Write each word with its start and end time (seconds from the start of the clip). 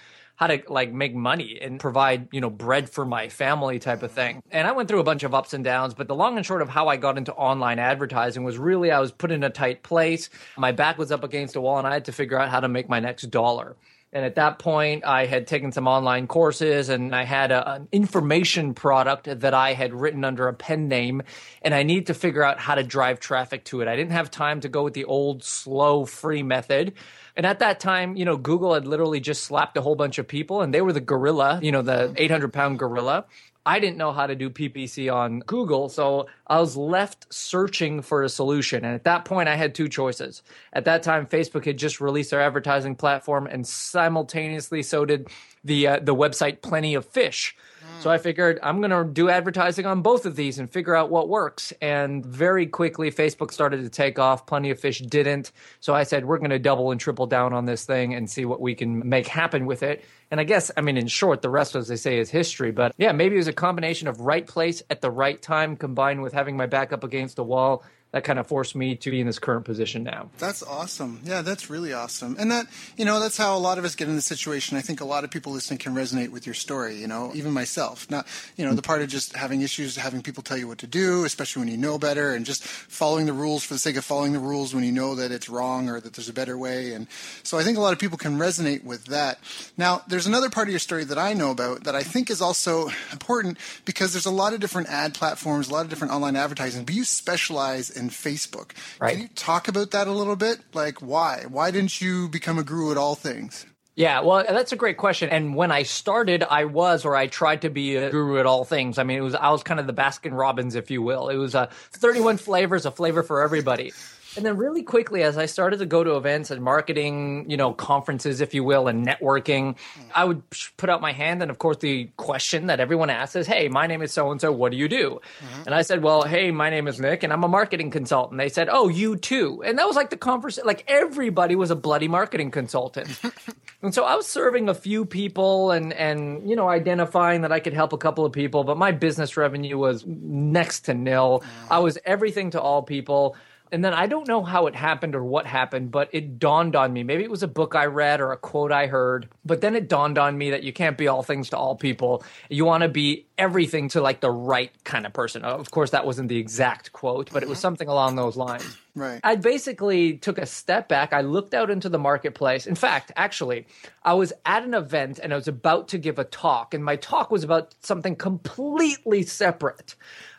how 0.43 0.47
to 0.47 0.61
like 0.67 0.91
make 0.91 1.15
money 1.15 1.57
and 1.61 1.79
provide, 1.79 2.27
you 2.33 2.41
know, 2.41 2.49
bread 2.49 2.89
for 2.89 3.05
my 3.05 3.29
family 3.29 3.79
type 3.79 4.03
of 4.03 4.11
thing. 4.11 4.43
And 4.51 4.67
I 4.67 4.73
went 4.73 4.89
through 4.89 4.99
a 4.99 5.03
bunch 5.05 5.23
of 5.23 5.33
ups 5.33 5.53
and 5.53 5.63
downs, 5.63 5.93
but 5.93 6.09
the 6.09 6.15
long 6.15 6.35
and 6.35 6.45
short 6.45 6.61
of 6.61 6.67
how 6.67 6.89
I 6.89 6.97
got 6.97 7.17
into 7.17 7.31
online 7.33 7.79
advertising 7.79 8.43
was 8.43 8.57
really 8.57 8.91
I 8.91 8.99
was 8.99 9.13
put 9.13 9.31
in 9.31 9.41
a 9.45 9.49
tight 9.49 9.83
place. 9.83 10.29
My 10.57 10.73
back 10.73 10.97
was 10.97 11.13
up 11.13 11.23
against 11.23 11.55
a 11.55 11.61
wall 11.61 11.77
and 11.77 11.87
I 11.87 11.93
had 11.93 12.05
to 12.05 12.11
figure 12.11 12.37
out 12.37 12.49
how 12.49 12.59
to 12.59 12.67
make 12.67 12.89
my 12.89 12.99
next 12.99 13.31
dollar. 13.31 13.77
And 14.11 14.25
at 14.25 14.35
that 14.35 14.59
point, 14.59 15.05
I 15.05 15.25
had 15.25 15.47
taken 15.47 15.71
some 15.71 15.87
online 15.87 16.27
courses 16.27 16.89
and 16.89 17.15
I 17.15 17.23
had 17.23 17.51
a, 17.51 17.75
an 17.75 17.87
information 17.93 18.73
product 18.73 19.39
that 19.39 19.53
I 19.53 19.73
had 19.73 19.93
written 19.93 20.25
under 20.25 20.49
a 20.49 20.53
pen 20.53 20.89
name. 20.89 21.23
And 21.61 21.73
I 21.73 21.83
needed 21.83 22.07
to 22.07 22.13
figure 22.13 22.43
out 22.43 22.59
how 22.59 22.75
to 22.75 22.83
drive 22.83 23.19
traffic 23.19 23.63
to 23.65 23.81
it. 23.81 23.87
I 23.87 23.95
didn't 23.95 24.11
have 24.11 24.29
time 24.29 24.59
to 24.59 24.69
go 24.69 24.83
with 24.83 24.93
the 24.93 25.05
old, 25.05 25.43
slow, 25.43 26.05
free 26.05 26.43
method. 26.43 26.93
And 27.35 27.45
at 27.45 27.59
that 27.59 27.79
time, 27.79 28.15
you 28.15 28.25
know, 28.25 28.37
Google 28.37 28.73
had 28.73 28.85
literally 28.87 29.19
just 29.19 29.43
slapped 29.43 29.77
a 29.77 29.81
whole 29.81 29.95
bunch 29.95 30.17
of 30.17 30.27
people 30.27 30.61
and 30.61 30.73
they 30.73 30.81
were 30.81 30.93
the 30.93 31.01
gorilla, 31.01 31.59
you 31.61 31.71
know, 31.71 31.81
the 31.81 32.13
800 32.15 32.53
pound 32.53 32.79
gorilla. 32.79 33.25
I 33.65 33.79
didn't 33.79 33.97
know 33.97 34.11
how 34.11 34.27
to 34.27 34.35
do 34.35 34.49
PPC 34.49 35.13
on 35.13 35.39
Google, 35.39 35.87
so 35.87 36.27
I 36.47 36.59
was 36.59 36.75
left 36.75 37.33
searching 37.33 38.01
for 38.01 38.21
a 38.21 38.29
solution. 38.29 38.83
And 38.83 38.93
at 38.93 39.05
that 39.05 39.23
point, 39.23 39.47
I 39.47 39.55
had 39.55 39.73
two 39.73 39.87
choices. 39.87 40.43
At 40.73 40.83
that 40.85 41.01
time, 41.01 41.25
Facebook 41.25 41.63
had 41.65 41.77
just 41.77 42.01
released 42.01 42.31
their 42.31 42.41
advertising 42.41 42.95
platform, 42.95 43.47
and 43.47 43.65
simultaneously, 43.65 44.83
so 44.83 45.05
did 45.05 45.29
the 45.63 45.87
uh, 45.87 45.99
the 45.99 46.13
website 46.13 46.61
Plenty 46.61 46.93
of 46.93 47.05
Fish. 47.05 47.55
So 48.03 48.11
I 48.11 48.17
figured 48.17 48.59
I'm 48.61 48.81
going 48.81 48.91
to 48.91 49.05
do 49.05 49.29
advertising 49.29 49.85
on 49.85 50.01
both 50.01 50.25
of 50.25 50.35
these 50.35 50.59
and 50.59 50.69
figure 50.69 50.93
out 50.93 51.09
what 51.09 51.29
works. 51.29 51.71
And 51.81 52.25
very 52.25 52.67
quickly, 52.67 53.09
Facebook 53.09 53.49
started 53.53 53.81
to 53.81 53.87
take 53.87 54.19
off. 54.19 54.45
Plenty 54.45 54.71
of 54.71 54.79
Fish 54.81 54.99
didn't. 54.99 55.53
So 55.79 55.95
I 55.95 56.03
said, 56.03 56.25
we're 56.25 56.37
going 56.37 56.49
to 56.49 56.59
double 56.59 56.91
and 56.91 56.99
triple 56.99 57.27
down 57.27 57.53
on 57.53 57.63
this 57.63 57.85
thing 57.85 58.13
and 58.13 58.29
see 58.29 58.43
what 58.43 58.59
we 58.59 58.75
can 58.75 59.07
make 59.07 59.25
happen 59.25 59.65
with 59.65 59.83
it. 59.83 60.03
And 60.31 60.41
I 60.41 60.43
guess, 60.43 60.69
I 60.75 60.81
mean, 60.81 60.97
in 60.97 61.07
short, 61.07 61.41
the 61.41 61.49
rest, 61.49 61.77
as 61.77 61.87
they 61.87 61.95
say, 61.95 62.19
is 62.19 62.29
history. 62.29 62.71
But 62.71 62.93
yeah, 62.97 63.13
maybe 63.13 63.35
it 63.35 63.37
was 63.37 63.47
a 63.47 63.53
combination 63.53 64.09
of 64.09 64.19
right 64.19 64.45
place 64.45 64.83
at 64.89 64.99
the 64.99 65.09
right 65.09 65.41
time 65.41 65.77
combined 65.77 66.21
with 66.21 66.33
having 66.33 66.57
my 66.57 66.65
back 66.65 66.91
up 66.91 67.05
against 67.05 67.39
a 67.39 67.43
wall 67.43 67.85
that 68.13 68.23
kind 68.23 68.37
of 68.37 68.45
forced 68.45 68.75
me 68.75 68.95
to 68.95 69.09
be 69.09 69.19
in 69.19 69.25
this 69.25 69.39
current 69.39 69.65
position 69.65 70.03
now. 70.03 70.29
That's 70.37 70.61
awesome. 70.61 71.19
Yeah, 71.23 71.41
that's 71.41 71.67
really 71.67 71.93
awesome. 71.93 72.35
And 72.37 72.51
that, 72.51 72.67
you 72.95 73.05
know, 73.05 73.19
that's 73.19 73.37
how 73.37 73.57
a 73.57 73.59
lot 73.59 73.79
of 73.79 73.85
us 73.85 73.95
get 73.95 74.07
in 74.07 74.15
the 74.15 74.21
situation. 74.21 74.77
I 74.77 74.81
think 74.81 75.01
a 75.01 75.05
lot 75.05 75.23
of 75.23 75.31
people 75.31 75.51
listening 75.51 75.79
can 75.79 75.95
resonate 75.95 76.29
with 76.29 76.45
your 76.45 76.53
story, 76.53 76.95
you 76.95 77.07
know, 77.07 77.31
even 77.33 77.51
myself. 77.51 78.09
Not, 78.11 78.27
you 78.55 78.65
know, 78.65 78.75
the 78.75 78.83
part 78.83 79.01
of 79.01 79.09
just 79.09 79.35
having 79.35 79.61
issues, 79.61 79.95
having 79.95 80.21
people 80.21 80.43
tell 80.43 80.57
you 80.57 80.67
what 80.67 80.77
to 80.77 80.87
do, 80.87 81.25
especially 81.25 81.61
when 81.61 81.69
you 81.69 81.77
know 81.77 81.97
better, 81.97 82.35
and 82.35 82.45
just 82.45 82.63
following 82.63 83.25
the 83.25 83.33
rules 83.33 83.63
for 83.63 83.73
the 83.73 83.79
sake 83.79 83.97
of 83.97 84.05
following 84.05 84.31
the 84.31 84.39
rules 84.39 84.75
when 84.75 84.83
you 84.83 84.91
know 84.91 85.15
that 85.15 85.31
it's 85.31 85.49
wrong 85.49 85.89
or 85.89 85.99
that 85.99 86.13
there's 86.13 86.29
a 86.29 86.33
better 86.33 86.55
way. 86.55 86.93
And 86.93 87.07
so 87.41 87.57
I 87.57 87.63
think 87.63 87.79
a 87.79 87.81
lot 87.81 87.93
of 87.93 87.99
people 87.99 88.19
can 88.19 88.37
resonate 88.37 88.83
with 88.83 89.05
that. 89.05 89.39
Now, 89.75 90.03
there's 90.07 90.27
another 90.27 90.51
part 90.51 90.67
of 90.67 90.71
your 90.71 90.79
story 90.79 91.03
that 91.05 91.17
I 91.17 91.33
know 91.33 91.49
about 91.49 91.85
that 91.85 91.95
I 91.95 92.03
think 92.03 92.29
is 92.29 92.43
also 92.43 92.89
important 93.11 93.57
because 93.85 94.13
there's 94.13 94.27
a 94.27 94.31
lot 94.31 94.53
of 94.53 94.59
different 94.59 94.89
ad 94.89 95.15
platforms, 95.15 95.69
a 95.69 95.73
lot 95.73 95.83
of 95.83 95.89
different 95.89 96.13
online 96.13 96.35
advertising, 96.35 96.85
but 96.85 96.93
you 96.93 97.05
specialize 97.05 97.89
in 97.89 98.02
Facebook. 98.09 98.71
Right. 98.99 99.13
Can 99.13 99.21
you 99.21 99.27
talk 99.29 99.67
about 99.67 99.91
that 99.91 100.07
a 100.07 100.11
little 100.11 100.35
bit? 100.35 100.59
Like, 100.73 101.01
why? 101.01 101.45
Why 101.47 101.71
didn't 101.71 102.01
you 102.01 102.29
become 102.29 102.57
a 102.57 102.63
guru 102.63 102.91
at 102.91 102.97
all 102.97 103.15
things? 103.15 103.65
Yeah, 103.95 104.21
well, 104.21 104.43
that's 104.47 104.71
a 104.71 104.75
great 104.75 104.97
question. 104.97 105.29
And 105.29 105.55
when 105.55 105.71
I 105.71 105.83
started, 105.83 106.41
I 106.43 106.65
was, 106.65 107.05
or 107.05 107.15
I 107.15 107.27
tried 107.27 107.61
to 107.61 107.69
be 107.69 107.95
a 107.95 108.09
guru 108.09 108.39
at 108.39 108.47
all 108.47 108.65
things. 108.65 108.97
I 108.97 109.03
mean, 109.03 109.19
it 109.19 109.21
was, 109.21 109.35
I 109.35 109.51
was 109.51 109.61
kind 109.61 109.79
of 109.79 109.85
the 109.85 109.93
Baskin 109.93 110.35
Robbins, 110.35 110.73
if 110.73 110.89
you 110.89 111.03
will. 111.03 111.29
It 111.29 111.37
was 111.37 111.53
a 111.53 111.69
31 111.91 112.37
flavors, 112.37 112.87
a 112.87 112.91
flavor 112.91 113.21
for 113.21 113.43
everybody. 113.43 113.93
And 114.35 114.45
then 114.45 114.57
really 114.57 114.83
quickly, 114.83 115.23
as 115.23 115.37
I 115.37 115.45
started 115.45 115.77
to 115.79 115.85
go 115.85 116.03
to 116.03 116.15
events 116.15 116.51
and 116.51 116.61
marketing, 116.61 117.49
you 117.49 117.57
know, 117.57 117.73
conferences, 117.73 118.41
if 118.41 118.53
you 118.53 118.63
will, 118.63 118.87
and 118.87 119.05
networking, 119.05 119.77
hmm. 119.77 120.01
I 120.13 120.25
would 120.25 120.41
put 120.77 120.89
out 120.89 121.01
my 121.01 121.11
hand. 121.11 121.41
And 121.41 121.51
of 121.51 121.59
course, 121.59 121.77
the 121.77 122.09
question 122.17 122.67
that 122.67 122.79
everyone 122.79 123.09
asks 123.09 123.35
is, 123.35 123.47
Hey, 123.47 123.67
my 123.67 123.87
name 123.87 124.01
is 124.01 124.11
so 124.11 124.31
and 124.31 124.41
so. 124.41 124.51
What 124.51 124.71
do 124.71 124.77
you 124.77 124.87
do? 124.87 125.19
Mm-hmm. 125.39 125.63
And 125.65 125.75
I 125.75 125.81
said, 125.81 126.03
Well, 126.03 126.23
hey, 126.23 126.51
my 126.51 126.69
name 126.69 126.87
is 126.87 126.99
Nick 126.99 127.23
and 127.23 127.31
I'm 127.31 127.43
a 127.43 127.47
marketing 127.47 127.91
consultant. 127.91 128.39
They 128.39 128.49
said, 128.49 128.69
Oh, 128.71 128.87
you 128.87 129.15
too. 129.15 129.63
And 129.63 129.77
that 129.77 129.87
was 129.87 129.95
like 129.95 130.09
the 130.09 130.17
conversation. 130.17 130.65
Like 130.65 130.83
everybody 130.87 131.55
was 131.55 131.71
a 131.71 131.75
bloody 131.75 132.07
marketing 132.07 132.51
consultant. 132.51 133.19
and 133.81 133.93
so 133.93 134.03
I 134.03 134.15
was 134.15 134.27
serving 134.27 134.69
a 134.69 134.73
few 134.73 135.05
people 135.05 135.71
and, 135.71 135.93
and, 135.93 136.49
you 136.49 136.55
know, 136.55 136.69
identifying 136.69 137.41
that 137.41 137.51
I 137.51 137.59
could 137.59 137.73
help 137.73 137.93
a 137.93 137.97
couple 137.97 138.25
of 138.25 138.31
people, 138.31 138.63
but 138.63 138.77
my 138.77 138.91
business 138.91 139.37
revenue 139.37 139.77
was 139.77 140.05
next 140.05 140.81
to 140.81 140.93
nil. 140.93 141.43
Mm. 141.43 141.71
I 141.71 141.79
was 141.79 141.97
everything 142.05 142.51
to 142.51 142.61
all 142.61 142.83
people. 142.83 143.35
And 143.73 143.83
then 143.83 143.91
I 143.95 144.05
don't 144.05 144.27
know 144.27 144.43
how 144.43 144.67
it 144.67 144.75
happened 144.75 145.15
or 145.15 145.23
what 145.23 145.47
happened, 145.47 145.89
but 145.89 146.07
it 146.11 146.37
dawned 146.37 146.75
on 146.75 146.93
me. 146.93 147.01
Maybe 147.01 147.23
it 147.23 147.31
was 147.31 147.41
a 147.41 147.47
book 147.47 147.73
I 147.73 147.87
read 147.87 148.21
or 148.21 148.31
a 148.31 148.37
quote 148.37 148.71
I 148.71 148.85
heard, 148.85 149.27
but 149.43 149.61
then 149.61 149.75
it 149.75 149.89
dawned 149.89 150.19
on 150.19 150.37
me 150.37 150.51
that 150.51 150.61
you 150.61 150.71
can't 150.71 150.95
be 150.95 151.07
all 151.07 151.23
things 151.23 151.49
to 151.49 151.57
all 151.57 151.75
people. 151.75 152.23
You 152.49 152.65
want 152.65 152.83
to 152.83 152.87
be 152.87 153.25
everything 153.35 153.89
to 153.89 154.01
like 154.01 154.21
the 154.21 154.29
right 154.29 154.71
kind 154.83 155.07
of 155.07 155.13
person. 155.13 155.43
Of 155.43 155.71
course, 155.71 155.89
that 155.89 156.05
wasn't 156.05 156.29
the 156.29 156.37
exact 156.37 156.93
quote, 156.93 157.31
but 157.33 157.41
it 157.41 157.49
was 157.49 157.57
mm-hmm. 157.57 157.63
something 157.63 157.87
along 157.87 158.15
those 158.15 158.35
lines. 158.35 158.77
Right. 158.93 159.19
I 159.23 159.37
basically 159.37 160.17
took 160.17 160.37
a 160.37 160.45
step 160.45 160.87
back. 160.87 161.11
I 161.11 161.21
looked 161.21 161.55
out 161.55 161.71
into 161.71 161.89
the 161.89 161.97
marketplace. 161.97 162.67
In 162.67 162.75
fact, 162.75 163.11
actually, 163.15 163.65
I 164.03 164.13
was 164.13 164.33
at 164.45 164.63
an 164.63 164.75
event 164.75 165.17
and 165.17 165.33
I 165.33 165.35
was 165.35 165.47
about 165.47 165.87
to 165.87 165.97
give 165.97 166.19
a 166.19 166.25
talk, 166.25 166.75
and 166.75 166.85
my 166.85 166.95
talk 166.95 167.31
was 167.31 167.43
about 167.43 167.73
something 167.81 168.15
completely 168.15 169.23
separate. 169.23 169.95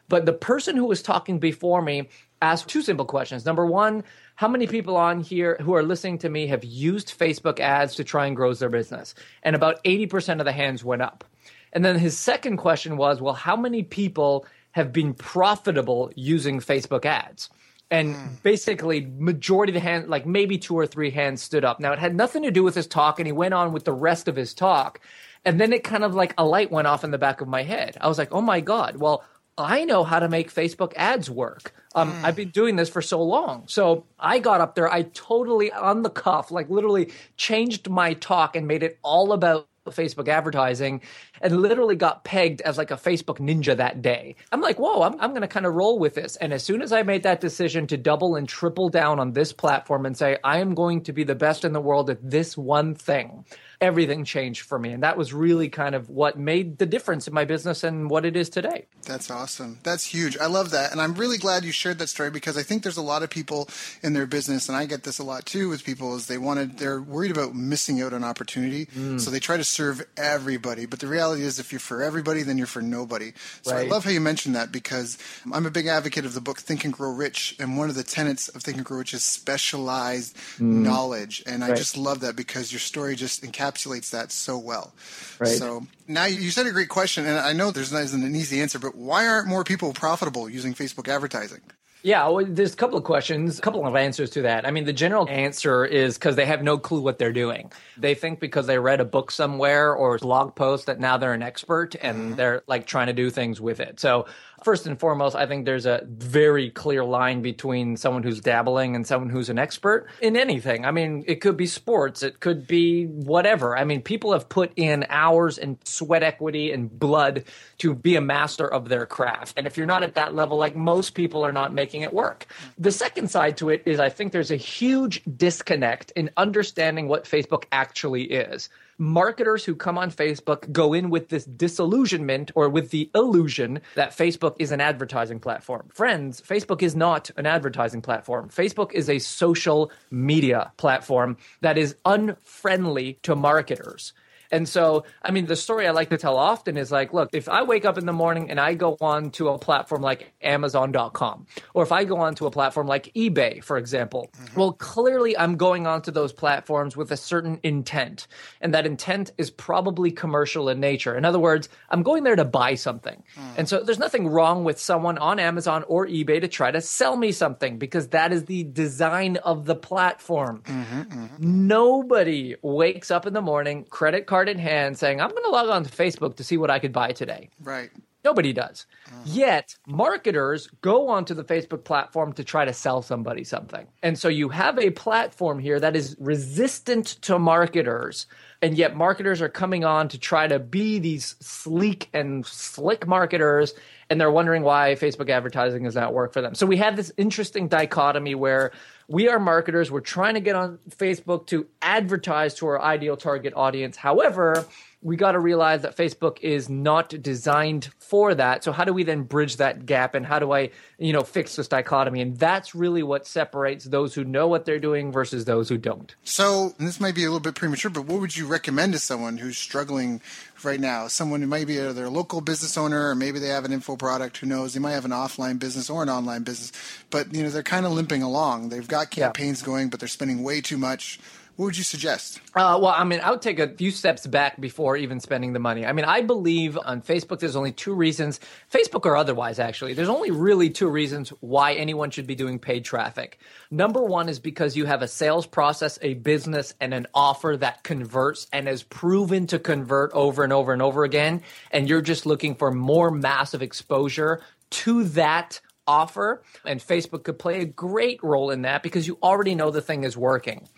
But 0.08 0.26
the 0.26 0.32
person 0.32 0.76
who 0.76 0.84
was 0.84 1.02
talking 1.02 1.38
before 1.38 1.82
me 1.82 2.08
asked 2.52 2.69
two 2.69 2.82
simple 2.82 3.06
questions. 3.06 3.44
Number 3.44 3.67
one, 3.67 4.05
how 4.37 4.49
many 4.49 4.67
people 4.67 4.96
on 4.96 5.20
here 5.20 5.56
who 5.61 5.75
are 5.75 5.82
listening 5.82 6.19
to 6.19 6.29
me 6.29 6.46
have 6.49 6.64
used 6.64 7.19
Facebook 7.19 7.61
ads 7.61 7.94
to 7.96 8.05
try 8.05 8.26
and 8.26 8.37
grow 8.37 8.52
their 8.55 8.69
business? 8.69 9.14
And 9.43 9.55
about 9.55 9.82
80% 9.85 10.41
of 10.41 10.44
the 10.44 10.52
hands 10.52 10.85
went 10.85 11.02
up. 11.02 11.25
And 11.73 11.85
then 11.85 11.99
his 11.99 12.19
second 12.19 12.58
question 12.58 12.96
was, 12.96 13.20
well, 13.20 13.35
how 13.35 13.56
many 13.56 13.82
people 13.82 14.46
have 14.73 14.93
been 14.93 15.14
profitable 15.14 16.12
using 16.14 16.61
Facebook 16.61 17.05
ads? 17.05 17.50
And 17.91 18.14
hmm. 18.14 18.26
basically, 18.43 19.06
majority 19.19 19.70
of 19.70 19.75
the 19.75 19.81
hand, 19.81 20.08
like 20.08 20.26
maybe 20.26 20.58
two 20.58 20.76
or 20.76 20.87
three 20.87 21.11
hands 21.11 21.43
stood 21.43 21.64
up. 21.64 21.81
Now, 21.81 21.93
it 21.93 21.99
had 21.99 22.14
nothing 22.14 22.43
to 22.44 22.50
do 22.50 22.62
with 22.62 22.75
his 22.75 22.87
talk, 22.87 23.19
and 23.19 23.26
he 23.26 23.32
went 23.32 23.55
on 23.55 23.73
with 23.73 23.85
the 23.85 23.93
rest 23.93 24.26
of 24.26 24.37
his 24.37 24.55
talk. 24.55 25.00
And 25.44 25.61
then 25.61 25.73
it 25.73 25.85
kind 25.85 26.05
of 26.05 26.14
like 26.14 26.35
a 26.38 26.44
light 26.44 26.70
went 26.70 26.87
off 26.87 27.05
in 27.05 27.11
the 27.11 27.19
back 27.19 27.41
of 27.41 27.49
my 27.49 27.62
head. 27.62 27.99
I 28.00 28.08
was 28.08 28.17
like, 28.17 28.32
oh 28.32 28.41
my 28.41 28.61
God, 28.61 28.96
well, 28.96 29.23
I 29.56 29.85
know 29.85 30.03
how 30.05 30.19
to 30.19 30.29
make 30.29 30.53
Facebook 30.53 30.93
ads 30.97 31.31
work. 31.31 31.75
Um, 31.95 32.11
Hmm. 32.11 32.25
I've 32.25 32.37
been 32.37 32.51
doing 32.51 32.77
this 32.77 32.89
for 32.89 33.01
so 33.03 33.23
long. 33.23 33.65
So 33.69 34.05
I 34.19 34.39
got 34.41 34.61
up 34.61 34.75
there, 34.75 34.93
I 34.93 35.03
totally 35.15 35.71
on 35.73 36.03
the 36.03 36.11
cuff, 36.11 36.51
like 36.51 36.69
literally 36.69 37.12
changed 37.37 37.89
my 37.89 38.15
talk 38.15 38.56
and 38.56 38.67
made 38.67 38.83
it 38.83 38.99
all 39.03 39.33
about 39.33 39.69
Facebook 39.91 40.29
advertising 40.29 41.03
and 41.40 41.60
literally 41.60 41.96
got 41.96 42.25
pegged 42.25 42.60
as 42.62 42.78
like 42.78 42.90
a 42.90 42.96
Facebook 42.96 43.38
ninja 43.38 43.76
that 43.76 44.02
day. 44.02 44.36
I'm 44.52 44.60
like, 44.60 44.78
whoa, 44.78 45.02
I'm, 45.02 45.20
I'm 45.20 45.31
going 45.31 45.42
to 45.42 45.48
kind 45.48 45.66
of 45.66 45.75
roll 45.75 45.98
with 45.98 46.14
this. 46.14 46.36
And 46.36 46.52
as 46.52 46.62
soon 46.62 46.82
as 46.82 46.92
I 46.92 47.02
made 47.02 47.22
that 47.25 47.40
decision 47.40 47.86
to 47.88 47.96
double 47.96 48.36
and 48.36 48.48
triple 48.48 48.88
down 48.88 49.19
on 49.19 49.32
this 49.32 49.52
platform 49.52 50.06
and 50.06 50.16
say, 50.16 50.38
I 50.44 50.58
am 50.58 50.75
going 50.75 51.02
to 51.04 51.12
be 51.12 51.25
the 51.25 51.34
best 51.34 51.64
in 51.64 51.72
the 51.72 51.81
world 51.81 52.10
at 52.10 52.19
this 52.22 52.56
one 52.56 52.94
thing, 52.94 53.44
everything 53.81 54.25
changed 54.25 54.62
for 54.62 54.78
me. 54.78 54.92
And 54.92 55.02
that 55.02 55.16
was 55.16 55.32
really 55.32 55.69
kind 55.69 55.94
of 55.94 56.08
what 56.08 56.38
made 56.38 56.78
the 56.78 56.86
difference 56.86 57.26
in 57.26 57.34
my 57.34 57.44
business 57.44 57.84
and 57.84 58.08
what 58.08 58.25
it 58.25 58.36
is 58.36 58.48
today. 58.48 58.86
That's 59.06 59.31
awesome. 59.31 59.78
That's 59.82 60.06
huge. 60.06 60.38
I 60.38 60.46
love 60.46 60.70
that. 60.70 60.92
And 60.92 61.00
I'm 61.00 61.14
really 61.14 61.38
glad 61.38 61.64
you 61.64 61.72
shared 61.72 61.98
that 61.98 62.08
story 62.08 62.31
because 62.31 62.56
I 62.56 62.62
think 62.62 62.82
there's 62.82 62.96
a 62.96 63.02
lot 63.02 63.22
of 63.22 63.31
people 63.31 63.69
in 64.02 64.12
their 64.12 64.26
business, 64.26 64.69
and 64.69 64.76
I 64.76 64.86
get 64.86 65.02
this 65.02 65.19
a 65.19 65.25
lot 65.25 65.44
too 65.44 65.69
with 65.69 65.84
people, 65.84 66.16
is 66.16 66.26
they 66.26 66.38
wanted, 66.38 66.78
they're 66.78 67.02
worried 67.02 67.31
about 67.31 67.54
missing 67.54 68.00
out 68.00 68.12
on 68.12 68.25
opportunity. 68.25 68.86
Mm. 68.86 69.20
So 69.20 69.31
they 69.31 69.40
try 69.40 69.56
to 69.56 69.64
serve 69.64 70.06
everybody. 70.16 70.86
But 70.86 71.00
the 71.00 71.06
reality 71.06 71.24
is, 71.32 71.59
if 71.59 71.73
you're 71.73 71.81
for 71.81 72.03
everybody, 72.03 72.43
then 72.43 72.56
you're 72.56 72.67
for 72.67 72.82
nobody. 72.82 73.32
So 73.62 73.76
I 73.76 73.82
love 73.82 74.05
how 74.05 74.11
you 74.11 74.21
mentioned 74.21 74.55
that 74.56 74.73
because 74.73 75.19
I'm 75.53 75.67
a 75.67 75.71
big 75.71 75.87
advocate 75.87 76.25
of 76.25 76.32
the 76.35 76.41
book 76.41 76.61
Think 76.61 76.85
and 76.85 76.93
Grow 76.93 77.11
Rich. 77.11 77.56
And 77.61 77.76
one 77.76 77.91
of 77.91 77.94
the 77.94 78.05
tenets 78.05 78.49
of 78.49 78.62
Think 78.62 78.79
and 78.79 78.87
Grow 78.87 78.99
Rich 78.99 79.15
is 79.15 79.25
specialized 79.25 80.37
knowledge. 80.59 81.43
And 81.47 81.62
I 81.62 81.75
Mm. 81.75 81.79
Just 81.79 81.97
love 81.97 82.21
that 82.21 82.37
because 82.37 82.73
your 82.73 82.81
story 82.81 83.17
just 83.17 83.43
encapsulates 83.43 84.11
that 84.11 84.32
so 84.32 84.56
well. 84.56 84.94
Right. 85.38 85.59
So 85.59 85.87
now 86.06 86.25
you 86.25 86.50
said 86.50 86.67
a 86.67 86.71
great 86.71 86.88
question, 86.88 87.27
and 87.27 87.38
I 87.38 87.53
know 87.53 87.70
there's 87.70 87.93
isn't 87.93 88.23
an 88.23 88.37
easy 88.37 88.61
answer, 88.61 88.79
but 88.79 88.94
why 88.94 89.27
aren't 89.27 89.49
more 89.49 89.65
people 89.65 89.93
profitable 89.93 90.49
using 90.49 90.75
Facebook 90.75 91.09
advertising? 91.09 91.61
Yeah, 92.05 92.29
well, 92.29 92.45
there's 92.47 92.75
a 92.75 92.77
couple 92.77 92.99
of 92.99 93.05
questions, 93.05 93.59
a 93.59 93.62
couple 93.62 93.87
of 93.87 93.97
answers 93.97 94.29
to 94.33 94.43
that. 94.43 94.67
I 94.67 94.71
mean, 94.71 94.85
the 94.85 94.93
general 94.93 95.27
answer 95.27 95.87
is 95.87 96.19
because 96.19 96.37
they 96.37 96.45
have 96.45 96.62
no 96.62 96.77
clue 96.77 97.01
what 97.01 97.19
they're 97.19 97.33
doing. 97.33 97.73
They 97.97 98.15
think 98.15 98.41
because 98.41 98.67
they 98.67 98.79
read 98.79 99.01
a 99.01 99.06
book 99.06 99.31
somewhere 99.31 99.95
or 99.95 100.17
a 100.17 100.19
blog 100.19 100.55
post 100.55 100.85
that 100.85 101.01
now 101.01 101.17
they're 101.17 101.33
an 101.33 101.43
expert 101.43 101.97
and 102.03 102.19
mm-hmm. 102.19 102.35
they're 102.35 102.62
like 102.67 102.87
trying 102.87 103.06
to 103.06 103.15
do 103.15 103.31
things 103.31 103.59
with 103.59 103.81
it. 103.81 104.01
So, 104.01 104.27
first 104.64 104.87
and 104.87 104.99
foremost, 104.99 105.37
I 105.37 105.46
think 105.46 105.64
there's 105.64 105.87
a 105.87 106.02
very 106.06 106.70
clear 106.70 107.05
line 107.05 107.43
between 107.43 107.96
someone 107.96 108.22
who's 108.22 108.40
dabbling 108.40 108.96
and 108.96 109.06
someone 109.06 109.31
who's 109.31 109.50
an 109.50 109.58
expert 109.58 110.06
in 110.20 110.37
anything. 110.37 110.84
I 110.84 110.90
mean, 110.90 111.25
it 111.26 111.37
could 111.37 111.56
be 111.56 111.66
sports, 111.66 112.22
it 112.22 112.40
could 112.40 112.66
be 112.66 113.05
whatever. 113.05 113.76
I 113.76 113.84
mean, 113.84 114.02
people 114.02 114.32
have 114.32 114.49
put 114.49 114.72
in 114.76 115.05
hours 115.08 115.58
and 115.58 115.78
sweat 115.84 116.22
equity 116.22 116.72
and 116.72 116.90
blood 116.99 117.44
to 117.78 117.94
be 117.94 118.16
a 118.16 118.20
master 118.20 118.66
of 118.66 118.88
their 118.88 119.06
craft. 119.06 119.55
And 119.58 119.66
if 119.66 119.76
you're 119.76 119.87
not 119.87 120.02
at 120.02 120.14
that 120.14 120.34
level, 120.34 120.56
like 120.56 120.75
most 120.75 121.14
people 121.14 121.44
are 121.44 121.52
not 121.52 121.75
making 121.75 122.02
it 122.02 122.12
work. 122.12 122.46
The 122.78 122.93
second 122.93 123.31
side 123.31 123.58
to 123.58 123.69
it 123.69 123.82
is 123.84 124.00
I 124.00 124.08
think 124.08 124.32
there's 124.32 124.50
a 124.50 124.56
huge 124.56 125.22
disconnect 125.37 126.10
in 126.12 126.31
understanding 126.37 127.08
what 127.08 127.25
Facebook 127.25 127.64
actually 127.70 128.25
is. 128.25 128.70
Marketers 128.99 129.64
who 129.64 129.75
come 129.75 129.99
on 129.99 130.11
Facebook 130.11 130.70
go 130.73 130.93
in 130.93 131.11
with 131.11 131.29
this 131.29 131.44
disillusionment 131.44 132.51
or 132.55 132.69
with 132.69 132.91
the 132.91 133.10
illusion 133.15 133.81
that 133.94 134.10
Facebook 134.10 134.56
is 134.58 134.72
an 134.72 134.81
advertising 134.81 135.41
platform. 135.41 135.89
Friends, 135.93 136.41
Facebook 136.41 136.82
is 136.82 136.94
not 136.94 137.31
an 137.36 137.46
advertising 137.46 138.03
platform. 138.03 138.48
Facebook 138.48 138.93
is 138.93 139.08
a 139.08 139.19
social 139.19 139.91
media 140.10 140.72
platform 140.77 141.36
that 141.60 141.79
is 141.79 141.96
unfriendly 142.05 143.19
to 143.22 143.34
marketers. 143.34 144.13
And 144.51 144.69
so, 144.69 145.05
I 145.22 145.31
mean, 145.31 145.46
the 145.46 145.56
story 145.56 145.86
I 145.86 145.91
like 145.91 146.10
to 146.10 146.19
tell 146.19 146.36
often 146.36 146.77
is 146.77 146.93
like, 146.93 147.13
look, 147.13 147.31
if 147.32 147.48
I 147.48 147.63
wake 147.63 147.84
up 147.84 147.98
in 147.98 148.06
the 148.06 148.13
morning 148.13 148.51
and 148.51 148.60
I 148.60 148.74
go 148.74 148.96
on 149.01 149.31
to 149.32 149.48
a 149.48 149.58
platform 149.58 150.03
like 150.03 150.32
Amazon.com, 150.43 151.46
or 151.72 151.82
if 151.82 151.93
I 151.93 152.05
go 152.05 152.19
on 152.19 152.34
to 152.36 152.46
a 152.46 152.51
platform 152.51 152.86
like 152.86 153.13
eBay, 153.15 153.63
for 153.63 153.77
example, 153.77 154.31
mm-hmm. 154.36 154.58
well, 154.58 154.72
clearly 154.72 155.36
I'm 155.36 155.56
going 155.56 155.86
onto 155.86 156.10
those 156.10 156.32
platforms 156.32 156.96
with 156.96 157.10
a 157.10 157.17
certain 157.17 157.58
intent. 157.63 158.27
And 158.60 158.74
that 158.74 158.86
intent 158.86 159.32
is 159.39 159.51
probably 159.51 160.10
commercial 160.10 160.69
in 160.69 160.81
nature. 160.81 161.17
In 161.17 161.24
other 161.24 161.39
words, 161.39 161.69
I'm 161.91 162.03
going 162.03 162.24
there 162.24 162.36
to 162.36 162.44
buy 162.44 162.74
something. 162.74 163.22
Mm. 163.36 163.43
And 163.58 163.69
so 163.69 163.82
there's 163.82 163.98
nothing 163.98 164.29
wrong 164.29 164.65
with 164.65 164.79
someone 164.79 165.19
on 165.19 165.39
Amazon 165.39 165.84
or 165.89 166.06
eBay 166.06 166.41
to 166.41 166.48
try 166.48 166.70
to 166.70 166.81
sell 166.81 167.17
me 167.17 167.32
something 167.32 167.79
because 167.79 168.08
that 168.08 168.32
is 168.32 168.44
the 168.44 168.65
design 168.65 169.36
of 169.39 169.65
the 169.65 169.74
platform. 169.74 170.63
Mm-hmm, 170.65 171.01
mm-hmm. 171.01 171.67
Nobody 171.67 172.56
wakes 172.63 173.10
up 173.10 173.27
in 173.27 173.32
the 173.32 173.43
morning, 173.43 173.84
credit 173.89 174.27
card 174.27 174.33
in 174.48 174.58
hand, 174.58 174.98
saying, 174.98 175.20
I'm 175.20 175.31
going 175.31 175.44
to 175.44 175.50
log 175.50 175.69
on 175.69 175.84
to 175.84 175.91
Facebook 175.91 176.36
to 176.36 176.44
see 176.44 176.56
what 176.56 176.70
I 176.70 176.79
could 176.79 176.93
buy 176.93 177.12
today. 177.12 177.50
Right. 177.60 177.91
Nobody 178.24 178.55
does. 178.55 178.86
Uh-huh. 179.06 179.20
Yet, 179.26 179.76
marketers 179.86 180.69
go 180.81 181.08
onto 181.08 181.34
the 181.34 181.44
Facebook 181.44 181.84
platform 181.84 182.32
to 182.32 182.44
try 182.44 182.64
to 182.64 182.72
sell 182.72 183.03
somebody 183.03 183.44
something. 183.44 183.86
And 184.03 184.19
so 184.19 184.29
you 184.29 184.48
have 184.48 184.79
a 184.79 184.91
platform 184.91 185.58
here 185.58 185.79
that 185.79 185.94
is 185.94 186.17
resistant 186.19 187.06
to 187.22 187.38
marketers. 187.38 188.26
And 188.62 188.79
yet, 188.79 188.96
marketers 188.96 189.43
are 189.43 189.50
coming 189.50 189.84
on 189.84 190.08
to 190.08 190.19
try 190.19 190.48
to 190.48 190.58
be 190.58 190.98
these 190.98 191.36
sleek 191.41 192.08
and 192.14 192.46
slick 192.46 193.06
marketers. 193.06 193.74
And 194.08 194.19
they're 194.19 194.31
wondering 194.31 194.62
why 194.62 194.96
Facebook 194.98 195.29
advertising 195.29 195.84
does 195.84 195.94
not 195.94 196.14
work 196.14 196.32
for 196.32 196.41
them. 196.41 196.55
So 196.55 196.64
we 196.64 196.79
have 196.79 196.96
this 196.96 197.12
interesting 197.19 197.69
dichotomy 197.69 198.34
where 198.34 198.72
we 199.08 199.29
are 199.29 199.39
marketers. 199.39 199.91
We're 199.91 200.01
trying 200.01 200.34
to 200.34 200.41
get 200.41 200.56
on 200.56 200.79
Facebook 200.91 201.46
to 201.49 201.67
advertise 201.82 202.55
to 202.56 202.67
our 202.67 202.81
ideal 202.81 203.17
target 203.17 203.53
audience. 203.55 203.96
However, 203.96 204.67
we 205.05 205.17
got 205.17 205.32
to 205.32 205.39
realize 205.39 205.82
that 205.82 205.96
Facebook 205.96 206.41
is 206.41 206.70
not 206.70 207.11
designed 207.23 207.91
for 207.99 208.34
that. 208.34 208.65
So 208.65 208.73
how 208.73 208.84
do 208.84 208.94
we 208.94 209.05
then 209.05 209.25
bridge 209.25 209.58
that 209.58 209.84
gap 209.84 210.15
and 210.15 210.25
how 210.25 210.39
do 210.39 210.51
I, 210.51 210.70
you 210.99 211.13
know, 211.13 211.20
fix 211.20 211.56
this 211.56 211.69
dichotomy? 211.69 212.23
And 212.23 212.39
that's 212.39 212.75
really 212.75 213.03
what 213.03 213.27
separates 213.27 213.84
those 213.84 214.15
who 214.15 214.25
know 214.25 214.49
what 214.49 214.65
they're 214.65 214.79
doing 214.79 215.13
versus 215.13 215.44
those 215.44 215.69
who 215.69 215.77
don't. 215.77 216.15
So, 216.25 216.75
this 216.79 217.01
might 217.01 217.15
be 217.15 217.25
a 217.25 217.27
little 217.27 217.41
bit 217.41 217.55
premature, 217.55 217.91
but 217.91 218.06
what 218.06 218.20
would 218.20 218.34
you 218.34 218.46
recommend 218.46 218.94
to 218.94 218.99
someone 218.99 219.37
who's 219.37 219.58
struggling 219.58 220.23
right 220.63 220.79
now? 220.79 221.08
Someone 221.08 221.41
who 221.41 221.46
might 221.46 221.67
be 221.67 221.79
a, 221.79 221.93
their 221.93 222.08
local 222.08 222.41
business 222.41 222.77
owner 222.77 223.11
or 223.11 223.15
maybe 223.15 223.39
they 223.39 223.49
have 223.49 223.65
an 223.65 223.73
info 223.73 223.96
product, 223.96 224.39
who 224.39 224.46
knows, 224.46 224.75
they 224.75 224.81
might 224.81 224.93
have 224.93 225.05
an 225.05 225.11
offline 225.11 225.58
business 225.58 225.91
or 225.91 226.03
an 226.03 226.08
online 226.08 226.43
business, 226.43 226.73
but 227.11 227.34
you 227.34 227.43
know, 227.43 227.51
they're 227.51 227.63
kind 227.63 227.87
of 227.87 227.93
limping 227.93 228.23
along. 228.23 228.69
They've 228.69 228.87
got 228.87 229.11
campaigns 229.11 229.61
yeah. 229.61 229.67
going, 229.67 229.89
but 229.89 230.01
they're 230.01 230.08
spending 230.08 230.43
way 230.43 230.61
too 230.61 230.79
much 230.79 231.19
what 231.56 231.67
would 231.67 231.79
you 231.79 231.84
suggest? 231.84 232.41
Uh, 232.55 232.79
well, 232.82 232.89
I 232.89 233.05
mean, 233.05 233.20
I 233.20 233.31
would 233.31 233.43
take 233.43 233.61
a 233.61 233.69
few 233.69 233.93
steps 233.93 234.27
back 234.27 234.61
before 234.61 234.96
even 234.96 235.20
spending 235.20 235.53
the 235.53 235.61
money. 235.61 235.87
I 235.87 235.93
mean, 235.93 236.05
I 236.05 236.20
believe 236.20 236.77
on 236.77 237.01
Facebook, 237.01 237.39
there's 237.39 237.55
only 237.55 237.70
two 237.70 237.94
reasons, 237.94 238.41
Facebook 238.73 239.06
or 239.06 239.17
otherwise, 239.17 239.61
actually, 239.61 239.94
there's 239.94 240.08
only 240.08 240.32
really 240.32 240.69
two 240.70 240.89
reasons 240.89 241.29
why 241.41 241.75
anyone 241.75 242.11
should 242.11 242.27
be 242.27 242.34
doing 242.34 242.58
paid 242.58 242.84
traffic. 242.84 243.39
Number 243.70 244.03
one 244.03 244.29
is 244.29 244.41
because 244.41 244.77
you 244.77 244.84
have 244.87 245.03
a 245.03 245.08
sales 245.08 245.46
process, 245.46 245.96
a 246.03 246.15
business, 246.15 246.75
and 246.81 246.93
an 246.93 247.06
offer 247.15 247.56
that 247.56 247.84
converts 247.84 248.49
and 248.53 248.69
is 248.69 248.82
proven 248.82 249.46
to 249.46 249.61
convert 249.61 250.13
over 250.13 250.43
and 250.43 250.53
over 250.53 250.73
and 250.73 250.82
over 250.82 251.05
again. 251.05 251.43
And 251.70 251.89
you're 251.89 252.03
just 252.03 252.27
looking 252.27 252.56
for 252.56 252.73
more 252.73 253.13
massive 253.13 253.63
exposure 253.63 254.41
to 254.70 255.05
that 255.05 255.61
offer. 255.87 256.43
And 256.65 256.81
Facebook 256.81 257.25
could 257.25 257.39
play 257.39 257.61
a 257.61 257.65
great 257.65 258.23
role 258.23 258.51
in 258.51 258.63
that 258.63 258.82
because 258.82 259.06
you 259.06 259.19
already 259.23 259.55
know 259.55 259.70
the 259.70 259.82
thing 259.82 260.05
is 260.05 260.17
working. 260.17 260.69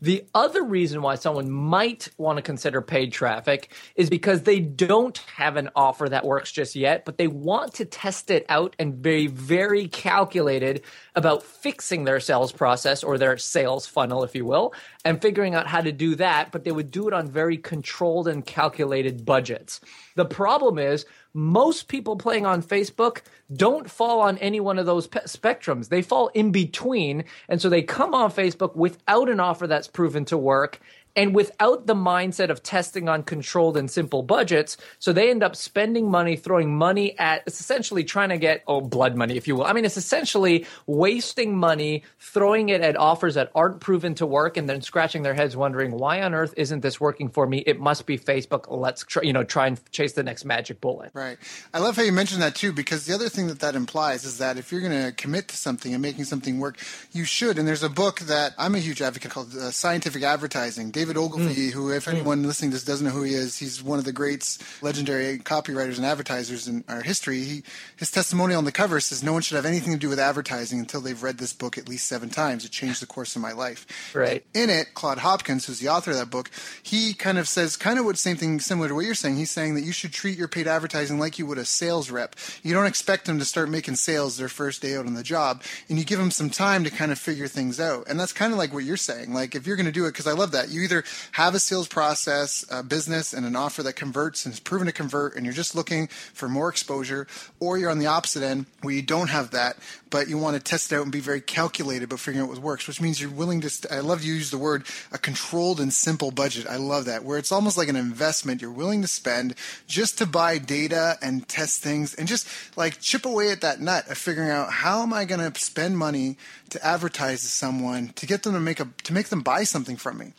The 0.00 0.24
other 0.34 0.62
reason 0.62 1.02
why 1.02 1.14
someone 1.14 1.50
might 1.50 2.08
want 2.18 2.36
to 2.36 2.42
consider 2.42 2.82
paid 2.82 3.12
traffic 3.12 3.72
is 3.94 4.10
because 4.10 4.42
they 4.42 4.60
don't 4.60 5.18
have 5.36 5.56
an 5.56 5.70
offer 5.74 6.08
that 6.08 6.24
works 6.24 6.52
just 6.52 6.76
yet, 6.76 7.04
but 7.04 7.18
they 7.18 7.26
want 7.26 7.74
to 7.74 7.84
test 7.84 8.30
it 8.30 8.44
out 8.48 8.76
and 8.78 9.00
be 9.00 9.26
very 9.26 9.88
calculated 9.88 10.82
about 11.14 11.42
fixing 11.42 12.04
their 12.04 12.20
sales 12.20 12.52
process 12.52 13.02
or 13.02 13.18
their 13.18 13.36
sales 13.36 13.86
funnel, 13.86 14.24
if 14.24 14.34
you 14.34 14.44
will, 14.44 14.74
and 15.04 15.22
figuring 15.22 15.54
out 15.54 15.66
how 15.66 15.80
to 15.80 15.92
do 15.92 16.14
that, 16.16 16.52
but 16.52 16.64
they 16.64 16.72
would 16.72 16.90
do 16.90 17.08
it 17.08 17.14
on 17.14 17.30
very 17.30 17.56
controlled 17.56 18.28
and 18.28 18.44
calculated 18.44 19.24
budgets. 19.24 19.80
The 20.14 20.24
problem 20.24 20.78
is 20.78 21.06
most 21.36 21.88
people 21.88 22.16
playing 22.16 22.46
on 22.46 22.62
Facebook 22.62 23.20
don't 23.54 23.90
fall 23.90 24.20
on 24.20 24.38
any 24.38 24.58
one 24.58 24.78
of 24.78 24.86
those 24.86 25.06
pe- 25.06 25.20
spectrums. 25.20 25.90
They 25.90 26.00
fall 26.00 26.28
in 26.28 26.50
between. 26.50 27.24
And 27.50 27.60
so 27.60 27.68
they 27.68 27.82
come 27.82 28.14
on 28.14 28.32
Facebook 28.32 28.74
without 28.74 29.28
an 29.28 29.38
offer 29.38 29.66
that's 29.86 29.92
proven 29.94 30.24
to 30.26 30.36
work 30.36 30.80
and 31.16 31.34
without 31.34 31.86
the 31.86 31.94
mindset 31.94 32.50
of 32.50 32.62
testing 32.62 33.08
on 33.08 33.22
controlled 33.22 33.76
and 33.76 33.90
simple 33.90 34.22
budgets. 34.22 34.76
So 34.98 35.12
they 35.12 35.30
end 35.30 35.42
up 35.42 35.56
spending 35.56 36.10
money, 36.10 36.36
throwing 36.36 36.76
money 36.76 37.18
at 37.18 37.42
it's 37.46 37.60
essentially 37.60 38.04
trying 38.04 38.28
to 38.28 38.38
get, 38.38 38.62
oh, 38.66 38.82
blood 38.82 39.16
money, 39.16 39.36
if 39.36 39.48
you 39.48 39.56
will. 39.56 39.64
I 39.64 39.72
mean, 39.72 39.84
it's 39.84 39.96
essentially 39.96 40.66
wasting 40.86 41.56
money, 41.56 42.02
throwing 42.20 42.68
it 42.68 42.82
at 42.82 42.96
offers 42.96 43.34
that 43.34 43.50
aren't 43.54 43.80
proven 43.80 44.14
to 44.16 44.26
work, 44.26 44.56
and 44.56 44.68
then 44.68 44.82
scratching 44.82 45.22
their 45.22 45.34
heads 45.34 45.56
wondering, 45.56 45.92
why 45.92 46.20
on 46.22 46.34
earth 46.34 46.52
isn't 46.56 46.80
this 46.80 47.00
working 47.00 47.28
for 47.28 47.46
me? 47.46 47.58
It 47.66 47.80
must 47.80 48.04
be 48.04 48.18
Facebook. 48.18 48.66
Let's, 48.68 49.04
try, 49.04 49.22
you 49.22 49.32
know, 49.32 49.44
try 49.44 49.68
and 49.68 49.80
chase 49.92 50.12
the 50.12 50.22
next 50.22 50.44
magic 50.44 50.80
bullet. 50.80 51.12
Right. 51.14 51.38
I 51.72 51.78
love 51.78 51.96
how 51.96 52.02
you 52.02 52.12
mentioned 52.12 52.42
that 52.42 52.54
too, 52.54 52.72
because 52.72 53.06
the 53.06 53.14
other 53.14 53.28
thing 53.28 53.46
that 53.46 53.60
that 53.60 53.74
implies 53.74 54.24
is 54.24 54.38
that 54.38 54.58
if 54.58 54.72
you're 54.72 54.82
going 54.82 55.04
to 55.06 55.12
commit 55.12 55.48
to 55.48 55.56
something 55.56 55.94
and 55.94 56.02
making 56.02 56.24
something 56.24 56.58
work, 56.58 56.78
you 57.12 57.24
should. 57.24 57.58
And 57.58 57.66
there's 57.66 57.84
a 57.84 57.88
book 57.88 58.20
that 58.20 58.52
I'm 58.58 58.74
a 58.74 58.80
huge 58.80 59.00
advocate 59.00 59.30
called 59.30 59.54
uh, 59.54 59.70
Scientific 59.70 60.22
Advertising. 60.22 60.90
David 60.90 61.05
David 61.06 61.18
Ogilvy, 61.18 61.68
mm. 61.68 61.70
who, 61.70 61.92
if 61.92 62.08
anyone 62.08 62.42
mm. 62.42 62.46
listening 62.46 62.72
to 62.72 62.74
this 62.74 62.82
doesn't 62.82 63.06
know 63.06 63.12
who 63.12 63.22
he 63.22 63.32
is, 63.32 63.56
he's 63.56 63.80
one 63.80 64.00
of 64.00 64.04
the 64.04 64.12
greats, 64.12 64.58
legendary 64.82 65.38
copywriters 65.38 65.98
and 65.98 66.04
advertisers 66.04 66.66
in 66.66 66.82
our 66.88 67.00
history. 67.00 67.44
He, 67.44 67.62
his 67.96 68.10
testimonial 68.10 68.58
on 68.58 68.64
the 68.64 68.72
cover 68.72 68.98
says, 68.98 69.22
"No 69.22 69.32
one 69.32 69.42
should 69.42 69.54
have 69.54 69.64
anything 69.64 69.92
to 69.92 69.98
do 70.00 70.08
with 70.08 70.18
advertising 70.18 70.80
until 70.80 71.00
they've 71.00 71.22
read 71.22 71.38
this 71.38 71.52
book 71.52 71.78
at 71.78 71.88
least 71.88 72.08
seven 72.08 72.28
times. 72.28 72.64
It 72.64 72.72
changed 72.72 73.00
the 73.00 73.06
course 73.06 73.36
of 73.36 73.42
my 73.42 73.52
life." 73.52 73.86
Right. 74.16 74.44
In 74.52 74.68
it, 74.68 74.94
Claude 74.94 75.18
Hopkins, 75.18 75.66
who's 75.66 75.78
the 75.78 75.88
author 75.88 76.10
of 76.10 76.16
that 76.16 76.28
book, 76.28 76.50
he 76.82 77.14
kind 77.14 77.38
of 77.38 77.46
says 77.46 77.76
kind 77.76 78.00
of 78.00 78.04
what 78.04 78.18
same 78.18 78.36
thing 78.36 78.58
similar 78.58 78.88
to 78.88 78.94
what 78.96 79.04
you're 79.04 79.14
saying. 79.14 79.36
He's 79.36 79.52
saying 79.52 79.76
that 79.76 79.84
you 79.84 79.92
should 79.92 80.12
treat 80.12 80.36
your 80.36 80.48
paid 80.48 80.66
advertising 80.66 81.20
like 81.20 81.38
you 81.38 81.46
would 81.46 81.58
a 81.58 81.64
sales 81.64 82.10
rep. 82.10 82.34
You 82.64 82.74
don't 82.74 82.86
expect 82.86 83.26
them 83.26 83.38
to 83.38 83.44
start 83.44 83.68
making 83.68 83.94
sales 83.94 84.38
their 84.38 84.48
first 84.48 84.82
day 84.82 84.96
out 84.96 85.06
on 85.06 85.14
the 85.14 85.22
job, 85.22 85.62
and 85.88 85.98
you 86.00 86.04
give 86.04 86.18
them 86.18 86.32
some 86.32 86.50
time 86.50 86.82
to 86.82 86.90
kind 86.90 87.12
of 87.12 87.18
figure 87.20 87.46
things 87.46 87.78
out. 87.78 88.08
And 88.08 88.18
that's 88.18 88.32
kind 88.32 88.52
of 88.52 88.58
like 88.58 88.74
what 88.74 88.82
you're 88.82 88.96
saying. 88.96 89.32
Like 89.32 89.54
if 89.54 89.68
you're 89.68 89.76
going 89.76 89.86
to 89.86 89.92
do 89.92 90.06
it, 90.06 90.12
because 90.12 90.26
I 90.26 90.32
love 90.32 90.50
that 90.50 90.70
you 90.70 90.82
either 90.82 90.95
either 90.96 91.04
have 91.32 91.54
a 91.54 91.58
sales 91.58 91.88
process, 91.88 92.64
a 92.70 92.82
business, 92.82 93.32
and 93.32 93.46
an 93.46 93.56
offer 93.56 93.82
that 93.82 93.94
converts 93.94 94.44
and 94.44 94.52
is 94.52 94.60
proven 94.60 94.86
to 94.86 94.92
convert, 94.92 95.36
and 95.36 95.44
you're 95.44 95.54
just 95.54 95.74
looking 95.74 96.06
for 96.08 96.48
more 96.48 96.68
exposure, 96.68 97.26
or 97.60 97.78
you're 97.78 97.90
on 97.90 97.98
the 97.98 98.06
opposite 98.06 98.42
end 98.42 98.66
where 98.82 98.94
you 98.94 99.02
don't 99.02 99.28
have 99.28 99.50
that, 99.50 99.76
but 100.10 100.28
you 100.28 100.38
want 100.38 100.56
to 100.56 100.62
test 100.62 100.92
it 100.92 100.96
out 100.96 101.02
and 101.02 101.12
be 101.12 101.20
very 101.20 101.40
calculated 101.40 102.04
about 102.04 102.20
figuring 102.20 102.44
out 102.44 102.48
what 102.48 102.58
works, 102.58 102.86
which 102.86 103.00
means 103.00 103.20
you're 103.20 103.30
willing 103.30 103.60
to. 103.60 103.70
St- 103.70 103.92
I 103.92 104.00
love 104.00 104.22
to 104.22 104.26
use 104.26 104.50
the 104.50 104.58
word 104.58 104.86
a 105.12 105.18
controlled 105.18 105.80
and 105.80 105.92
simple 105.92 106.30
budget. 106.30 106.66
I 106.66 106.76
love 106.76 107.04
that, 107.06 107.24
where 107.24 107.38
it's 107.38 107.52
almost 107.52 107.76
like 107.76 107.88
an 107.88 107.96
investment 107.96 108.62
you're 108.62 108.70
willing 108.70 109.02
to 109.02 109.08
spend 109.08 109.54
just 109.86 110.18
to 110.18 110.26
buy 110.26 110.58
data 110.58 111.18
and 111.20 111.46
test 111.48 111.82
things 111.82 112.14
and 112.14 112.28
just 112.28 112.48
like 112.76 113.00
chip 113.00 113.26
away 113.26 113.50
at 113.50 113.60
that 113.60 113.80
nut 113.80 114.08
of 114.10 114.18
figuring 114.18 114.50
out 114.50 114.70
how 114.70 115.02
am 115.02 115.12
I 115.12 115.24
going 115.24 115.52
to 115.52 115.60
spend 115.60 115.98
money 115.98 116.36
to 116.70 116.84
advertise 116.84 117.42
to 117.42 117.48
someone 117.48 118.08
to 118.16 118.26
get 118.26 118.42
them 118.42 118.54
to 118.54 118.60
make 118.60 118.80
a 118.80 118.88
to 119.04 119.12
make 119.12 119.28
them 119.28 119.40
buy 119.40 119.64
something 119.64 119.96
from 119.96 120.18
me 120.18 120.32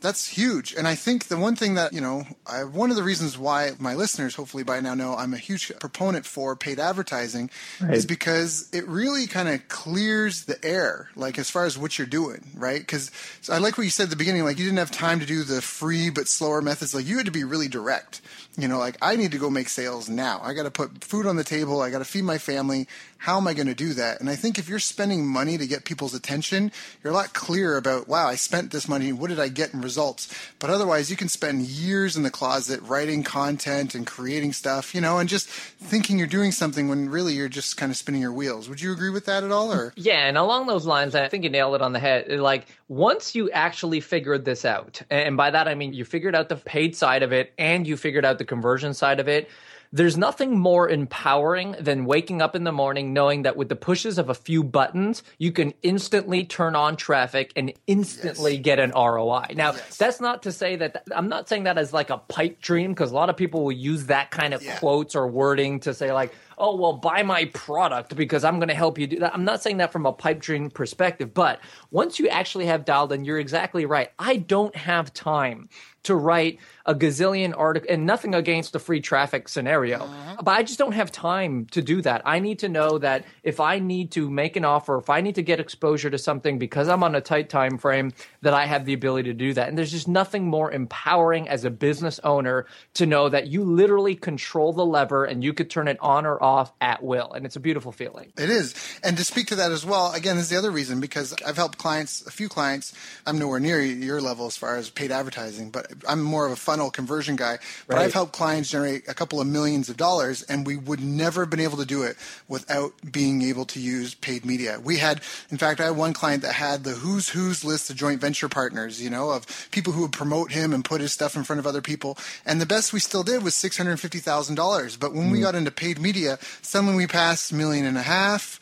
that's 0.00 0.28
huge. 0.28 0.74
And 0.74 0.86
I 0.86 0.94
think 0.94 1.24
the 1.24 1.36
one 1.36 1.56
thing 1.56 1.74
that, 1.74 1.92
you 1.92 2.00
know, 2.00 2.24
I, 2.46 2.64
one 2.64 2.90
of 2.90 2.96
the 2.96 3.02
reasons 3.02 3.38
why 3.38 3.72
my 3.78 3.94
listeners 3.94 4.34
hopefully 4.34 4.62
by 4.62 4.80
now 4.80 4.94
know 4.94 5.14
I'm 5.14 5.34
a 5.34 5.38
huge 5.38 5.72
proponent 5.80 6.26
for 6.26 6.54
paid 6.54 6.78
advertising 6.78 7.50
right. 7.80 7.94
is 7.94 8.06
because 8.06 8.68
it 8.72 8.86
really 8.86 9.26
kind 9.26 9.48
of 9.48 9.66
clears 9.68 10.44
the 10.44 10.62
air, 10.64 11.08
like 11.16 11.38
as 11.38 11.50
far 11.50 11.64
as 11.64 11.78
what 11.78 11.98
you're 11.98 12.06
doing, 12.06 12.46
right? 12.54 12.80
Because 12.80 13.10
so 13.40 13.52
I 13.52 13.58
like 13.58 13.78
what 13.78 13.84
you 13.84 13.90
said 13.90 14.04
at 14.04 14.10
the 14.10 14.16
beginning, 14.16 14.44
like 14.44 14.58
you 14.58 14.64
didn't 14.64 14.78
have 14.78 14.90
time 14.90 15.20
to 15.20 15.26
do 15.26 15.42
the 15.42 15.62
free 15.62 16.10
but 16.10 16.28
slower 16.28 16.60
methods. 16.60 16.94
Like 16.94 17.06
you 17.06 17.16
had 17.16 17.26
to 17.26 17.32
be 17.32 17.44
really 17.44 17.68
direct. 17.68 18.20
You 18.58 18.68
know, 18.68 18.78
like 18.78 18.96
I 19.02 19.16
need 19.16 19.32
to 19.32 19.38
go 19.38 19.50
make 19.50 19.68
sales 19.68 20.08
now. 20.08 20.40
I 20.42 20.54
got 20.54 20.62
to 20.62 20.70
put 20.70 21.04
food 21.04 21.26
on 21.26 21.36
the 21.36 21.44
table. 21.44 21.82
I 21.82 21.90
got 21.90 21.98
to 21.98 22.04
feed 22.04 22.24
my 22.24 22.38
family. 22.38 22.86
How 23.18 23.38
am 23.38 23.48
I 23.48 23.54
going 23.54 23.66
to 23.66 23.74
do 23.74 23.94
that? 23.94 24.20
And 24.20 24.30
I 24.30 24.36
think 24.36 24.58
if 24.58 24.68
you're 24.68 24.78
spending 24.78 25.26
money 25.26 25.58
to 25.58 25.66
get 25.66 25.84
people's 25.84 26.14
attention, 26.14 26.70
you're 27.02 27.12
a 27.12 27.16
lot 27.16 27.32
clearer 27.32 27.76
about, 27.76 28.08
wow, 28.08 28.28
I 28.28 28.36
spent 28.36 28.70
this 28.70 28.88
money. 28.88 29.12
What 29.12 29.28
did 29.28 29.40
I 29.40 29.48
get 29.48 29.74
in 29.74 29.80
results? 29.80 30.32
But 30.58 30.70
otherwise, 30.70 31.10
you 31.10 31.16
can 31.16 31.28
spend 31.28 31.62
years 31.62 32.16
in 32.16 32.22
the 32.22 32.30
closet 32.30 32.80
writing 32.82 33.22
content 33.22 33.94
and 33.94 34.06
creating 34.06 34.52
stuff, 34.52 34.94
you 34.94 35.00
know, 35.00 35.18
and 35.18 35.28
just 35.28 35.48
thinking 35.48 36.18
you're 36.18 36.26
doing 36.26 36.52
something 36.52 36.88
when 36.88 37.08
really 37.08 37.34
you're 37.34 37.48
just 37.48 37.76
kind 37.76 37.90
of 37.90 37.96
spinning 37.96 38.20
your 38.20 38.32
wheels. 38.32 38.68
Would 38.68 38.80
you 38.80 38.92
agree 38.92 39.10
with 39.10 39.26
that 39.26 39.44
at 39.44 39.50
all? 39.50 39.72
Or 39.72 39.92
yeah, 39.96 40.26
and 40.26 40.36
along 40.36 40.66
those 40.66 40.86
lines, 40.86 41.14
I 41.14 41.28
think 41.28 41.44
you 41.44 41.50
nailed 41.50 41.74
it 41.74 41.82
on 41.82 41.92
the 41.92 41.98
head. 41.98 42.28
Like 42.28 42.66
once 42.88 43.34
you 43.34 43.50
actually 43.50 44.00
figured 44.00 44.44
this 44.44 44.64
out, 44.64 45.02
and 45.10 45.36
by 45.36 45.50
that 45.50 45.68
I 45.68 45.74
mean 45.74 45.92
you 45.92 46.04
figured 46.04 46.34
out 46.34 46.48
the 46.48 46.56
paid 46.56 46.96
side 46.96 47.22
of 47.22 47.32
it 47.32 47.52
and 47.58 47.86
you 47.86 47.96
figured 47.96 48.24
out 48.24 48.38
the 48.38 48.44
conversion 48.44 48.94
side 48.94 49.20
of 49.20 49.28
it 49.28 49.48
there's 49.96 50.18
nothing 50.18 50.58
more 50.58 50.88
empowering 50.88 51.74
than 51.80 52.04
waking 52.04 52.42
up 52.42 52.54
in 52.54 52.64
the 52.64 52.72
morning 52.72 53.14
knowing 53.14 53.42
that 53.42 53.56
with 53.56 53.70
the 53.70 53.76
pushes 53.76 54.18
of 54.18 54.28
a 54.28 54.34
few 54.34 54.62
buttons, 54.62 55.22
you 55.38 55.52
can 55.52 55.72
instantly 55.82 56.44
turn 56.44 56.76
on 56.76 56.96
traffic 56.96 57.50
and 57.56 57.72
instantly 57.86 58.54
yes. 58.54 58.62
get 58.62 58.78
an 58.78 58.92
ROI. 58.94 59.54
Now, 59.54 59.72
yes. 59.72 59.96
that's 59.96 60.20
not 60.20 60.42
to 60.42 60.52
say 60.52 60.76
that 60.76 61.04
I'm 61.14 61.28
not 61.28 61.48
saying 61.48 61.64
that 61.64 61.78
as 61.78 61.94
like 61.94 62.10
a 62.10 62.18
pipe 62.18 62.60
dream 62.60 62.92
because 62.92 63.10
a 63.10 63.14
lot 63.14 63.30
of 63.30 63.38
people 63.38 63.64
will 63.64 63.72
use 63.72 64.06
that 64.06 64.30
kind 64.30 64.52
of 64.52 64.62
yeah. 64.62 64.78
quotes 64.78 65.14
or 65.14 65.26
wording 65.26 65.80
to 65.80 65.94
say 65.94 66.12
like, 66.12 66.34
oh, 66.58 66.76
well, 66.76 66.94
buy 66.94 67.22
my 67.22 67.44
product 67.46 68.16
because 68.16 68.44
I'm 68.44 68.58
going 68.58 68.68
to 68.68 68.74
help 68.74 68.98
you 68.98 69.06
do 69.06 69.18
that. 69.20 69.34
I'm 69.34 69.44
not 69.44 69.62
saying 69.62 69.76
that 69.78 69.92
from 69.92 70.06
a 70.06 70.12
pipe 70.12 70.40
dream 70.40 70.70
perspective, 70.70 71.34
but 71.34 71.60
once 71.90 72.18
you 72.18 72.28
actually 72.28 72.66
have 72.66 72.84
dialed 72.84 73.12
in, 73.12 73.24
you're 73.24 73.38
exactly 73.38 73.84
right. 73.84 74.10
I 74.18 74.36
don't 74.36 74.74
have 74.74 75.12
time 75.12 75.68
to 76.06 76.14
write 76.14 76.60
a 76.86 76.94
gazillion 76.94 77.52
articles 77.56 77.90
and 77.90 78.06
nothing 78.06 78.32
against 78.32 78.72
the 78.72 78.78
free 78.78 79.00
traffic 79.00 79.48
scenario. 79.48 79.98
Uh-huh. 79.98 80.36
But 80.40 80.52
I 80.52 80.62
just 80.62 80.78
don't 80.78 80.92
have 80.92 81.10
time 81.10 81.66
to 81.72 81.82
do 81.82 82.00
that. 82.02 82.22
I 82.24 82.38
need 82.38 82.60
to 82.60 82.68
know 82.68 82.98
that 82.98 83.24
if 83.42 83.58
I 83.58 83.80
need 83.80 84.12
to 84.12 84.30
make 84.30 84.54
an 84.54 84.64
offer, 84.64 84.98
if 84.98 85.10
I 85.10 85.20
need 85.20 85.34
to 85.34 85.42
get 85.42 85.58
exposure 85.58 86.08
to 86.08 86.16
something 86.16 86.60
because 86.60 86.88
I'm 86.88 87.02
on 87.02 87.16
a 87.16 87.20
tight 87.20 87.50
time 87.50 87.76
frame, 87.76 88.12
that 88.42 88.54
I 88.54 88.66
have 88.66 88.84
the 88.84 88.92
ability 88.92 89.30
to 89.30 89.34
do 89.34 89.52
that. 89.54 89.68
And 89.68 89.76
there's 89.76 89.90
just 89.90 90.06
nothing 90.06 90.44
more 90.46 90.70
empowering 90.70 91.48
as 91.48 91.64
a 91.64 91.70
business 91.70 92.20
owner 92.22 92.66
to 92.94 93.04
know 93.04 93.28
that 93.28 93.48
you 93.48 93.64
literally 93.64 94.14
control 94.14 94.72
the 94.72 94.86
lever 94.86 95.24
and 95.24 95.42
you 95.42 95.52
could 95.52 95.68
turn 95.68 95.88
it 95.88 95.98
on 96.00 96.24
or 96.24 96.40
off 96.46 96.72
at 96.80 97.02
will. 97.02 97.32
And 97.32 97.44
it's 97.44 97.56
a 97.56 97.60
beautiful 97.60 97.90
feeling. 97.90 98.32
It 98.38 98.50
is. 98.50 98.74
And 99.02 99.16
to 99.16 99.24
speak 99.24 99.48
to 99.48 99.56
that 99.56 99.72
as 99.72 99.84
well, 99.84 100.12
again, 100.12 100.36
this 100.36 100.44
is 100.44 100.50
the 100.50 100.56
other 100.56 100.70
reason 100.70 101.00
because 101.00 101.34
I've 101.44 101.56
helped 101.56 101.76
clients, 101.76 102.24
a 102.24 102.30
few 102.30 102.48
clients, 102.48 102.94
I'm 103.26 103.38
nowhere 103.38 103.58
near 103.58 103.82
your 103.82 104.20
level 104.20 104.46
as 104.46 104.56
far 104.56 104.76
as 104.76 104.88
paid 104.88 105.10
advertising, 105.10 105.70
but 105.70 105.90
I'm 106.08 106.22
more 106.22 106.46
of 106.46 106.52
a 106.52 106.56
funnel 106.56 106.90
conversion 106.90 107.34
guy. 107.34 107.58
But 107.88 107.96
right. 107.96 108.04
I've 108.04 108.14
helped 108.14 108.32
clients 108.32 108.70
generate 108.70 109.08
a 109.08 109.14
couple 109.14 109.40
of 109.40 109.48
millions 109.48 109.88
of 109.88 109.96
dollars 109.96 110.42
and 110.44 110.64
we 110.64 110.76
would 110.76 111.00
never 111.00 111.42
have 111.42 111.50
been 111.50 111.60
able 111.60 111.78
to 111.78 111.86
do 111.86 112.02
it 112.04 112.16
without 112.46 112.92
being 113.10 113.42
able 113.42 113.64
to 113.66 113.80
use 113.80 114.14
paid 114.14 114.44
media. 114.44 114.78
We 114.82 114.98
had, 114.98 115.22
in 115.50 115.58
fact, 115.58 115.80
I 115.80 115.86
had 115.86 115.96
one 115.96 116.12
client 116.12 116.42
that 116.42 116.52
had 116.54 116.84
the 116.84 116.92
who's 116.92 117.28
who's 117.28 117.64
list 117.64 117.90
of 117.90 117.96
joint 117.96 118.20
venture 118.20 118.48
partners, 118.48 119.02
you 119.02 119.10
know, 119.10 119.30
of 119.30 119.68
people 119.72 119.92
who 119.92 120.02
would 120.02 120.12
promote 120.12 120.52
him 120.52 120.72
and 120.72 120.84
put 120.84 121.00
his 121.00 121.12
stuff 121.12 121.34
in 121.34 121.42
front 121.42 121.58
of 121.58 121.66
other 121.66 121.82
people. 121.82 122.16
And 122.44 122.60
the 122.60 122.66
best 122.66 122.92
we 122.92 123.00
still 123.00 123.24
did 123.24 123.42
was 123.42 123.54
six 123.54 123.76
hundred 123.76 123.98
fifty 123.98 124.18
thousand 124.18 124.54
dollars. 124.54 124.96
But 124.96 125.12
when 125.12 125.28
mm. 125.28 125.32
we 125.32 125.40
got 125.40 125.54
into 125.54 125.70
paid 125.70 125.98
media, 125.98 126.35
suddenly 126.62 126.94
we 126.94 127.06
passed 127.06 127.52
million 127.52 127.84
and 127.84 127.98
a 127.98 128.02
half 128.02 128.58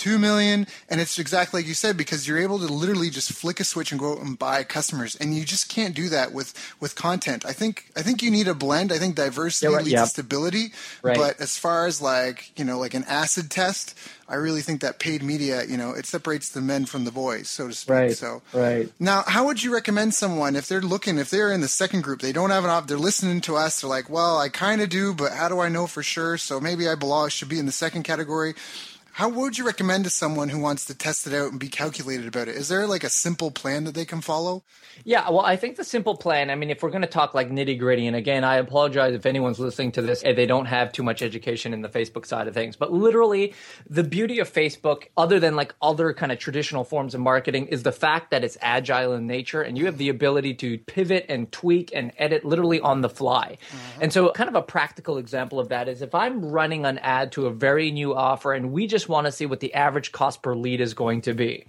two 0.00 0.18
million 0.18 0.66
and 0.88 0.98
it's 0.98 1.18
exactly 1.18 1.60
like 1.60 1.68
you 1.68 1.74
said 1.74 1.94
because 1.94 2.26
you're 2.26 2.38
able 2.38 2.58
to 2.58 2.64
literally 2.64 3.10
just 3.10 3.30
flick 3.34 3.60
a 3.60 3.64
switch 3.64 3.92
and 3.92 4.00
go 4.00 4.12
out 4.12 4.20
and 4.20 4.38
buy 4.38 4.64
customers 4.64 5.14
and 5.16 5.36
you 5.36 5.44
just 5.44 5.68
can't 5.68 5.94
do 5.94 6.08
that 6.08 6.32
with 6.32 6.54
with 6.80 6.94
content 6.94 7.44
i 7.44 7.52
think 7.52 7.84
i 7.98 8.00
think 8.00 8.22
you 8.22 8.30
need 8.30 8.48
a 8.48 8.54
blend 8.54 8.92
i 8.92 8.96
think 8.96 9.14
diversity 9.14 9.70
yeah, 9.70 9.76
leads 9.76 9.90
yep. 9.90 10.04
to 10.04 10.08
stability 10.08 10.68
right. 11.02 11.18
but 11.18 11.38
as 11.38 11.58
far 11.58 11.86
as 11.86 12.00
like 12.00 12.58
you 12.58 12.64
know 12.64 12.78
like 12.78 12.94
an 12.94 13.04
acid 13.08 13.50
test 13.50 13.94
I 14.30 14.36
really 14.36 14.60
think 14.60 14.80
that 14.82 15.00
paid 15.00 15.24
media, 15.24 15.64
you 15.64 15.76
know, 15.76 15.90
it 15.90 16.06
separates 16.06 16.50
the 16.50 16.60
men 16.60 16.86
from 16.86 17.04
the 17.04 17.10
boys, 17.10 17.50
so 17.50 17.66
to 17.66 17.74
speak. 17.74 17.90
Right. 17.90 18.16
So, 18.16 18.42
right. 18.52 18.88
Now, 19.00 19.24
how 19.26 19.44
would 19.46 19.60
you 19.60 19.74
recommend 19.74 20.14
someone 20.14 20.54
if 20.54 20.68
they're 20.68 20.80
looking, 20.80 21.18
if 21.18 21.30
they're 21.30 21.50
in 21.50 21.62
the 21.62 21.68
second 21.68 22.04
group, 22.04 22.20
they 22.20 22.30
don't 22.30 22.50
have 22.50 22.62
an 22.62 22.70
op, 22.70 22.86
they're 22.86 22.96
listening 22.96 23.40
to 23.42 23.56
us, 23.56 23.80
they're 23.80 23.90
like, 23.90 24.08
well, 24.08 24.38
I 24.38 24.48
kind 24.48 24.80
of 24.82 24.88
do, 24.88 25.12
but 25.14 25.32
how 25.32 25.48
do 25.48 25.58
I 25.58 25.68
know 25.68 25.88
for 25.88 26.04
sure? 26.04 26.38
So 26.38 26.60
maybe 26.60 26.88
I 26.88 26.94
belong, 26.94 27.30
should 27.30 27.48
be 27.48 27.58
in 27.58 27.66
the 27.66 27.72
second 27.72 28.04
category. 28.04 28.54
How 29.12 29.28
would 29.28 29.58
you 29.58 29.66
recommend 29.66 30.04
to 30.04 30.10
someone 30.10 30.48
who 30.48 30.58
wants 30.58 30.84
to 30.86 30.94
test 30.94 31.26
it 31.26 31.34
out 31.34 31.50
and 31.50 31.58
be 31.58 31.68
calculated 31.68 32.26
about 32.26 32.48
it? 32.48 32.56
Is 32.56 32.68
there 32.68 32.86
like 32.86 33.04
a 33.04 33.10
simple 33.10 33.50
plan 33.50 33.84
that 33.84 33.94
they 33.94 34.04
can 34.04 34.20
follow? 34.20 34.62
Yeah, 35.04 35.30
well, 35.30 35.40
I 35.40 35.56
think 35.56 35.76
the 35.76 35.84
simple 35.84 36.16
plan, 36.16 36.50
I 36.50 36.54
mean, 36.54 36.70
if 36.70 36.82
we're 36.82 36.90
going 36.90 37.02
to 37.02 37.08
talk 37.08 37.34
like 37.34 37.50
nitty 37.50 37.78
gritty, 37.78 38.06
and 38.06 38.14
again, 38.14 38.44
I 38.44 38.56
apologize 38.56 39.14
if 39.14 39.24
anyone's 39.24 39.58
listening 39.58 39.92
to 39.92 40.02
this 40.02 40.22
and 40.22 40.36
they 40.36 40.46
don't 40.46 40.66
have 40.66 40.92
too 40.92 41.02
much 41.02 41.22
education 41.22 41.72
in 41.72 41.80
the 41.80 41.88
Facebook 41.88 42.26
side 42.26 42.48
of 42.48 42.54
things, 42.54 42.76
but 42.76 42.92
literally 42.92 43.54
the 43.88 44.04
beauty 44.04 44.40
of 44.40 44.52
Facebook, 44.52 45.04
other 45.16 45.40
than 45.40 45.56
like 45.56 45.74
other 45.80 46.12
kind 46.12 46.32
of 46.32 46.38
traditional 46.38 46.84
forms 46.84 47.14
of 47.14 47.20
marketing, 47.20 47.66
is 47.68 47.82
the 47.82 47.92
fact 47.92 48.30
that 48.30 48.44
it's 48.44 48.58
agile 48.60 49.14
in 49.14 49.26
nature 49.26 49.62
and 49.62 49.78
you 49.78 49.86
have 49.86 49.98
the 49.98 50.08
ability 50.08 50.54
to 50.54 50.78
pivot 50.78 51.26
and 51.28 51.50
tweak 51.50 51.90
and 51.94 52.12
edit 52.18 52.44
literally 52.44 52.80
on 52.80 53.00
the 53.00 53.08
fly. 53.08 53.56
Mm-hmm. 53.70 54.02
And 54.02 54.12
so, 54.12 54.30
kind 54.32 54.48
of 54.48 54.54
a 54.54 54.62
practical 54.62 55.18
example 55.18 55.58
of 55.58 55.68
that 55.70 55.88
is 55.88 56.02
if 56.02 56.14
I'm 56.14 56.44
running 56.44 56.84
an 56.84 56.98
ad 56.98 57.32
to 57.32 57.46
a 57.46 57.50
very 57.50 57.90
new 57.90 58.14
offer 58.14 58.52
and 58.52 58.72
we 58.72 58.86
just 58.86 58.99
want 59.08 59.26
to 59.26 59.32
see 59.32 59.46
what 59.46 59.60
the 59.60 59.74
average 59.74 60.12
cost 60.12 60.42
per 60.42 60.54
lead 60.54 60.80
is 60.80 60.94
going 60.94 61.22
to 61.22 61.34
be. 61.34 61.66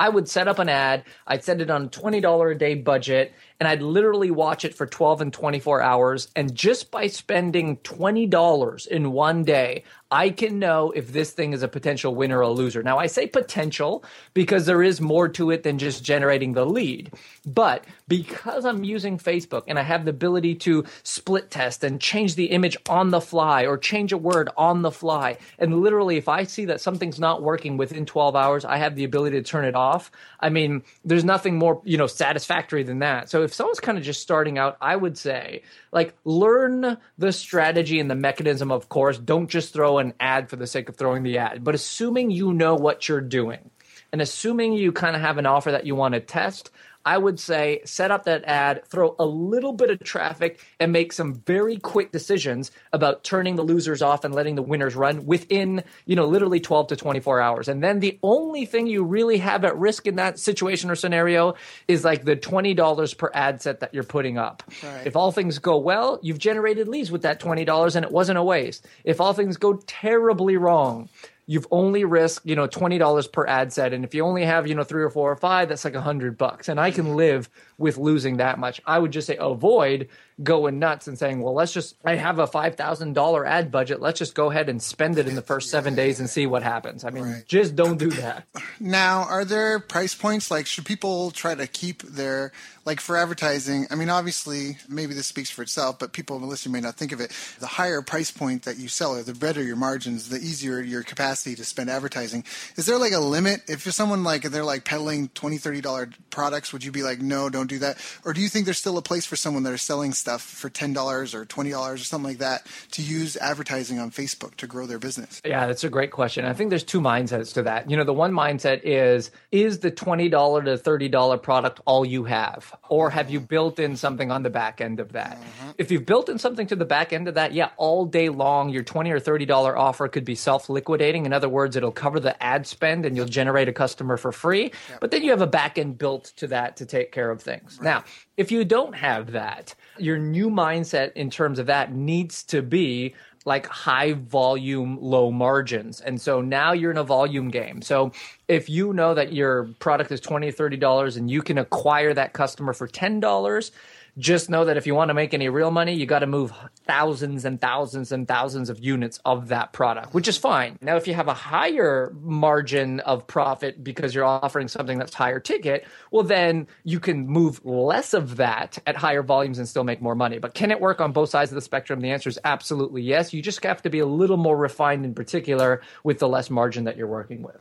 I 0.00 0.08
would 0.08 0.28
set 0.28 0.48
up 0.48 0.58
an 0.58 0.68
ad, 0.68 1.04
I'd 1.28 1.44
set 1.44 1.60
it 1.60 1.70
on 1.70 1.84
a 1.84 1.88
$20 1.88 2.50
a 2.50 2.58
day 2.58 2.74
budget, 2.74 3.32
and 3.60 3.68
I'd 3.68 3.82
literally 3.82 4.32
watch 4.32 4.64
it 4.64 4.74
for 4.74 4.84
12 4.84 5.20
and 5.20 5.32
24 5.32 5.80
hours. 5.80 6.28
And 6.34 6.54
just 6.54 6.90
by 6.90 7.06
spending 7.06 7.76
$20 7.78 8.86
in 8.88 9.12
one 9.12 9.44
day, 9.44 9.84
I 10.12 10.28
can 10.28 10.58
know 10.58 10.90
if 10.90 11.10
this 11.10 11.30
thing 11.30 11.54
is 11.54 11.62
a 11.62 11.68
potential 11.68 12.14
winner 12.14 12.38
or 12.38 12.42
a 12.42 12.50
loser. 12.50 12.82
Now, 12.82 12.98
I 12.98 13.06
say 13.06 13.26
potential 13.26 14.04
because 14.34 14.66
there 14.66 14.82
is 14.82 15.00
more 15.00 15.26
to 15.30 15.50
it 15.50 15.62
than 15.62 15.78
just 15.78 16.04
generating 16.04 16.52
the 16.52 16.66
lead. 16.66 17.10
But 17.46 17.86
because 18.08 18.66
I'm 18.66 18.84
using 18.84 19.16
Facebook 19.16 19.64
and 19.66 19.78
I 19.78 19.82
have 19.82 20.04
the 20.04 20.10
ability 20.10 20.56
to 20.56 20.84
split 21.02 21.50
test 21.50 21.82
and 21.82 21.98
change 21.98 22.34
the 22.34 22.50
image 22.50 22.76
on 22.90 23.10
the 23.10 23.22
fly 23.22 23.64
or 23.64 23.78
change 23.78 24.12
a 24.12 24.18
word 24.18 24.50
on 24.58 24.82
the 24.82 24.90
fly, 24.90 25.38
and 25.58 25.80
literally, 25.80 26.18
if 26.18 26.28
I 26.28 26.44
see 26.44 26.66
that 26.66 26.82
something's 26.82 27.18
not 27.18 27.42
working 27.42 27.78
within 27.78 28.04
12 28.04 28.36
hours, 28.36 28.66
I 28.66 28.76
have 28.76 28.96
the 28.96 29.04
ability 29.04 29.38
to 29.38 29.42
turn 29.42 29.64
it 29.64 29.74
off. 29.74 30.10
I 30.40 30.50
mean, 30.50 30.82
there's 31.06 31.24
nothing 31.24 31.56
more, 31.56 31.80
you 31.84 31.96
know, 31.96 32.06
satisfactory 32.06 32.82
than 32.82 32.98
that. 32.98 33.30
So 33.30 33.44
if 33.44 33.54
someone's 33.54 33.80
kind 33.80 33.96
of 33.96 34.04
just 34.04 34.20
starting 34.20 34.58
out, 34.58 34.76
I 34.78 34.94
would 34.94 35.16
say, 35.16 35.62
like, 35.92 36.14
learn 36.24 36.96
the 37.18 37.32
strategy 37.32 38.00
and 38.00 38.10
the 38.10 38.14
mechanism, 38.14 38.72
of 38.72 38.88
course. 38.88 39.18
Don't 39.18 39.48
just 39.48 39.72
throw 39.72 39.98
an 39.98 40.14
ad 40.18 40.48
for 40.48 40.56
the 40.56 40.66
sake 40.66 40.88
of 40.88 40.96
throwing 40.96 41.22
the 41.22 41.38
ad, 41.38 41.62
but 41.62 41.74
assuming 41.74 42.30
you 42.30 42.52
know 42.52 42.74
what 42.74 43.08
you're 43.08 43.20
doing 43.20 43.70
and 44.12 44.20
assuming 44.20 44.74
you 44.74 44.92
kind 44.92 45.16
of 45.16 45.22
have 45.22 45.38
an 45.38 45.46
offer 45.46 45.72
that 45.72 45.86
you 45.86 45.94
want 45.94 46.14
to 46.14 46.20
test, 46.20 46.70
I 47.04 47.18
would 47.18 47.40
say 47.40 47.80
set 47.84 48.10
up 48.10 48.24
that 48.24 48.44
ad, 48.44 48.86
throw 48.86 49.16
a 49.18 49.26
little 49.26 49.72
bit 49.72 49.90
of 49.90 50.00
traffic, 50.00 50.60
and 50.78 50.92
make 50.92 51.12
some 51.12 51.34
very 51.34 51.76
quick 51.76 52.12
decisions 52.12 52.70
about 52.92 53.24
turning 53.24 53.56
the 53.56 53.62
losers 53.62 54.02
off 54.02 54.24
and 54.24 54.34
letting 54.34 54.54
the 54.54 54.62
winners 54.62 54.94
run 54.94 55.26
within, 55.26 55.82
you 56.06 56.16
know, 56.16 56.26
literally 56.26 56.60
12 56.60 56.88
to 56.88 56.96
24 56.96 57.40
hours. 57.40 57.68
And 57.68 57.82
then 57.82 58.00
the 58.00 58.18
only 58.22 58.66
thing 58.66 58.86
you 58.86 59.04
really 59.04 59.38
have 59.38 59.64
at 59.64 59.76
risk 59.76 60.06
in 60.06 60.16
that 60.16 60.38
situation 60.38 60.90
or 60.90 60.94
scenario 60.94 61.54
is 61.88 62.04
like 62.04 62.24
the 62.24 62.36
$20 62.36 63.18
per 63.18 63.30
ad 63.34 63.62
set 63.62 63.80
that 63.80 63.94
you're 63.94 64.04
putting 64.04 64.38
up. 64.38 64.62
Right. 64.82 65.06
If 65.06 65.16
all 65.16 65.32
things 65.32 65.58
go 65.58 65.78
well, 65.78 66.18
you've 66.22 66.38
generated 66.38 66.88
leads 66.88 67.10
with 67.10 67.22
that 67.22 67.40
$20 67.40 67.96
and 67.96 68.04
it 68.04 68.12
wasn't 68.12 68.38
a 68.38 68.42
waste. 68.42 68.86
If 69.04 69.20
all 69.20 69.32
things 69.32 69.56
go 69.56 69.80
terribly 69.86 70.56
wrong, 70.56 71.08
you've 71.52 71.66
only 71.70 72.04
risked 72.04 72.46
you 72.46 72.56
know 72.56 72.66
twenty 72.66 72.96
dollars 72.96 73.28
per 73.28 73.46
ad 73.46 73.72
set, 73.72 73.92
and 73.92 74.04
if 74.04 74.14
you 74.14 74.24
only 74.24 74.44
have 74.44 74.66
you 74.66 74.74
know 74.74 74.84
three 74.84 75.02
or 75.02 75.10
four 75.10 75.30
or 75.30 75.36
five, 75.36 75.68
that's 75.68 75.84
like 75.84 75.94
a 75.94 76.00
hundred 76.00 76.38
bucks. 76.38 76.68
And 76.68 76.80
I 76.80 76.90
can 76.90 77.14
live 77.14 77.50
with 77.82 77.98
losing 77.98 78.36
that 78.36 78.60
much. 78.60 78.80
I 78.86 78.98
would 78.98 79.10
just 79.10 79.26
say 79.26 79.36
avoid 79.38 80.08
going 80.42 80.78
nuts 80.78 81.08
and 81.08 81.18
saying, 81.18 81.42
well, 81.42 81.52
let's 81.52 81.72
just, 81.72 81.96
I 82.04 82.14
have 82.14 82.38
a 82.38 82.46
$5,000 82.46 83.46
ad 83.46 83.70
budget. 83.70 84.00
Let's 84.00 84.18
just 84.18 84.34
go 84.34 84.50
ahead 84.50 84.68
and 84.68 84.82
spend 84.82 85.18
it 85.18 85.28
in 85.28 85.34
the 85.34 85.42
first 85.42 85.68
seven 85.68 85.94
days 85.94 86.20
and 86.20 86.30
see 86.30 86.46
what 86.46 86.62
happens. 86.62 87.04
I 87.04 87.10
mean, 87.10 87.24
right. 87.24 87.46
just 87.46 87.76
don't 87.76 87.98
do 87.98 88.10
that. 88.10 88.46
Now, 88.80 89.24
are 89.28 89.44
there 89.44 89.78
price 89.78 90.14
points? 90.14 90.50
Like, 90.50 90.66
should 90.66 90.84
people 90.84 91.30
try 91.30 91.54
to 91.54 91.66
keep 91.66 92.02
their, 92.02 92.52
like 92.84 93.00
for 93.00 93.16
advertising? 93.16 93.86
I 93.90 93.94
mean, 93.94 94.08
obviously, 94.10 94.78
maybe 94.88 95.14
this 95.14 95.26
speaks 95.26 95.50
for 95.50 95.62
itself, 95.62 95.98
but 95.98 96.12
people 96.12 96.40
listening 96.40 96.72
may 96.72 96.80
not 96.80 96.96
think 96.96 97.12
of 97.12 97.20
it. 97.20 97.32
The 97.60 97.66
higher 97.66 98.02
price 98.02 98.30
point 98.30 98.64
that 98.64 98.78
you 98.78 98.88
sell, 98.88 99.14
or 99.14 99.22
the 99.22 99.34
better 99.34 99.62
your 99.62 99.76
margins, 99.76 100.30
the 100.30 100.38
easier 100.38 100.80
your 100.80 101.02
capacity 101.02 101.54
to 101.56 101.64
spend 101.64 101.90
advertising. 101.90 102.44
Is 102.76 102.86
there 102.86 102.98
like 102.98 103.12
a 103.12 103.20
limit? 103.20 103.62
If 103.68 103.84
you're 103.84 103.92
someone 103.92 104.24
like, 104.24 104.42
they're 104.42 104.64
like 104.64 104.84
peddling 104.84 105.28
$20, 105.28 105.80
$30 105.80 106.12
products, 106.30 106.72
would 106.72 106.82
you 106.82 106.90
be 106.90 107.02
like, 107.02 107.20
no, 107.20 107.48
don't 107.50 107.68
do 107.72 107.78
that? 107.80 107.98
Or 108.24 108.32
do 108.32 108.40
you 108.40 108.48
think 108.48 108.64
there's 108.64 108.78
still 108.78 108.98
a 108.98 109.02
place 109.02 109.26
for 109.26 109.36
someone 109.36 109.62
that 109.64 109.72
are 109.72 109.78
selling 109.78 110.12
stuff 110.12 110.42
for 110.42 110.70
$10 110.70 110.94
or 111.34 111.44
$20 111.44 111.94
or 111.94 111.96
something 111.98 112.30
like 112.30 112.38
that 112.38 112.66
to 112.92 113.02
use 113.02 113.36
advertising 113.36 113.98
on 113.98 114.10
Facebook 114.10 114.56
to 114.56 114.66
grow 114.66 114.86
their 114.86 114.98
business? 114.98 115.40
Yeah, 115.44 115.66
that's 115.66 115.84
a 115.84 115.90
great 115.90 116.10
question. 116.10 116.44
I 116.44 116.52
think 116.52 116.70
there's 116.70 116.84
two 116.84 117.00
mindsets 117.00 117.54
to 117.54 117.62
that. 117.62 117.90
You 117.90 117.96
know, 117.96 118.04
the 118.04 118.12
one 118.12 118.32
mindset 118.32 118.80
is 118.84 119.30
is 119.50 119.80
the 119.80 119.90
$20 119.90 120.30
to 120.64 120.78
$30 120.78 121.42
product 121.42 121.80
all 121.84 122.04
you 122.04 122.24
have? 122.24 122.74
Or 122.88 123.10
have 123.10 123.30
you 123.30 123.40
built 123.40 123.78
in 123.78 123.96
something 123.96 124.30
on 124.30 124.42
the 124.42 124.50
back 124.50 124.80
end 124.80 125.00
of 125.00 125.12
that? 125.12 125.32
Uh-huh. 125.32 125.72
If 125.78 125.90
you've 125.90 126.06
built 126.06 126.28
in 126.28 126.38
something 126.38 126.66
to 126.68 126.76
the 126.76 126.84
back 126.84 127.12
end 127.12 127.28
of 127.28 127.34
that, 127.34 127.52
yeah, 127.52 127.70
all 127.76 128.04
day 128.06 128.28
long, 128.28 128.70
your 128.70 128.82
20 128.82 129.10
or 129.10 129.20
$30 129.20 129.76
offer 129.76 130.08
could 130.08 130.24
be 130.24 130.34
self 130.34 130.68
liquidating. 130.68 131.26
In 131.26 131.32
other 131.32 131.48
words, 131.48 131.76
it'll 131.76 131.92
cover 131.92 132.20
the 132.20 132.40
ad 132.42 132.66
spend 132.66 133.06
and 133.06 133.16
you'll 133.16 133.26
generate 133.26 133.68
a 133.68 133.72
customer 133.72 134.16
for 134.16 134.32
free. 134.32 134.72
Yep. 134.90 135.00
But 135.00 135.10
then 135.10 135.22
you 135.22 135.30
have 135.30 135.42
a 135.42 135.46
back 135.46 135.78
end 135.78 135.98
built 135.98 136.32
to 136.36 136.46
that 136.48 136.76
to 136.78 136.86
take 136.86 137.12
care 137.12 137.30
of 137.30 137.42
things. 137.42 137.51
Right. 137.78 137.84
Now, 137.84 138.04
if 138.36 138.50
you 138.50 138.64
don't 138.64 138.94
have 138.94 139.32
that, 139.32 139.74
your 139.98 140.18
new 140.18 140.48
mindset 140.48 141.12
in 141.14 141.30
terms 141.30 141.58
of 141.58 141.66
that 141.66 141.92
needs 141.92 142.42
to 142.44 142.62
be 142.62 143.14
like 143.44 143.66
high 143.66 144.12
volume, 144.12 144.98
low 145.00 145.30
margins. 145.30 146.00
And 146.00 146.20
so 146.20 146.40
now 146.40 146.72
you're 146.72 146.90
in 146.92 146.98
a 146.98 147.04
volume 147.04 147.48
game. 147.48 147.82
So 147.82 148.12
if 148.48 148.68
you 148.68 148.92
know 148.92 149.14
that 149.14 149.32
your 149.32 149.64
product 149.80 150.12
is 150.12 150.20
$20, 150.20 150.54
$30 150.54 151.16
and 151.16 151.30
you 151.30 151.42
can 151.42 151.58
acquire 151.58 152.14
that 152.14 152.32
customer 152.32 152.72
for 152.72 152.86
$10, 152.86 153.70
just 154.18 154.50
know 154.50 154.66
that 154.66 154.76
if 154.76 154.86
you 154.86 154.94
want 154.94 155.08
to 155.08 155.14
make 155.14 155.32
any 155.32 155.48
real 155.48 155.70
money, 155.70 155.94
you 155.94 156.04
got 156.04 156.18
to 156.18 156.26
move 156.26 156.52
thousands 156.86 157.44
and 157.44 157.60
thousands 157.60 158.12
and 158.12 158.28
thousands 158.28 158.68
of 158.68 158.78
units 158.78 159.18
of 159.24 159.48
that 159.48 159.72
product, 159.72 160.12
which 160.12 160.28
is 160.28 160.36
fine. 160.36 160.78
Now, 160.82 160.96
if 160.96 161.06
you 161.06 161.14
have 161.14 161.28
a 161.28 161.34
higher 161.34 162.12
margin 162.20 163.00
of 163.00 163.26
profit 163.26 163.82
because 163.82 164.14
you're 164.14 164.24
offering 164.24 164.68
something 164.68 164.98
that's 164.98 165.14
higher 165.14 165.40
ticket, 165.40 165.86
well, 166.10 166.24
then 166.24 166.66
you 166.84 167.00
can 167.00 167.26
move 167.26 167.64
less 167.64 168.12
of 168.12 168.36
that 168.36 168.78
at 168.86 168.96
higher 168.96 169.22
volumes 169.22 169.58
and 169.58 169.66
still 169.66 169.84
make 169.84 170.02
more 170.02 170.14
money. 170.14 170.38
But 170.38 170.52
can 170.52 170.70
it 170.70 170.80
work 170.80 171.00
on 171.00 171.12
both 171.12 171.30
sides 171.30 171.50
of 171.50 171.54
the 171.54 171.62
spectrum? 171.62 172.00
The 172.00 172.10
answer 172.10 172.28
is 172.28 172.38
absolutely 172.44 173.02
yes. 173.02 173.32
You 173.32 173.40
just 173.40 173.62
have 173.64 173.82
to 173.82 173.90
be 173.90 174.00
a 174.00 174.06
little 174.06 174.36
more 174.36 174.56
refined 174.56 175.06
in 175.06 175.14
particular 175.14 175.80
with 176.04 176.18
the 176.18 176.28
less 176.28 176.50
margin 176.50 176.84
that 176.84 176.98
you're 176.98 177.06
working 177.06 177.42
with. 177.42 177.56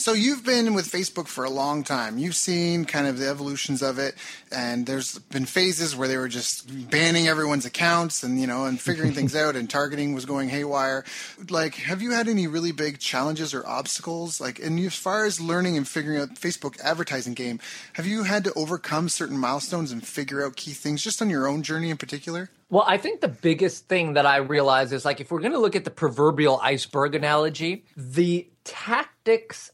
So 0.00 0.14
you've 0.14 0.46
been 0.46 0.72
with 0.72 0.90
Facebook 0.90 1.26
for 1.26 1.44
a 1.44 1.50
long 1.50 1.84
time. 1.84 2.16
You've 2.16 2.34
seen 2.34 2.86
kind 2.86 3.06
of 3.06 3.18
the 3.18 3.28
evolutions 3.28 3.82
of 3.82 3.98
it, 3.98 4.14
and 4.50 4.86
there's 4.86 5.18
been 5.18 5.44
phases 5.44 5.94
where 5.94 6.08
they 6.08 6.16
were 6.16 6.26
just 6.26 6.90
banning 6.90 7.28
everyone's 7.28 7.66
accounts 7.66 8.22
and 8.22 8.40
you 8.40 8.46
know 8.46 8.64
and 8.64 8.80
figuring 8.80 9.12
things 9.12 9.36
out 9.44 9.56
and 9.56 9.68
targeting 9.68 10.14
was 10.14 10.24
going 10.24 10.48
haywire. 10.48 11.04
Like, 11.50 11.74
have 11.74 12.00
you 12.00 12.12
had 12.12 12.28
any 12.28 12.46
really 12.46 12.72
big 12.72 12.98
challenges 12.98 13.52
or 13.52 13.66
obstacles? 13.66 14.40
Like, 14.40 14.58
and 14.58 14.80
as 14.80 14.94
far 14.94 15.26
as 15.26 15.38
learning 15.38 15.76
and 15.76 15.86
figuring 15.86 16.18
out 16.18 16.34
the 16.34 16.48
Facebook 16.48 16.80
advertising 16.80 17.34
game, 17.34 17.60
have 17.92 18.06
you 18.06 18.22
had 18.22 18.44
to 18.44 18.54
overcome 18.54 19.10
certain 19.10 19.36
milestones 19.36 19.92
and 19.92 20.02
figure 20.02 20.42
out 20.42 20.56
key 20.56 20.72
things 20.72 21.04
just 21.04 21.20
on 21.20 21.28
your 21.28 21.46
own 21.46 21.62
journey 21.62 21.90
in 21.90 21.98
particular? 21.98 22.48
Well, 22.70 22.84
I 22.86 22.96
think 22.96 23.20
the 23.20 23.28
biggest 23.28 23.88
thing 23.88 24.14
that 24.14 24.24
I 24.24 24.36
realize 24.36 24.92
is 24.92 25.04
like 25.04 25.20
if 25.20 25.30
we're 25.30 25.40
going 25.40 25.52
to 25.52 25.58
look 25.58 25.76
at 25.76 25.84
the 25.84 25.90
proverbial 25.90 26.58
iceberg 26.62 27.14
analogy, 27.14 27.84
the 27.96 28.48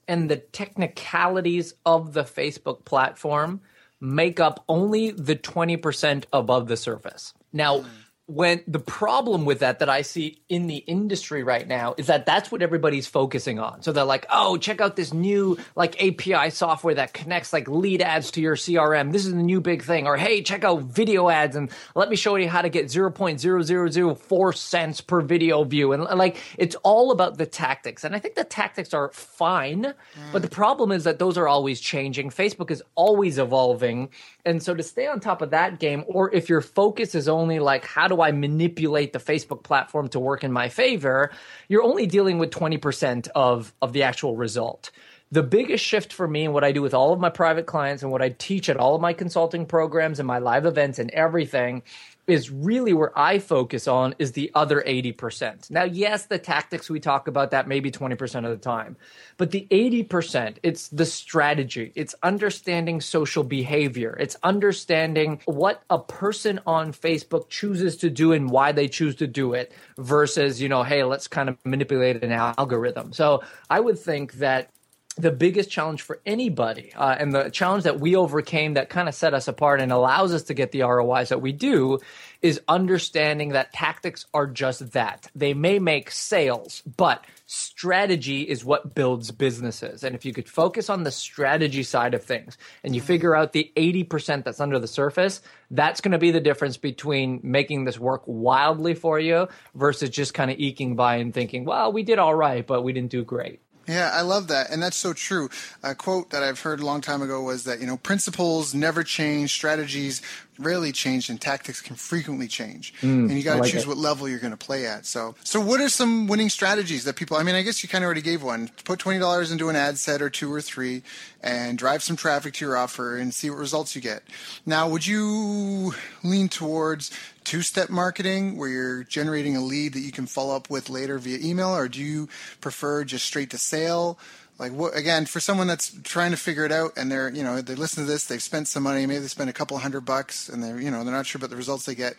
and 0.09 0.31
the 0.31 0.37
technicalities 0.37 1.75
of 1.85 2.13
the 2.13 2.25
Facebook 2.25 2.85
platform 2.85 3.61
make 4.01 4.41
up 4.41 4.65
only 4.69 5.11
the 5.11 5.37
20% 5.37 6.25
above 6.33 6.69
the 6.69 6.77
surface. 6.77 7.33
Now, 7.53 7.85
when 8.29 8.61
the 8.67 8.81
problem 8.81 9.45
with 9.45 9.61
that 9.61 9.79
that 9.79 9.89
I 9.89 10.03
see 10.03 10.43
in 10.49 10.67
the 10.67 10.79
industry 10.79 11.45
right 11.45 11.67
now 11.67 11.95
is 11.97 12.09
that 12.09 12.27
that's 12.27 12.51
what 12.51 12.61
everybody's 12.61 13.07
focusing 13.07 13.61
on. 13.61 13.83
So 13.83 13.93
they're 13.93 14.05
like, 14.05 14.27
"Oh, 14.31 14.57
check 14.57 14.81
out 14.81 14.97
this 14.97 15.15
new 15.15 15.57
like 15.77 16.03
API 16.03 16.51
software 16.51 16.95
that 16.95 17.13
connects 17.13 17.53
like 17.53 17.69
lead 17.69 18.03
ads 18.03 18.33
to 18.33 18.41
your 18.41 18.57
CRM. 18.57 19.13
This 19.13 19.27
is 19.27 19.33
the 19.33 19.43
new 19.43 19.61
big 19.61 19.85
thing." 19.85 20.09
Or, 20.09 20.17
"Hey, 20.17 20.43
check 20.43 20.65
out 20.65 20.83
video 20.83 21.29
ads 21.29 21.55
and 21.55 21.71
let 21.95 22.09
me 22.09 22.17
show 22.17 22.35
you 22.35 22.49
how 22.49 22.63
to 22.63 22.69
get 22.69 22.87
0.0004 22.87 24.53
cents 24.53 25.01
per 25.01 25.21
video 25.21 25.63
view." 25.63 25.93
And 25.93 26.03
like 26.03 26.37
it's 26.59 26.75
all 26.83 27.13
about 27.13 27.39
the 27.39 27.47
tactics. 27.47 28.03
And 28.03 28.17
I 28.17 28.19
think 28.19 28.35
the 28.35 28.45
tactics 28.45 28.93
are 28.93 29.11
fine, 29.13 29.85
mm. 29.85 30.33
but 30.33 30.43
the 30.43 30.49
problem 30.49 30.91
is 30.91 31.05
that 31.05 31.21
those 31.21 31.39
are 31.39 31.47
always 31.47 31.81
changing. 31.81 32.31
Facebook 32.31 32.73
is 32.73 32.83
always 32.97 33.39
evolving. 33.39 34.09
And 34.45 34.61
so 34.61 34.75
to 34.75 34.83
stay 34.83 35.07
on 35.07 35.21
top 35.21 35.43
of 35.43 35.51
that 35.51 35.79
game 35.79 36.05
or 36.09 36.33
if 36.35 36.49
your 36.49 36.61
focus 36.61 37.15
is 37.15 37.29
only 37.29 37.61
like 37.61 37.85
how 37.85 38.09
do 38.09 38.16
do 38.17 38.23
I 38.23 38.33
manipulate 38.33 39.13
the 39.13 39.19
Facebook 39.19 39.63
platform 39.63 40.09
to 40.09 40.21
work 40.21 40.43
in 40.43 40.53
my 40.53 40.69
favor, 40.69 41.31
you're 41.69 41.83
only 41.83 42.07
dealing 42.07 42.39
with 42.39 42.51
20% 42.51 43.29
of, 43.35 43.73
of 43.83 43.93
the 43.93 44.03
actual 44.03 44.37
result. 44.37 44.91
The 45.33 45.43
biggest 45.43 45.85
shift 45.85 46.13
for 46.13 46.27
me 46.29 46.45
and 46.45 46.55
what 46.55 46.65
I 46.65 46.73
do 46.73 46.83
with 46.83 46.95
all 46.95 47.13
of 47.13 47.21
my 47.21 47.31
private 47.31 47.67
clients 47.67 48.03
and 48.03 48.13
what 48.13 48.23
I 48.23 48.31
teach 48.31 48.69
at 48.69 48.77
all 48.77 48.95
of 48.95 49.01
my 49.01 49.13
consulting 49.13 49.67
programs 49.67 50.19
and 50.19 50.27
my 50.27 50.39
live 50.39 50.67
events 50.67 50.99
and 50.99 51.11
everything 51.11 51.83
is 52.27 52.51
really 52.51 52.93
where 52.93 53.17
I 53.17 53.39
focus 53.39 53.87
on 53.87 54.15
is 54.19 54.33
the 54.33 54.51
other 54.55 54.83
80%. 54.87 55.71
Now, 55.71 55.85
yes, 55.85 56.27
the 56.27 56.39
tactics 56.39 56.91
we 56.91 56.99
talk 56.99 57.29
about 57.29 57.53
that 57.53 57.69
maybe 57.69 57.91
20% 57.91 58.45
of 58.45 58.51
the 58.51 58.57
time, 58.57 58.97
but 59.37 59.53
the 59.53 59.67
80%, 59.71 60.57
it's 60.63 60.89
the 60.89 61.07
strategy. 61.07 61.93
It's 61.95 62.15
understanding 62.23 63.01
social 63.01 63.45
behavior. 63.45 64.17
It's 64.19 64.37
understanding 64.43 65.41
what 65.45 65.83
a 65.89 65.99
person 65.99 66.61
on 66.67 66.93
Facebook 66.93 67.49
chooses 67.49 67.97
to 67.99 68.11
do 68.11 68.33
and 68.33 68.51
why 68.51 68.73
they 68.73 68.89
choose 68.89 69.15
to 69.17 69.27
do 69.27 69.55
it 69.55 69.73
versus, 69.97 70.61
you 70.61 70.69
know, 70.69 70.83
hey, 70.83 71.05
let's 71.05 71.29
kind 71.29 71.49
of 71.49 71.57
manipulate 71.65 72.23
an 72.25 72.33
algorithm. 72.33 73.13
So 73.13 73.43
I 73.71 73.81
would 73.81 73.99
think 73.99 74.35
that 74.35 74.71
the 75.17 75.33
biggest 75.33 75.71
challenge 75.71 76.03
for 76.03 76.21
anybody 76.27 76.93
uh, 76.95 77.17
and 77.19 77.33
the 77.33 77.49
challenge 77.49 77.85
that 77.85 77.99
we 77.99 78.15
overcame 78.17 78.75
that 78.75 78.91
kind 78.91 79.09
of 79.09 79.15
set 79.15 79.33
us 79.33 79.49
apart 79.49 79.81
and 79.81 79.91
allows 79.91 80.33
us 80.35 80.45
to 80.45 80.55
get 80.55 80.73
the 80.73 80.83
ROIs 80.83 81.31
that 81.31 81.41
we 81.41 81.53
do 81.53 81.99
is 82.43 82.61
understanding 82.69 83.51
that 83.51 83.73
tactics 83.73 84.27
are 84.35 84.47
just 84.47 84.93
that. 84.93 85.29
They 85.35 85.55
may 85.55 85.79
make 85.79 86.11
sales, 86.11 86.83
but 86.83 87.25
strategy 87.47 88.43
is 88.43 88.63
what 88.63 88.95
builds 88.95 89.31
businesses. 89.31 90.05
And 90.05 90.15
if 90.15 90.27
you 90.27 90.35
could 90.35 90.49
focus 90.49 90.91
on 90.91 91.05
the 91.05 91.11
strategy 91.11 91.83
side 91.83 92.13
of 92.13 92.23
things 92.23 92.59
and 92.85 92.95
you 92.95 93.01
figure 93.01 93.35
out 93.35 93.53
the 93.53 93.73
80% 93.75 94.45
that's 94.45 94.61
under 94.61 94.79
the 94.79 94.87
surface, 94.87 95.41
that's 95.71 96.03
going 96.03 96.13
to 96.13 96.19
be 96.19 96.31
the 96.31 96.41
difference 96.41 96.77
between 96.77 97.41
making 97.43 97.85
this 97.85 97.99
work 97.99 98.23
wildly 98.27 98.95
for 98.95 99.19
you 99.19 99.49
versus 99.75 100.11
just 100.11 100.35
kind 100.35 100.51
of 100.51 100.59
eking 100.59 100.95
by 100.95 101.17
and 101.17 101.33
thinking, 101.33 101.65
well, 101.65 101.91
we 101.91 102.03
did 102.03 102.19
all 102.19 102.35
right, 102.35 102.67
but 102.67 102.83
we 102.83 102.93
didn't 102.93 103.11
do 103.11 103.25
great. 103.25 103.61
Yeah, 103.87 104.11
I 104.13 104.23
love 104.23 104.49
that. 104.49 104.71
And 104.71 104.83
that's 104.83 104.97
so 104.97 105.13
true. 105.13 105.49
A 105.83 105.95
quote 105.95 106.31
that 106.31 106.43
I've 106.43 106.61
heard 106.61 106.81
a 106.81 106.87
long 106.87 107.01
time 107.01 107.23
ago 107.23 107.43
was 107.43 107.65
that, 107.65 107.81
you 107.81 107.87
know, 107.87 107.97
principles 107.97 108.75
never 108.75 109.03
change, 109.03 109.53
strategies 109.53 110.23
rarely 110.59 110.93
change, 110.93 111.29
and 111.29 111.41
tactics 111.41 111.81
can 111.81 111.97
frequently 111.97 112.49
change. 112.49 112.95
Mm, 113.03 113.29
and 113.29 113.33
you 113.33 113.43
got 113.43 113.57
to 113.57 113.63
like 113.63 113.73
choose 113.73 113.83
it. 113.83 113.89
what 113.89 113.97
level 113.97 114.29
you're 114.29 114.39
going 114.39 114.53
to 114.53 114.57
play 114.57 114.87
at. 114.87 115.07
So, 115.07 115.35
so 115.45 115.61
what 115.61 115.81
are 115.81 115.89
some 115.89 116.27
winning 116.27 116.49
strategies 116.49 117.05
that 117.05 117.17
people, 117.17 117.37
I 117.37 117.43
mean, 117.43 117.55
I 117.55 117.63
guess 117.63 117.83
you 117.83 117.89
kind 117.89 118.03
of 118.03 118.07
already 118.07 118.23
gave 118.23 118.43
one. 118.43 118.71
Put 118.85 118.99
$20 118.99 119.53
into 119.53 119.69
an 119.69 119.77
ad 119.77 119.99
set 119.99 120.23
or 120.23 120.31
two 120.31 120.53
or 120.53 120.61
three 120.61 121.03
and 121.43 121.79
drive 121.79 122.03
some 122.03 122.17
traffic 122.17 122.55
to 122.55 122.65
your 122.65 122.77
offer 122.77 123.17
and 123.17 123.33
see 123.33 123.51
what 123.51 123.59
results 123.59 123.95
you 123.95 124.03
get. 124.03 124.23
Now, 124.65 124.89
would 124.89 125.07
you 125.07 125.95
lean 126.23 126.49
towards 126.49 127.11
two 127.47 127.63
step 127.63 127.89
marketing 127.89 128.59
where 128.59 128.69
you're 128.69 129.05
generating 129.05 129.57
a 129.57 129.63
lead 129.63 129.95
that 129.95 130.01
you 130.01 130.13
can 130.13 130.27
follow 130.27 130.55
up 130.55 130.69
with 130.69 130.91
later 130.91 131.19
via 131.19 131.39
email, 131.39 131.75
or 131.75 131.89
do 131.89 132.03
you 132.03 132.29
prefer 132.61 133.05
just 133.05 133.25
straight 133.25 133.51
to 133.51 133.59
sale? 133.59 134.19
Like 134.59 134.73
what 134.73 134.97
again 134.97 135.27
for 135.27 135.39
someone 135.39 135.67
that's 135.67 135.97
trying 136.03 136.33
to 136.33 136.37
figure 136.37 136.65
it 136.65 136.73
out 136.73 136.93
and 136.97 137.13
they're 137.13 137.31
you 137.31 137.45
know 137.45 137.61
they 137.61 137.75
listen 137.75 138.05
to 138.05 138.11
this 138.11 138.25
they've 138.25 138.43
spent 138.43 138.69
some 138.69 138.85
money 138.85 139.05
maybe 139.05 139.21
they 139.21 139.27
spend 139.29 139.51
a 139.51 139.53
couple 139.53 139.77
hundred 139.77 140.07
bucks 140.07 140.49
and 140.49 140.65
they're 140.65 140.81
you 140.81 140.91
know 140.91 141.05
they're 141.05 141.13
not 141.13 141.27
sure 141.27 141.39
about 141.39 141.51
the 141.51 141.57
results 141.57 141.85
they 141.85 141.95
get 141.95 142.17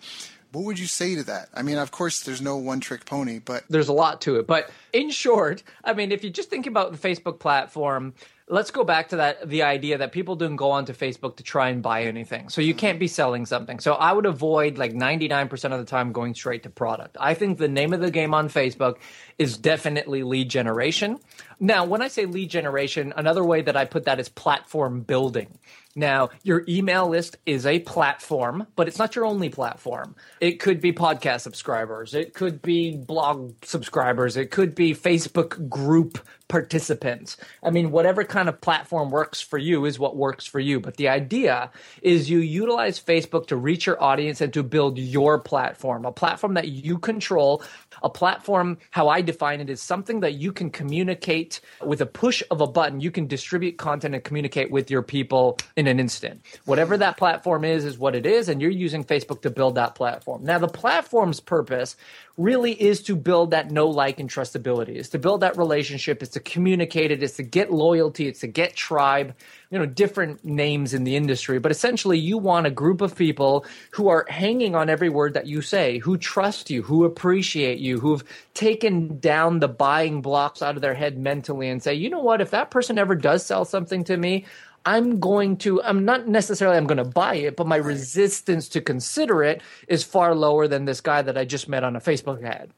what 0.51 0.63
would 0.63 0.79
you 0.79 0.87
say 0.87 1.15
to 1.15 1.23
that? 1.23 1.49
I 1.53 1.61
mean, 1.61 1.77
of 1.77 1.91
course, 1.91 2.21
there's 2.21 2.41
no 2.41 2.57
one 2.57 2.79
trick 2.79 3.05
pony, 3.05 3.39
but 3.39 3.63
there's 3.69 3.89
a 3.89 3.93
lot 3.93 4.21
to 4.21 4.37
it. 4.37 4.47
But 4.47 4.69
in 4.93 5.09
short, 5.09 5.61
I 5.83 5.93
mean, 5.93 6.11
if 6.11 6.23
you 6.23 6.29
just 6.29 6.49
think 6.49 6.67
about 6.67 6.91
the 6.91 6.97
Facebook 6.97 7.39
platform, 7.39 8.13
let's 8.49 8.71
go 8.71 8.83
back 8.83 9.09
to 9.09 9.17
that 9.17 9.49
the 9.49 9.63
idea 9.63 9.97
that 9.97 10.11
people 10.11 10.35
didn't 10.35 10.55
go 10.55 10.71
onto 10.71 10.93
Facebook 10.93 11.35
to 11.37 11.43
try 11.43 11.69
and 11.69 11.83
buy 11.83 12.03
anything. 12.03 12.49
So 12.49 12.61
you 12.61 12.73
can't 12.73 12.99
be 12.99 13.07
selling 13.07 13.45
something. 13.45 13.79
So 13.79 13.93
I 13.93 14.13
would 14.13 14.25
avoid 14.25 14.77
like 14.77 14.93
99% 14.93 15.73
of 15.73 15.79
the 15.79 15.85
time 15.85 16.13
going 16.13 16.33
straight 16.33 16.63
to 16.63 16.69
product. 16.69 17.17
I 17.19 17.33
think 17.33 17.57
the 17.57 17.67
name 17.67 17.93
of 17.93 17.99
the 17.99 18.11
game 18.11 18.33
on 18.33 18.47
Facebook 18.47 18.97
is 19.37 19.57
definitely 19.57 20.23
lead 20.23 20.49
generation. 20.49 21.19
Now, 21.59 21.85
when 21.85 22.01
I 22.01 22.07
say 22.07 22.25
lead 22.25 22.49
generation, 22.49 23.13
another 23.17 23.43
way 23.43 23.61
that 23.61 23.75
I 23.75 23.85
put 23.85 24.05
that 24.05 24.19
is 24.19 24.29
platform 24.29 25.01
building. 25.01 25.57
Now, 25.97 26.29
your 26.43 26.63
email 26.69 27.09
list 27.09 27.37
is 27.47 27.65
a 27.65 27.79
platform, 27.79 28.67
but 28.75 28.87
it's 28.87 28.99
not 28.99 29.15
your 29.15 29.25
only 29.25 29.49
platform. 29.49 30.15
It 30.39 30.59
could 30.59 30.79
be 30.79 30.93
podcast 30.93 31.41
subscribers, 31.41 32.13
it 32.13 32.35
could 32.35 32.61
be 32.61 32.95
blog 32.95 33.55
subscribers, 33.63 34.37
it 34.37 34.51
could 34.51 34.75
be 34.75 34.93
Facebook 34.93 35.67
group 35.67 36.19
participants. 36.47 37.37
I 37.63 37.71
mean, 37.71 37.91
whatever 37.91 38.23
kind 38.23 38.47
of 38.47 38.61
platform 38.61 39.11
works 39.11 39.41
for 39.41 39.57
you 39.57 39.85
is 39.85 39.99
what 39.99 40.15
works 40.15 40.45
for 40.45 40.59
you. 40.59 40.79
But 40.79 40.97
the 40.97 41.09
idea 41.09 41.71
is 42.01 42.29
you 42.29 42.39
utilize 42.39 42.99
Facebook 43.01 43.47
to 43.47 43.57
reach 43.57 43.85
your 43.85 44.01
audience 44.01 44.39
and 44.39 44.53
to 44.53 44.63
build 44.63 44.97
your 44.97 45.39
platform, 45.39 46.05
a 46.05 46.11
platform 46.11 46.53
that 46.53 46.69
you 46.69 46.99
control, 46.99 47.63
a 48.03 48.09
platform, 48.09 48.77
how 48.91 49.07
I 49.09 49.21
define 49.21 49.61
it, 49.61 49.69
is 49.69 49.81
something 49.81 50.19
that 50.21 50.33
you 50.33 50.51
can 50.51 50.69
communicate 50.69 51.61
with 51.85 52.01
a 52.01 52.05
push 52.05 52.43
of 52.51 52.61
a 52.61 52.67
button. 52.67 52.99
You 52.99 53.11
can 53.11 53.27
distribute 53.27 53.77
content 53.77 54.15
and 54.15 54.23
communicate 54.23 54.71
with 54.71 54.89
your 54.91 55.01
people 55.01 55.57
in 55.75 55.87
an 55.87 55.99
instant. 55.99 56.41
Whatever 56.65 56.97
that 56.97 57.17
platform 57.17 57.63
is, 57.63 57.85
is 57.85 57.97
what 57.97 58.15
it 58.15 58.25
is. 58.25 58.49
And 58.49 58.61
you're 58.61 58.71
using 58.71 59.03
Facebook 59.03 59.41
to 59.41 59.49
build 59.49 59.75
that 59.75 59.95
platform. 59.95 60.43
Now, 60.43 60.59
the 60.59 60.67
platform's 60.67 61.39
purpose 61.39 61.95
really 62.37 62.73
is 62.73 63.01
to 63.03 63.15
build 63.15 63.51
that 63.51 63.71
know, 63.71 63.87
like, 63.87 64.19
and 64.19 64.29
trustability, 64.29 64.95
is 64.95 65.09
to 65.09 65.19
build 65.19 65.41
that 65.41 65.57
relationship, 65.57 66.21
is 66.21 66.29
to 66.29 66.39
communicate 66.39 67.09
it, 67.11 67.23
is 67.23 67.33
to 67.33 67.43
get 67.43 67.71
loyalty, 67.71 68.27
it's 68.27 68.41
to 68.41 68.47
get 68.47 68.75
tribe, 68.75 69.33
you 69.69 69.77
know, 69.77 69.85
different 69.85 70.43
names 70.45 70.93
in 70.93 71.03
the 71.03 71.15
industry. 71.15 71.59
But 71.59 71.71
essentially, 71.71 72.17
you 72.17 72.37
want 72.37 72.67
a 72.67 72.71
group 72.71 73.01
of 73.01 73.15
people 73.15 73.65
who 73.91 74.07
are 74.07 74.25
hanging 74.29 74.75
on 74.75 74.89
every 74.89 75.09
word 75.09 75.33
that 75.33 75.47
you 75.47 75.61
say, 75.61 75.97
who 75.99 76.17
trust 76.17 76.69
you, 76.69 76.83
who 76.83 77.03
appreciate 77.05 77.79
you, 77.79 77.99
who've 77.99 78.23
taken 78.53 79.19
down 79.19 79.59
the 79.59 79.67
buying 79.67 80.21
blocks 80.21 80.61
out 80.61 80.75
of 80.75 80.81
their 80.81 80.93
head 80.93 81.17
mentally 81.17 81.69
and 81.69 81.83
say, 81.83 81.93
you 81.93 82.09
know 82.09 82.21
what, 82.21 82.41
if 82.41 82.51
that 82.51 82.71
person 82.71 82.97
ever 82.97 83.15
does 83.15 83.45
sell 83.45 83.65
something 83.65 84.03
to 84.05 84.17
me, 84.17 84.45
I'm 84.85 85.19
going 85.19 85.57
to, 85.57 85.81
I'm 85.83 86.05
not 86.05 86.29
necessarily 86.29 86.77
I'm 86.77 86.87
going 86.87 86.97
to 86.97 87.03
buy 87.03 87.35
it, 87.35 87.57
but 87.57 87.67
my 87.67 87.75
resistance 87.75 88.69
to 88.69 88.79
consider 88.79 89.43
it 89.43 89.61
is 89.89 90.03
far 90.03 90.33
lower 90.33 90.67
than 90.67 90.85
this 90.85 91.01
guy 91.01 91.21
that 91.21 91.37
I 91.37 91.43
just 91.43 91.67
met 91.67 91.83
on 91.83 91.97
a 91.97 91.99
Facebook 91.99 92.41
ad. 92.43 92.71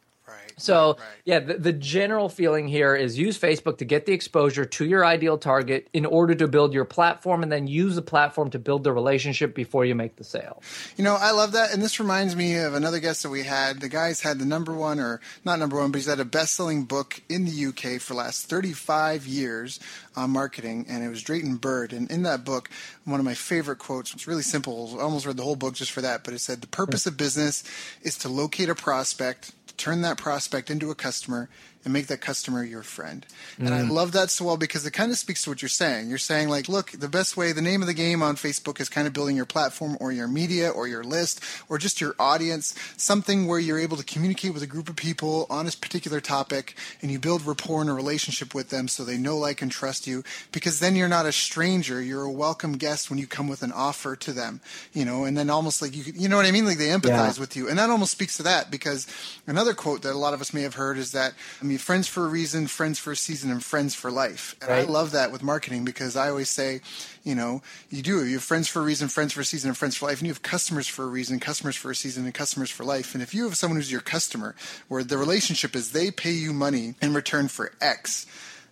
So, 0.59 0.97
right. 0.99 1.07
yeah, 1.25 1.39
the, 1.39 1.53
the, 1.55 1.73
general 1.73 2.29
feeling 2.29 2.67
here 2.67 2.95
is 2.95 3.17
use 3.17 3.39
Facebook 3.39 3.77
to 3.77 3.85
get 3.85 4.05
the 4.05 4.13
exposure 4.13 4.65
to 4.65 4.85
your 4.85 5.05
ideal 5.05 5.37
target 5.37 5.87
in 5.93 6.05
order 6.05 6.35
to 6.35 6.47
build 6.47 6.73
your 6.73 6.85
platform 6.85 7.43
and 7.43 7.51
then 7.51 7.67
use 7.67 7.95
the 7.95 8.01
platform 8.01 8.49
to 8.51 8.59
build 8.59 8.83
the 8.83 8.91
relationship 8.91 9.55
before 9.55 9.85
you 9.85 9.95
make 9.95 10.17
the 10.17 10.23
sale. 10.23 10.61
You 10.97 11.03
know, 11.03 11.15
I 11.19 11.31
love 11.31 11.53
that. 11.53 11.73
And 11.73 11.81
this 11.81 11.99
reminds 11.99 12.35
me 12.35 12.57
of 12.57 12.73
another 12.73 12.99
guest 12.99 13.23
that 13.23 13.29
we 13.29 13.43
had. 13.43 13.79
The 13.79 13.89
guy's 13.89 14.21
had 14.21 14.39
the 14.39 14.45
number 14.45 14.73
one, 14.73 14.99
or 14.99 15.21
not 15.45 15.59
number 15.59 15.77
one, 15.77 15.91
but 15.91 15.99
he's 15.99 16.07
had 16.07 16.19
a 16.19 16.25
best 16.25 16.55
selling 16.55 16.83
book 16.83 17.21
in 17.29 17.45
the 17.45 17.65
UK 17.67 18.01
for 18.01 18.13
the 18.13 18.19
last 18.19 18.47
35 18.47 19.25
years 19.25 19.79
on 20.15 20.31
marketing, 20.31 20.85
and 20.89 21.03
it 21.03 21.09
was 21.09 21.23
Drayton 21.23 21.55
Bird. 21.55 21.93
And 21.93 22.11
in 22.11 22.23
that 22.23 22.43
book, 22.43 22.69
one 23.05 23.19
of 23.19 23.25
my 23.25 23.33
favorite 23.33 23.79
quotes, 23.79 24.13
it's 24.13 24.27
really 24.27 24.43
simple. 24.43 24.97
I 24.99 25.03
almost 25.03 25.25
read 25.25 25.37
the 25.37 25.43
whole 25.43 25.55
book 25.55 25.73
just 25.73 25.91
for 25.91 26.01
that, 26.01 26.23
but 26.23 26.33
it 26.33 26.39
said, 26.39 26.61
The 26.61 26.67
purpose 26.67 27.05
of 27.05 27.17
business 27.17 27.63
is 28.01 28.17
to 28.19 28.29
locate 28.29 28.69
a 28.69 28.75
prospect 28.75 29.53
turn 29.79 30.01
that 30.01 30.17
prospect 30.17 30.69
into 30.69 30.91
a 30.91 30.95
customer, 30.95 31.49
and 31.85 31.93
make 31.93 32.07
that 32.07 32.19
customer 32.19 32.63
your 32.63 32.83
friend. 32.83 33.25
Mm. 33.57 33.67
And 33.67 33.75
I 33.75 33.81
mm. 33.81 33.89
love 33.89 34.11
that 34.11 34.29
so 34.29 34.45
well 34.45 34.57
because 34.57 34.85
it 34.85 34.91
kind 34.91 35.11
of 35.11 35.17
speaks 35.17 35.43
to 35.43 35.49
what 35.49 35.61
you're 35.61 35.69
saying. 35.69 36.09
You're 36.09 36.17
saying 36.17 36.49
like, 36.49 36.67
look, 36.67 36.91
the 36.91 37.07
best 37.07 37.37
way, 37.37 37.51
the 37.51 37.61
name 37.61 37.81
of 37.81 37.87
the 37.87 37.93
game 37.93 38.21
on 38.21 38.35
Facebook 38.35 38.81
is 38.81 38.89
kind 38.89 39.07
of 39.07 39.13
building 39.13 39.35
your 39.35 39.45
platform 39.45 39.97
or 39.99 40.11
your 40.11 40.27
media 40.27 40.69
or 40.69 40.87
your 40.87 41.03
list 41.03 41.41
or 41.69 41.77
just 41.77 42.01
your 42.01 42.15
audience, 42.19 42.75
something 42.97 43.47
where 43.47 43.59
you're 43.59 43.79
able 43.79 43.95
to 43.95 44.03
communicate 44.03 44.53
with 44.53 44.63
a 44.63 44.67
group 44.67 44.89
of 44.89 44.95
people 44.95 45.47
on 45.49 45.67
a 45.67 45.71
particular 45.71 46.19
topic 46.19 46.75
and 47.01 47.11
you 47.11 47.19
build 47.19 47.45
rapport 47.45 47.81
and 47.81 47.89
a 47.89 47.93
relationship 47.93 48.53
with 48.53 48.69
them 48.69 48.87
so 48.87 49.03
they 49.03 49.17
know, 49.17 49.37
like, 49.37 49.61
and 49.61 49.71
trust 49.71 50.07
you 50.07 50.23
because 50.51 50.79
then 50.79 50.95
you're 50.95 51.07
not 51.07 51.25
a 51.25 51.31
stranger. 51.31 52.01
You're 52.01 52.23
a 52.23 52.31
welcome 52.31 52.73
guest 52.73 53.09
when 53.09 53.19
you 53.19 53.27
come 53.27 53.47
with 53.47 53.63
an 53.63 53.71
offer 53.71 54.15
to 54.17 54.33
them, 54.33 54.59
you 54.93 55.05
know, 55.05 55.23
and 55.23 55.37
then 55.37 55.49
almost 55.49 55.81
like 55.81 55.95
you, 55.95 56.11
you 56.13 56.27
know 56.27 56.35
what 56.35 56.45
I 56.45 56.51
mean? 56.51 56.65
Like 56.65 56.77
they 56.77 56.87
empathize 56.87 57.37
yeah. 57.37 57.39
with 57.39 57.55
you. 57.55 57.69
And 57.69 57.79
that 57.79 57.89
almost 57.89 58.11
speaks 58.11 58.37
to 58.37 58.43
that 58.43 58.69
because 58.69 59.07
another 59.47 59.73
quote 59.73 60.01
that 60.01 60.13
a 60.13 60.17
lot 60.17 60.33
of 60.33 60.41
us 60.41 60.53
may 60.53 60.63
have 60.63 60.75
heard 60.75 60.97
is 60.97 61.13
that, 61.13 61.33
mean, 61.69 61.77
friends 61.77 62.07
for 62.07 62.25
a 62.25 62.27
reason, 62.27 62.67
friends 62.67 62.99
for 62.99 63.11
a 63.11 63.15
season, 63.15 63.51
and 63.51 63.63
friends 63.63 63.95
for 63.95 64.11
life. 64.11 64.55
And 64.61 64.69
right. 64.69 64.87
I 64.87 64.91
love 64.91 65.11
that 65.11 65.31
with 65.31 65.43
marketing 65.43 65.85
because 65.85 66.15
I 66.15 66.29
always 66.29 66.49
say, 66.49 66.81
you 67.23 67.35
know, 67.35 67.61
you 67.89 68.01
do. 68.01 68.25
You 68.25 68.35
have 68.35 68.43
friends 68.43 68.67
for 68.67 68.81
a 68.81 68.83
reason, 68.83 69.07
friends 69.07 69.33
for 69.33 69.41
a 69.41 69.45
season, 69.45 69.69
and 69.69 69.77
friends 69.77 69.95
for 69.95 70.07
life. 70.07 70.19
And 70.19 70.27
you 70.27 70.33
have 70.33 70.41
customers 70.41 70.87
for 70.87 71.05
a 71.05 71.07
reason, 71.07 71.39
customers 71.39 71.75
for 71.75 71.91
a 71.91 71.95
season, 71.95 72.25
and 72.25 72.33
customers 72.33 72.69
for 72.69 72.83
life. 72.83 73.13
And 73.13 73.23
if 73.23 73.33
you 73.33 73.43
have 73.45 73.55
someone 73.55 73.77
who's 73.77 73.91
your 73.91 74.01
customer, 74.01 74.55
where 74.87 75.03
the 75.03 75.17
relationship 75.17 75.75
is 75.75 75.91
they 75.91 76.11
pay 76.11 76.31
you 76.31 76.51
money 76.51 76.95
in 77.01 77.13
return 77.13 77.47
for 77.47 77.71
X, 77.79 78.25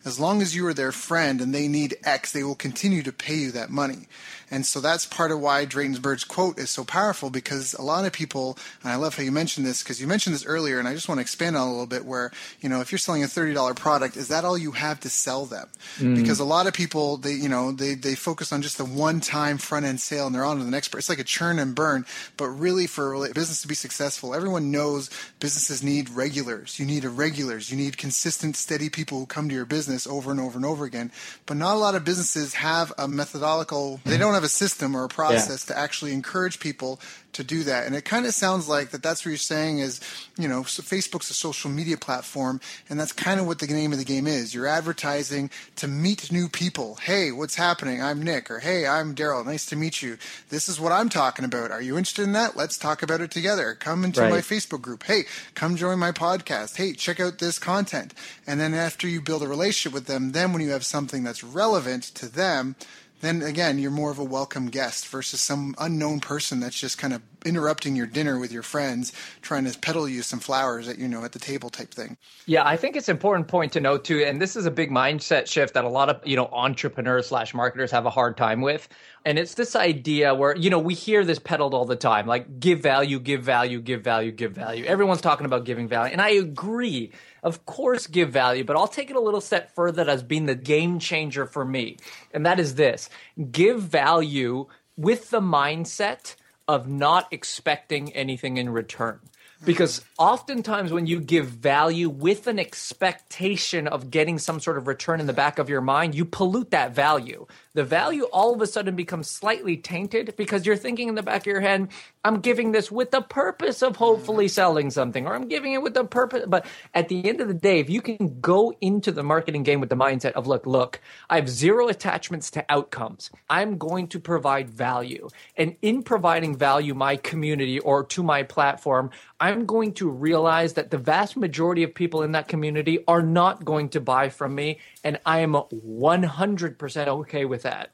as 0.05 0.19
long 0.19 0.41
as 0.41 0.55
you 0.55 0.65
are 0.65 0.73
their 0.73 0.91
friend 0.91 1.41
and 1.41 1.53
they 1.53 1.67
need 1.67 1.97
X, 2.03 2.31
they 2.31 2.43
will 2.43 2.55
continue 2.55 3.03
to 3.03 3.11
pay 3.11 3.35
you 3.35 3.51
that 3.51 3.69
money. 3.69 4.07
And 4.49 4.65
so 4.65 4.79
that's 4.79 5.05
part 5.05 5.31
of 5.31 5.39
why 5.39 5.65
Drayton's 5.65 5.99
Bird's 5.99 6.23
quote 6.23 6.57
is 6.57 6.69
so 6.69 6.83
powerful 6.85 7.29
because 7.29 7.73
a 7.73 7.81
lot 7.81 8.05
of 8.05 8.13
people, 8.13 8.57
and 8.83 8.91
I 8.91 8.95
love 8.95 9.15
how 9.15 9.23
you 9.23 9.31
mentioned 9.31 9.65
this 9.65 9.83
because 9.83 9.99
you 9.99 10.07
mentioned 10.07 10.33
this 10.33 10.45
earlier, 10.45 10.79
and 10.79 10.87
I 10.87 10.93
just 10.93 11.09
want 11.09 11.19
to 11.19 11.21
expand 11.21 11.57
on 11.57 11.67
a 11.67 11.71
little 11.71 11.85
bit 11.85 12.05
where, 12.05 12.31
you 12.61 12.69
know, 12.69 12.79
if 12.79 12.91
you're 12.91 12.99
selling 12.99 13.23
a 13.23 13.27
$30 13.27 13.75
product, 13.75 14.15
is 14.15 14.29
that 14.29 14.45
all 14.45 14.57
you 14.57 14.71
have 14.71 14.99
to 15.01 15.09
sell 15.09 15.45
them? 15.45 15.67
Mm. 15.97 16.15
Because 16.15 16.39
a 16.39 16.45
lot 16.45 16.67
of 16.67 16.73
people, 16.73 17.17
they, 17.17 17.33
you 17.33 17.49
know, 17.49 17.71
they, 17.71 17.95
they 17.95 18.15
focus 18.15 18.53
on 18.53 18.61
just 18.61 18.77
the 18.77 18.85
one 18.85 19.19
time 19.19 19.57
front 19.57 19.85
end 19.85 19.99
sale 19.99 20.27
and 20.27 20.35
they're 20.35 20.45
on 20.45 20.57
to 20.57 20.63
the 20.63 20.71
next. 20.71 20.93
It's 20.95 21.09
like 21.09 21.19
a 21.19 21.23
churn 21.23 21.59
and 21.59 21.75
burn. 21.75 22.05
But 22.37 22.47
really, 22.47 22.87
for 22.87 23.13
a 23.13 23.33
business 23.33 23.61
to 23.61 23.67
be 23.67 23.75
successful, 23.75 24.33
everyone 24.33 24.71
knows 24.71 25.09
businesses 25.39 25.83
need 25.83 26.09
regulars. 26.09 26.79
You 26.79 26.85
need 26.85 27.03
irregulars. 27.03 27.69
You 27.69 27.77
need 27.77 27.97
consistent, 27.97 28.55
steady 28.55 28.89
people 28.89 29.19
who 29.19 29.25
come 29.25 29.49
to 29.49 29.55
your 29.55 29.65
business 29.65 30.07
over 30.07 30.31
and 30.31 30.39
over 30.39 30.57
and 30.57 30.65
over 30.65 30.85
again. 30.85 31.11
But 31.45 31.57
not 31.57 31.75
a 31.75 31.79
lot 31.79 31.95
of 31.95 32.05
businesses 32.05 32.53
have 32.55 32.93
a 32.97 33.07
methodological, 33.07 33.99
they 34.05 34.17
don't 34.37 34.43
have 34.43 34.45
a 34.45 34.49
system 34.49 34.95
or 34.95 35.03
a 35.03 35.09
process 35.09 35.65
yeah. 35.67 35.73
to 35.73 35.79
actually 35.79 36.13
encourage 36.13 36.59
people 36.59 36.99
to 37.33 37.43
do 37.43 37.63
that. 37.63 37.85
And 37.85 37.95
it 37.95 38.03
kind 38.03 38.25
of 38.25 38.33
sounds 38.33 38.67
like 38.67 38.89
that 38.91 39.03
that's 39.03 39.23
what 39.23 39.29
you're 39.29 39.37
saying 39.37 39.79
is, 39.79 39.99
you 40.37 40.47
know, 40.47 40.63
so 40.63 40.81
Facebook's 40.81 41.29
a 41.29 41.33
social 41.33 41.69
media 41.69 41.97
platform, 41.97 42.59
and 42.89 42.99
that's 42.99 43.11
kind 43.11 43.39
of 43.39 43.45
what 43.45 43.59
the 43.59 43.67
name 43.67 43.91
of 43.91 43.99
the 43.99 44.05
game 44.05 44.27
is. 44.27 44.53
You're 44.53 44.67
advertising 44.67 45.49
to 45.75 45.87
meet 45.87 46.31
new 46.31 46.49
people. 46.49 46.95
Hey, 46.95 47.31
what's 47.31 47.55
happening? 47.55 48.01
I'm 48.01 48.21
Nick, 48.23 48.49
or 48.49 48.59
hey, 48.59 48.87
I'm 48.87 49.13
Daryl. 49.13 49.45
Nice 49.45 49.65
to 49.67 49.75
meet 49.75 50.01
you. 50.01 50.17
This 50.49 50.67
is 50.67 50.79
what 50.79 50.91
I'm 50.91 51.09
talking 51.09 51.45
about. 51.45 51.71
Are 51.71 51.81
you 51.81 51.97
interested 51.97 52.23
in 52.23 52.33
that? 52.33 52.55
Let's 52.57 52.77
talk 52.77 53.03
about 53.03 53.21
it 53.21 53.31
together. 53.31 53.75
Come 53.75 54.03
into 54.03 54.21
right. 54.21 54.31
my 54.31 54.39
Facebook 54.39 54.81
group. 54.81 55.03
Hey, 55.03 55.23
come 55.53 55.75
join 55.75 55.99
my 55.99 56.11
podcast. 56.11 56.77
Hey, 56.77 56.93
check 56.93 57.19
out 57.19 57.39
this 57.39 57.59
content. 57.59 58.13
And 58.47 58.59
then 58.59 58.73
after 58.73 59.07
you 59.07 59.21
build 59.21 59.43
a 59.43 59.47
relationship 59.47 59.93
with 59.93 60.07
them, 60.07 60.31
then 60.31 60.53
when 60.53 60.61
you 60.61 60.71
have 60.71 60.85
something 60.85 61.23
that's 61.23 61.43
relevant 61.43 62.03
to 62.15 62.27
them, 62.27 62.75
then 63.21 63.41
again, 63.41 63.79
you're 63.79 63.91
more 63.91 64.11
of 64.11 64.19
a 64.19 64.23
welcome 64.23 64.67
guest 64.67 65.07
versus 65.07 65.41
some 65.41 65.75
unknown 65.79 66.19
person 66.19 66.59
that's 66.59 66.79
just 66.79 66.97
kind 66.97 67.13
of 67.13 67.21
interrupting 67.45 67.95
your 67.95 68.05
dinner 68.05 68.37
with 68.39 68.51
your 68.51 68.63
friends, 68.63 69.13
trying 69.41 69.65
to 69.65 69.79
peddle 69.79 70.07
you 70.07 70.21
some 70.21 70.39
flowers 70.39 70.87
at 70.87 70.97
you 70.97 71.07
know 71.07 71.23
at 71.23 71.31
the 71.31 71.39
table 71.39 71.69
type 71.69 71.93
thing. 71.93 72.17
Yeah, 72.45 72.65
I 72.65 72.77
think 72.77 72.95
it's 72.95 73.09
an 73.09 73.15
important 73.15 73.47
point 73.47 73.73
to 73.73 73.81
note 73.81 74.05
too, 74.05 74.23
and 74.23 74.41
this 74.41 74.55
is 74.55 74.65
a 74.65 74.71
big 74.71 74.91
mindset 74.91 75.47
shift 75.47 75.73
that 75.73 75.85
a 75.85 75.89
lot 75.89 76.09
of 76.09 76.25
you 76.27 76.35
know 76.35 76.47
entrepreneurs 76.51 77.27
slash 77.27 77.53
marketers 77.53 77.91
have 77.91 78.05
a 78.05 78.11
hard 78.11 78.37
time 78.37 78.61
with. 78.61 78.87
And 79.27 79.37
it's 79.37 79.55
this 79.55 79.75
idea 79.75 80.33
where, 80.33 80.55
you 80.55 80.69
know, 80.69 80.79
we 80.79 80.93
hear 80.93 81.25
this 81.25 81.37
peddled 81.37 81.73
all 81.73 81.83
the 81.83 81.97
time, 81.97 82.27
like 82.27 82.61
give 82.61 82.79
value, 82.79 83.19
give 83.19 83.43
value, 83.43 83.81
give 83.81 84.01
value, 84.01 84.31
give 84.31 84.53
value. 84.53 84.85
Everyone's 84.85 85.19
talking 85.19 85.45
about 85.45 85.65
giving 85.65 85.89
value. 85.89 86.13
And 86.13 86.21
I 86.21 86.29
agree. 86.29 87.11
Of 87.47 87.65
course, 87.65 88.07
give 88.07 88.29
value, 88.29 88.65
but 88.65 88.75
I'll 88.75 88.89
take 88.89 89.09
it 89.09 89.15
a 89.15 89.21
little 89.21 89.39
step 89.39 89.73
further 89.73 90.09
as 90.09 90.21
being 90.21 90.47
the 90.47 90.53
game 90.53 90.99
changer 90.99 91.45
for 91.45 91.63
me. 91.63 91.95
And 92.33 92.45
that 92.45 92.59
is 92.59 92.75
this 92.75 93.09
give 93.49 93.81
value 93.81 94.65
with 94.97 95.29
the 95.29 95.39
mindset 95.39 96.35
of 96.67 96.89
not 96.89 97.31
expecting 97.31 98.11
anything 98.11 98.57
in 98.57 98.67
return. 98.67 99.21
Because 99.63 100.03
oftentimes, 100.19 100.91
when 100.91 101.07
you 101.07 101.21
give 101.21 101.45
value 101.47 102.09
with 102.09 102.47
an 102.47 102.59
expectation 102.59 103.87
of 103.87 104.11
getting 104.11 104.39
some 104.39 104.59
sort 104.59 104.77
of 104.77 104.85
return 104.85 105.21
in 105.21 105.25
the 105.25 105.31
back 105.31 105.57
of 105.57 105.69
your 105.69 105.79
mind, 105.79 106.15
you 106.15 106.25
pollute 106.25 106.71
that 106.71 106.93
value 106.93 107.47
the 107.77 107.83
value 107.83 108.23
all 108.33 108.55
of 108.55 108.61
a 108.61 108.65
sudden 108.65 108.95
becomes 108.95 109.29
slightly 109.29 109.77
tainted 109.77 110.33
because 110.35 110.65
you're 110.65 110.75
thinking 110.75 111.09
in 111.09 111.13
the 111.13 111.21
back 111.21 111.41
of 111.41 111.45
your 111.45 111.61
head, 111.61 111.89
I'm 112.23 112.39
giving 112.39 112.71
this 112.71 112.91
with 112.91 113.11
the 113.11 113.21
purpose 113.21 113.83
of 113.83 113.97
hopefully 113.97 114.47
selling 114.47 114.89
something, 114.89 115.27
or 115.27 115.35
I'm 115.35 115.47
giving 115.47 115.73
it 115.73 115.83
with 115.83 115.93
the 115.93 116.03
purpose. 116.03 116.45
But 116.47 116.65
at 116.95 117.07
the 117.07 117.23
end 117.29 117.39
of 117.39 117.47
the 117.47 117.53
day, 117.53 117.79
if 117.79 117.87
you 117.87 118.01
can 118.01 118.39
go 118.41 118.73
into 118.81 119.11
the 119.11 119.21
marketing 119.21 119.61
game 119.61 119.79
with 119.79 119.89
the 119.89 119.95
mindset 119.95 120.31
of, 120.31 120.47
look, 120.47 120.65
look, 120.65 120.99
I 121.29 121.35
have 121.35 121.47
zero 121.47 121.87
attachments 121.87 122.49
to 122.51 122.65
outcomes. 122.67 123.29
I'm 123.47 123.77
going 123.77 124.07
to 124.07 124.19
provide 124.19 124.71
value. 124.71 125.29
And 125.55 125.75
in 125.83 126.01
providing 126.01 126.57
value, 126.57 126.95
my 126.95 127.15
community 127.15 127.77
or 127.79 128.05
to 128.05 128.23
my 128.23 128.41
platform, 128.41 129.11
I'm 129.39 129.67
going 129.67 129.93
to 129.93 130.09
realize 130.09 130.73
that 130.73 130.89
the 130.89 130.97
vast 130.97 131.37
majority 131.37 131.83
of 131.83 131.93
people 131.93 132.23
in 132.23 132.31
that 132.31 132.47
community 132.47 133.03
are 133.07 133.21
not 133.21 133.63
going 133.63 133.89
to 133.89 134.01
buy 134.01 134.29
from 134.29 134.55
me. 134.55 134.79
And 135.03 135.19
I 135.27 135.41
am 135.41 135.53
100% 135.53 137.07
okay 137.07 137.45
with 137.45 137.66
that. 137.67 137.91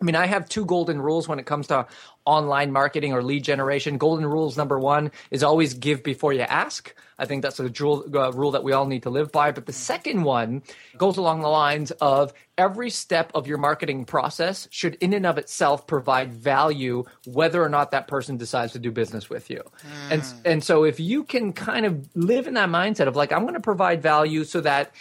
I 0.00 0.04
mean, 0.04 0.16
I 0.16 0.26
have 0.26 0.48
two 0.48 0.64
golden 0.64 1.00
rules 1.00 1.28
when 1.28 1.38
it 1.38 1.44
comes 1.44 1.66
to 1.66 1.86
online 2.24 2.72
marketing 2.72 3.12
or 3.12 3.22
lead 3.22 3.44
generation. 3.44 3.98
Golden 3.98 4.24
rules 4.24 4.56
number 4.56 4.78
one 4.78 5.10
is 5.30 5.42
always 5.42 5.74
give 5.74 6.02
before 6.02 6.32
you 6.32 6.40
ask. 6.40 6.94
I 7.18 7.26
think 7.26 7.42
that's 7.42 7.60
a 7.60 7.68
rule, 7.68 8.06
uh, 8.14 8.32
rule 8.32 8.52
that 8.52 8.64
we 8.64 8.72
all 8.72 8.86
need 8.86 9.02
to 9.02 9.10
live 9.10 9.30
by. 9.30 9.52
But 9.52 9.66
the 9.66 9.74
second 9.74 10.22
one 10.22 10.62
goes 10.96 11.18
along 11.18 11.42
the 11.42 11.48
lines 11.48 11.90
of 11.90 12.32
every 12.56 12.88
step 12.88 13.30
of 13.34 13.46
your 13.46 13.58
marketing 13.58 14.06
process 14.06 14.68
should, 14.70 14.94
in 14.96 15.12
and 15.12 15.26
of 15.26 15.36
itself, 15.36 15.86
provide 15.86 16.32
value, 16.32 17.04
whether 17.26 17.62
or 17.62 17.68
not 17.68 17.90
that 17.90 18.08
person 18.08 18.38
decides 18.38 18.72
to 18.72 18.78
do 18.78 18.90
business 18.90 19.28
with 19.28 19.50
you. 19.50 19.62
Mm. 19.62 20.12
And 20.12 20.24
and 20.46 20.64
so, 20.64 20.84
if 20.84 20.98
you 20.98 21.24
can 21.24 21.52
kind 21.52 21.84
of 21.84 22.08
live 22.16 22.46
in 22.46 22.54
that 22.54 22.70
mindset 22.70 23.06
of 23.06 23.16
like, 23.16 23.32
I'm 23.32 23.42
going 23.42 23.52
to 23.52 23.60
provide 23.60 24.00
value 24.00 24.44
so 24.44 24.62
that 24.62 24.94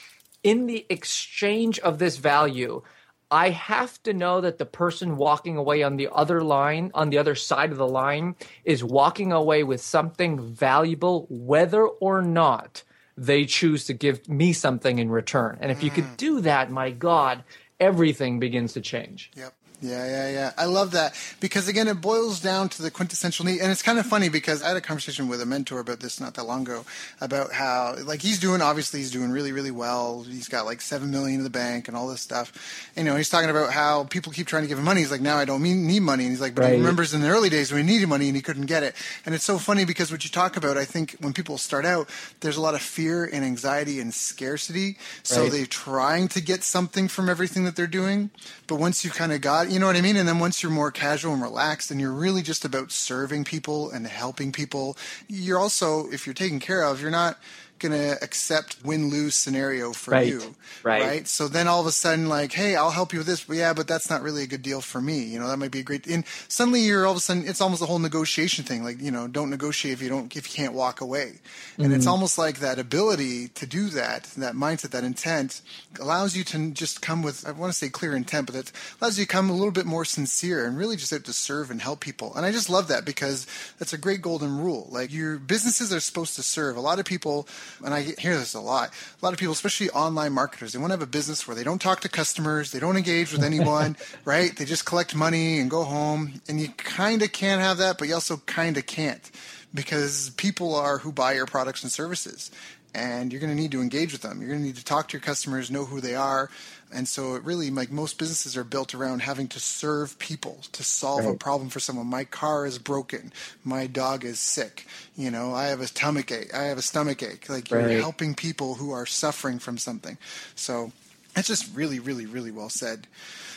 in 0.43 0.65
the 0.65 0.85
exchange 0.89 1.79
of 1.79 1.99
this 1.99 2.17
value, 2.17 2.81
I 3.31 3.51
have 3.51 4.01
to 4.03 4.13
know 4.13 4.41
that 4.41 4.57
the 4.57 4.65
person 4.65 5.17
walking 5.17 5.55
away 5.55 5.83
on 5.83 5.97
the 5.97 6.09
other 6.11 6.41
line, 6.41 6.89
on 6.93 7.09
the 7.09 7.19
other 7.19 7.35
side 7.35 7.71
of 7.71 7.77
the 7.77 7.87
line, 7.87 8.35
is 8.63 8.83
walking 8.83 9.31
away 9.31 9.63
with 9.63 9.81
something 9.81 10.39
valuable, 10.39 11.27
whether 11.29 11.85
or 11.85 12.21
not 12.23 12.83
they 13.15 13.45
choose 13.45 13.85
to 13.85 13.93
give 13.93 14.27
me 14.27 14.53
something 14.53 14.97
in 14.97 15.09
return. 15.09 15.57
And 15.61 15.71
if 15.71 15.83
you 15.83 15.91
could 15.91 16.05
mm. 16.05 16.17
do 16.17 16.41
that, 16.41 16.71
my 16.71 16.89
God, 16.89 17.43
everything 17.79 18.39
begins 18.39 18.73
to 18.73 18.81
change. 18.81 19.31
Yep. 19.35 19.53
Yeah, 19.81 20.05
yeah, 20.05 20.29
yeah. 20.29 20.51
I 20.57 20.65
love 20.65 20.91
that 20.91 21.15
because 21.39 21.69
again, 21.69 21.87
it 21.87 22.01
boils 22.01 22.41
down 22.41 22.67
to 22.69 22.81
the 22.81 22.91
quintessential 22.91 23.45
need, 23.45 23.61
and 23.61 23.71
it's 23.71 23.81
kind 23.81 23.97
of 23.97 24.05
funny 24.05 24.27
because 24.27 24.61
I 24.61 24.67
had 24.69 24.77
a 24.77 24.81
conversation 24.81 25.29
with 25.29 25.41
a 25.41 25.45
mentor 25.45 25.79
about 25.79 26.01
this 26.01 26.19
not 26.19 26.33
that 26.33 26.43
long 26.43 26.63
ago 26.63 26.83
about 27.21 27.53
how 27.53 27.95
like 28.03 28.21
he's 28.21 28.39
doing 28.39 28.61
obviously 28.61 28.99
he's 28.99 29.11
doing 29.11 29.31
really 29.31 29.53
really 29.53 29.71
well. 29.71 30.23
He's 30.23 30.49
got 30.49 30.65
like 30.65 30.81
seven 30.81 31.11
million 31.11 31.39
in 31.39 31.43
the 31.45 31.49
bank 31.49 31.87
and 31.87 31.95
all 31.95 32.07
this 32.09 32.19
stuff. 32.19 32.51
And, 32.95 33.05
you 33.05 33.11
know, 33.11 33.17
he's 33.17 33.29
talking 33.29 33.49
about 33.49 33.71
how 33.71 34.03
people 34.05 34.33
keep 34.33 34.47
trying 34.47 34.63
to 34.63 34.67
give 34.67 34.77
him 34.77 34.83
money. 34.83 34.99
He's 34.99 35.11
like, 35.11 35.21
now 35.21 35.37
I 35.37 35.45
don't 35.45 35.63
need 35.63 36.01
money, 36.01 36.25
and 36.25 36.31
he's 36.31 36.41
like, 36.41 36.55
but 36.55 36.63
right. 36.63 36.73
he 36.73 36.77
remembers 36.79 37.13
in 37.13 37.21
the 37.21 37.29
early 37.29 37.49
days 37.49 37.71
when 37.71 37.87
he 37.87 37.93
needed 37.93 38.09
money 38.09 38.27
and 38.27 38.35
he 38.35 38.41
couldn't 38.41 38.65
get 38.65 38.83
it. 38.83 38.95
And 39.25 39.33
it's 39.33 39.45
so 39.45 39.57
funny 39.57 39.85
because 39.85 40.11
what 40.11 40.25
you 40.25 40.29
talk 40.29 40.57
about, 40.57 40.77
I 40.77 40.83
think 40.83 41.15
when 41.21 41.31
people 41.31 41.57
start 41.57 41.85
out, 41.85 42.09
there's 42.41 42.57
a 42.57 42.61
lot 42.61 42.75
of 42.75 42.81
fear 42.81 43.23
and 43.23 43.45
anxiety 43.45 44.01
and 44.01 44.13
scarcity, 44.13 44.97
so 45.23 45.43
right. 45.43 45.51
they're 45.51 45.65
trying 45.65 46.27
to 46.29 46.41
get 46.41 46.63
something 46.63 47.07
from 47.07 47.29
everything 47.29 47.63
that 47.63 47.77
they're 47.77 47.87
doing. 47.87 48.29
But 48.67 48.75
once 48.75 49.05
you 49.05 49.11
kind 49.11 49.31
of 49.31 49.39
got 49.39 49.68
you 49.71 49.79
know 49.79 49.85
what 49.85 49.95
I 49.95 50.01
mean? 50.01 50.17
And 50.17 50.27
then 50.27 50.39
once 50.39 50.61
you're 50.61 50.71
more 50.71 50.91
casual 50.91 51.33
and 51.33 51.41
relaxed 51.41 51.91
and 51.91 51.99
you're 51.99 52.11
really 52.11 52.41
just 52.41 52.65
about 52.65 52.91
serving 52.91 53.43
people 53.43 53.91
and 53.91 54.07
helping 54.07 54.51
people, 54.51 54.97
you're 55.27 55.59
also, 55.59 56.09
if 56.11 56.25
you're 56.25 56.33
taken 56.33 56.59
care 56.59 56.83
of, 56.83 57.01
you're 57.01 57.11
not 57.11 57.37
going 57.79 57.93
to 57.93 58.21
accept 58.23 58.77
win 58.83 59.09
lose 59.09 59.35
scenario 59.35 59.93
for 59.93 60.11
right. 60.11 60.27
you. 60.27 60.55
Right. 60.83 61.01
Right. 61.01 61.27
So 61.27 61.47
then 61.47 61.67
all 61.67 61.81
of 61.81 61.87
a 61.87 61.91
sudden, 61.91 62.29
like, 62.29 62.51
hey, 62.51 62.75
I'll 62.75 62.91
help 62.91 63.13
you 63.13 63.19
with 63.19 63.27
this. 63.27 63.43
But 63.43 63.57
yeah, 63.57 63.73
but 63.73 63.87
that's 63.87 64.09
not 64.09 64.21
really 64.21 64.43
a 64.43 64.47
good 64.47 64.61
deal 64.61 64.81
for 64.81 65.01
me. 65.01 65.23
You 65.23 65.39
know, 65.39 65.47
that 65.47 65.57
might 65.57 65.71
be 65.71 65.79
a 65.79 65.83
great. 65.83 66.07
And 66.07 66.25
suddenly 66.47 66.81
you're 66.81 67.05
all 67.05 67.11
of 67.11 67.17
a 67.17 67.21
sudden, 67.21 67.47
it's 67.47 67.61
almost 67.61 67.81
a 67.81 67.85
whole 67.85 67.99
negotiation 67.99 68.65
thing. 68.65 68.83
Like, 68.83 69.01
you 69.01 69.11
know, 69.11 69.27
don't 69.27 69.49
negotiate 69.49 69.93
if 69.93 70.01
you 70.01 70.09
don't, 70.09 70.35
if 70.35 70.49
you 70.49 70.63
can't 70.63 70.73
walk 70.73 71.01
away. 71.01 71.39
And 71.77 71.87
mm-hmm. 71.87 71.95
it's 71.95 72.07
almost 72.07 72.37
like 72.37 72.59
that 72.59 72.79
ability 72.79 73.49
to 73.49 73.65
do 73.65 73.89
that, 73.89 74.23
that 74.37 74.53
mindset, 74.53 74.91
that 74.91 75.03
intent 75.03 75.61
allows 75.99 76.35
you 76.35 76.43
to 76.45 76.71
just 76.71 77.01
come 77.01 77.21
with, 77.21 77.47
I 77.47 77.51
want 77.51 77.71
to 77.71 77.77
say 77.77 77.89
clear 77.89 78.15
intent, 78.15 78.47
but 78.47 78.55
it 78.55 78.71
allows 79.01 79.17
you 79.17 79.25
to 79.25 79.31
come 79.31 79.49
a 79.49 79.53
little 79.53 79.71
bit 79.71 79.85
more 79.85 80.05
sincere 80.05 80.65
and 80.65 80.77
really 80.77 80.95
just 80.95 81.09
to 81.09 81.33
serve 81.33 81.71
and 81.71 81.81
help 81.81 81.99
people. 81.99 82.33
And 82.35 82.45
I 82.45 82.51
just 82.51 82.69
love 82.69 82.87
that 82.89 83.05
because 83.05 83.47
that's 83.79 83.93
a 83.93 83.97
great 83.97 84.21
golden 84.21 84.59
rule. 84.59 84.87
Like 84.91 85.11
your 85.11 85.37
businesses 85.37 85.93
are 85.93 85.99
supposed 85.99 86.35
to 86.35 86.43
serve. 86.43 86.77
A 86.77 86.81
lot 86.81 86.99
of 86.99 87.05
people, 87.05 87.47
and 87.83 87.93
I 87.93 88.01
hear 88.01 88.37
this 88.37 88.53
a 88.53 88.59
lot. 88.59 88.91
A 89.21 89.25
lot 89.25 89.33
of 89.33 89.39
people, 89.39 89.53
especially 89.53 89.89
online 89.91 90.33
marketers, 90.33 90.73
they 90.73 90.79
want 90.79 90.91
to 90.91 90.93
have 90.93 91.01
a 91.01 91.07
business 91.11 91.47
where 91.47 91.55
they 91.55 91.63
don't 91.63 91.81
talk 91.81 92.01
to 92.01 92.09
customers, 92.09 92.71
they 92.71 92.79
don't 92.79 92.97
engage 92.97 93.31
with 93.31 93.43
anyone, 93.43 93.97
right? 94.25 94.55
They 94.55 94.65
just 94.65 94.85
collect 94.85 95.15
money 95.15 95.59
and 95.59 95.69
go 95.69 95.83
home. 95.83 96.41
And 96.47 96.59
you 96.59 96.69
kind 96.69 97.21
of 97.21 97.31
can't 97.31 97.61
have 97.61 97.77
that, 97.77 97.97
but 97.97 98.07
you 98.07 98.13
also 98.13 98.37
kind 98.45 98.77
of 98.77 98.85
can't 98.85 99.29
because 99.73 100.31
people 100.31 100.75
are 100.75 100.97
who 100.97 101.11
buy 101.11 101.33
your 101.33 101.45
products 101.45 101.83
and 101.83 101.91
services 101.91 102.51
and 102.93 103.31
you're 103.31 103.41
going 103.41 103.55
to 103.55 103.61
need 103.61 103.71
to 103.71 103.81
engage 103.81 104.11
with 104.11 104.21
them. 104.21 104.39
You're 104.39 104.49
going 104.49 104.61
to 104.61 104.65
need 104.65 104.77
to 104.77 104.85
talk 104.85 105.09
to 105.09 105.13
your 105.13 105.21
customers, 105.21 105.69
know 105.69 105.85
who 105.85 106.01
they 106.01 106.15
are, 106.15 106.49
and 106.91 107.07
so 107.07 107.35
it 107.35 107.43
really 107.43 107.69
like 107.69 107.91
most 107.91 108.17
businesses 108.17 108.57
are 108.57 108.63
built 108.63 108.95
around 108.95 109.21
having 109.21 109.47
to 109.49 109.59
serve 109.59 110.17
people 110.17 110.59
to 110.71 110.83
solve 110.83 111.25
right. 111.25 111.35
a 111.35 111.37
problem 111.37 111.69
for 111.69 111.79
someone. 111.79 112.07
My 112.07 112.23
car 112.23 112.65
is 112.65 112.79
broken. 112.79 113.31
My 113.63 113.85
dog 113.85 114.25
is 114.25 114.39
sick. 114.39 114.87
You 115.15 115.29
know, 115.29 115.53
I 115.53 115.67
have 115.67 115.81
a 115.81 115.87
stomach 115.87 116.31
ache. 116.31 116.53
I 116.53 116.63
have 116.63 116.77
a 116.77 116.83
stomach 116.83 117.21
ache. 117.21 117.47
Like 117.47 117.69
you're 117.69 117.87
helping 117.89 118.33
people 118.33 118.75
who 118.75 118.91
are 118.91 119.05
suffering 119.05 119.59
from 119.59 119.77
something. 119.77 120.17
So 120.55 120.91
that's 121.35 121.47
just 121.47 121.75
really, 121.75 121.99
really, 121.99 122.25
really 122.25 122.51
well 122.51 122.69
said. 122.69 123.07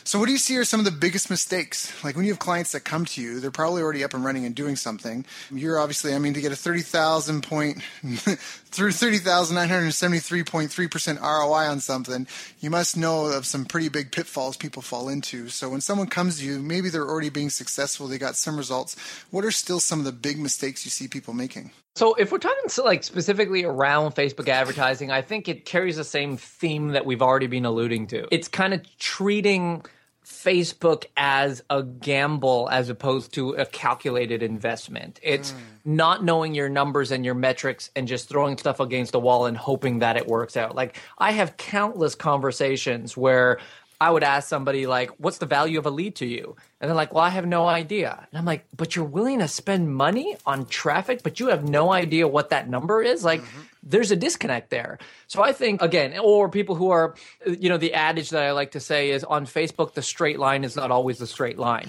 So, 0.04 0.18
what 0.18 0.26
do 0.26 0.32
you 0.32 0.38
see 0.38 0.56
are 0.56 0.64
some 0.64 0.80
of 0.80 0.84
the 0.84 0.90
biggest 0.90 1.30
mistakes? 1.30 1.92
Like 2.02 2.16
when 2.16 2.24
you 2.24 2.32
have 2.32 2.40
clients 2.40 2.72
that 2.72 2.80
come 2.80 3.04
to 3.04 3.22
you, 3.22 3.38
they're 3.38 3.52
probably 3.52 3.82
already 3.82 4.02
up 4.02 4.14
and 4.14 4.24
running 4.24 4.44
and 4.44 4.54
doing 4.54 4.74
something. 4.74 5.24
You're 5.52 5.78
obviously, 5.78 6.14
I 6.14 6.18
mean, 6.18 6.34
to 6.34 6.40
get 6.40 6.50
a 6.50 6.56
30,000 6.56 7.42
point 7.42 7.82
through 7.82 8.90
30,973.3% 8.90 11.20
ROI 11.20 11.70
on 11.70 11.80
something, 11.80 12.26
you 12.60 12.70
must 12.70 12.96
know 12.96 13.26
of 13.26 13.46
some 13.46 13.64
pretty 13.64 13.88
big 13.88 14.10
pitfalls 14.10 14.56
people 14.56 14.82
fall 14.82 15.08
into. 15.08 15.48
So, 15.48 15.68
when 15.68 15.80
someone 15.80 16.08
comes 16.08 16.40
to 16.40 16.44
you, 16.44 16.60
maybe 16.60 16.88
they're 16.88 17.08
already 17.08 17.30
being 17.30 17.50
successful, 17.50 18.08
they 18.08 18.18
got 18.18 18.34
some 18.36 18.56
results. 18.56 18.96
What 19.30 19.44
are 19.44 19.52
still 19.52 19.78
some 19.78 20.00
of 20.00 20.04
the 20.04 20.12
big 20.12 20.38
mistakes 20.38 20.84
you 20.84 20.90
see 20.90 21.06
people 21.06 21.32
making? 21.32 21.70
So 21.94 22.14
if 22.14 22.32
we're 22.32 22.38
talking 22.38 22.84
like 22.84 23.04
specifically 23.04 23.64
around 23.64 24.14
Facebook 24.14 24.48
advertising, 24.48 25.10
I 25.10 25.20
think 25.20 25.48
it 25.48 25.66
carries 25.66 25.96
the 25.96 26.04
same 26.04 26.36
theme 26.36 26.88
that 26.88 27.04
we've 27.04 27.20
already 27.20 27.48
been 27.48 27.66
alluding 27.66 28.06
to. 28.08 28.26
It's 28.30 28.48
kind 28.48 28.72
of 28.72 28.80
treating 28.98 29.84
Facebook 30.24 31.04
as 31.16 31.62
a 31.68 31.82
gamble 31.82 32.68
as 32.70 32.88
opposed 32.88 33.34
to 33.34 33.50
a 33.50 33.66
calculated 33.66 34.42
investment. 34.42 35.18
It's 35.22 35.52
mm. 35.52 35.56
not 35.84 36.24
knowing 36.24 36.54
your 36.54 36.68
numbers 36.68 37.10
and 37.10 37.24
your 37.24 37.34
metrics 37.34 37.90
and 37.96 38.06
just 38.06 38.28
throwing 38.28 38.56
stuff 38.56 38.80
against 38.80 39.12
the 39.12 39.20
wall 39.20 39.46
and 39.46 39.56
hoping 39.56 39.98
that 39.98 40.16
it 40.16 40.26
works 40.26 40.56
out. 40.56 40.74
Like 40.74 40.98
I 41.18 41.32
have 41.32 41.56
countless 41.56 42.14
conversations 42.14 43.16
where 43.16 43.58
I 44.02 44.10
would 44.10 44.24
ask 44.24 44.48
somebody 44.48 44.86
like, 44.86 45.10
"What's 45.18 45.38
the 45.38 45.46
value 45.46 45.78
of 45.78 45.86
a 45.86 45.90
lead 45.90 46.16
to 46.16 46.26
you?" 46.26 46.56
And 46.80 46.88
they're 46.88 46.96
like, 46.96 47.14
"Well, 47.14 47.22
I 47.22 47.28
have 47.30 47.46
no 47.46 47.66
idea." 47.66 48.26
And 48.30 48.38
I'm 48.38 48.44
like, 48.44 48.66
"But 48.76 48.96
you're 48.96 49.04
willing 49.04 49.38
to 49.38 49.48
spend 49.48 49.94
money 49.94 50.36
on 50.44 50.66
traffic, 50.66 51.22
but 51.22 51.38
you 51.38 51.48
have 51.48 51.62
no 51.62 51.92
idea 51.92 52.26
what 52.26 52.50
that 52.50 52.68
number 52.68 53.02
is." 53.02 53.24
Like, 53.24 53.42
mm-hmm. 53.42 53.60
there's 53.82 54.10
a 54.10 54.16
disconnect 54.16 54.70
there. 54.70 54.98
So 55.28 55.42
I 55.42 55.52
think 55.52 55.82
again, 55.82 56.18
or 56.18 56.48
people 56.48 56.74
who 56.74 56.90
are, 56.90 57.14
you 57.46 57.68
know, 57.68 57.78
the 57.78 57.94
adage 57.94 58.30
that 58.30 58.42
I 58.42 58.50
like 58.52 58.72
to 58.72 58.80
say 58.80 59.10
is 59.10 59.22
on 59.22 59.46
Facebook, 59.46 59.94
the 59.94 60.02
straight 60.02 60.38
line 60.38 60.64
is 60.64 60.74
not 60.74 60.90
always 60.90 61.18
the 61.18 61.26
straight 61.26 61.58
line. 61.58 61.88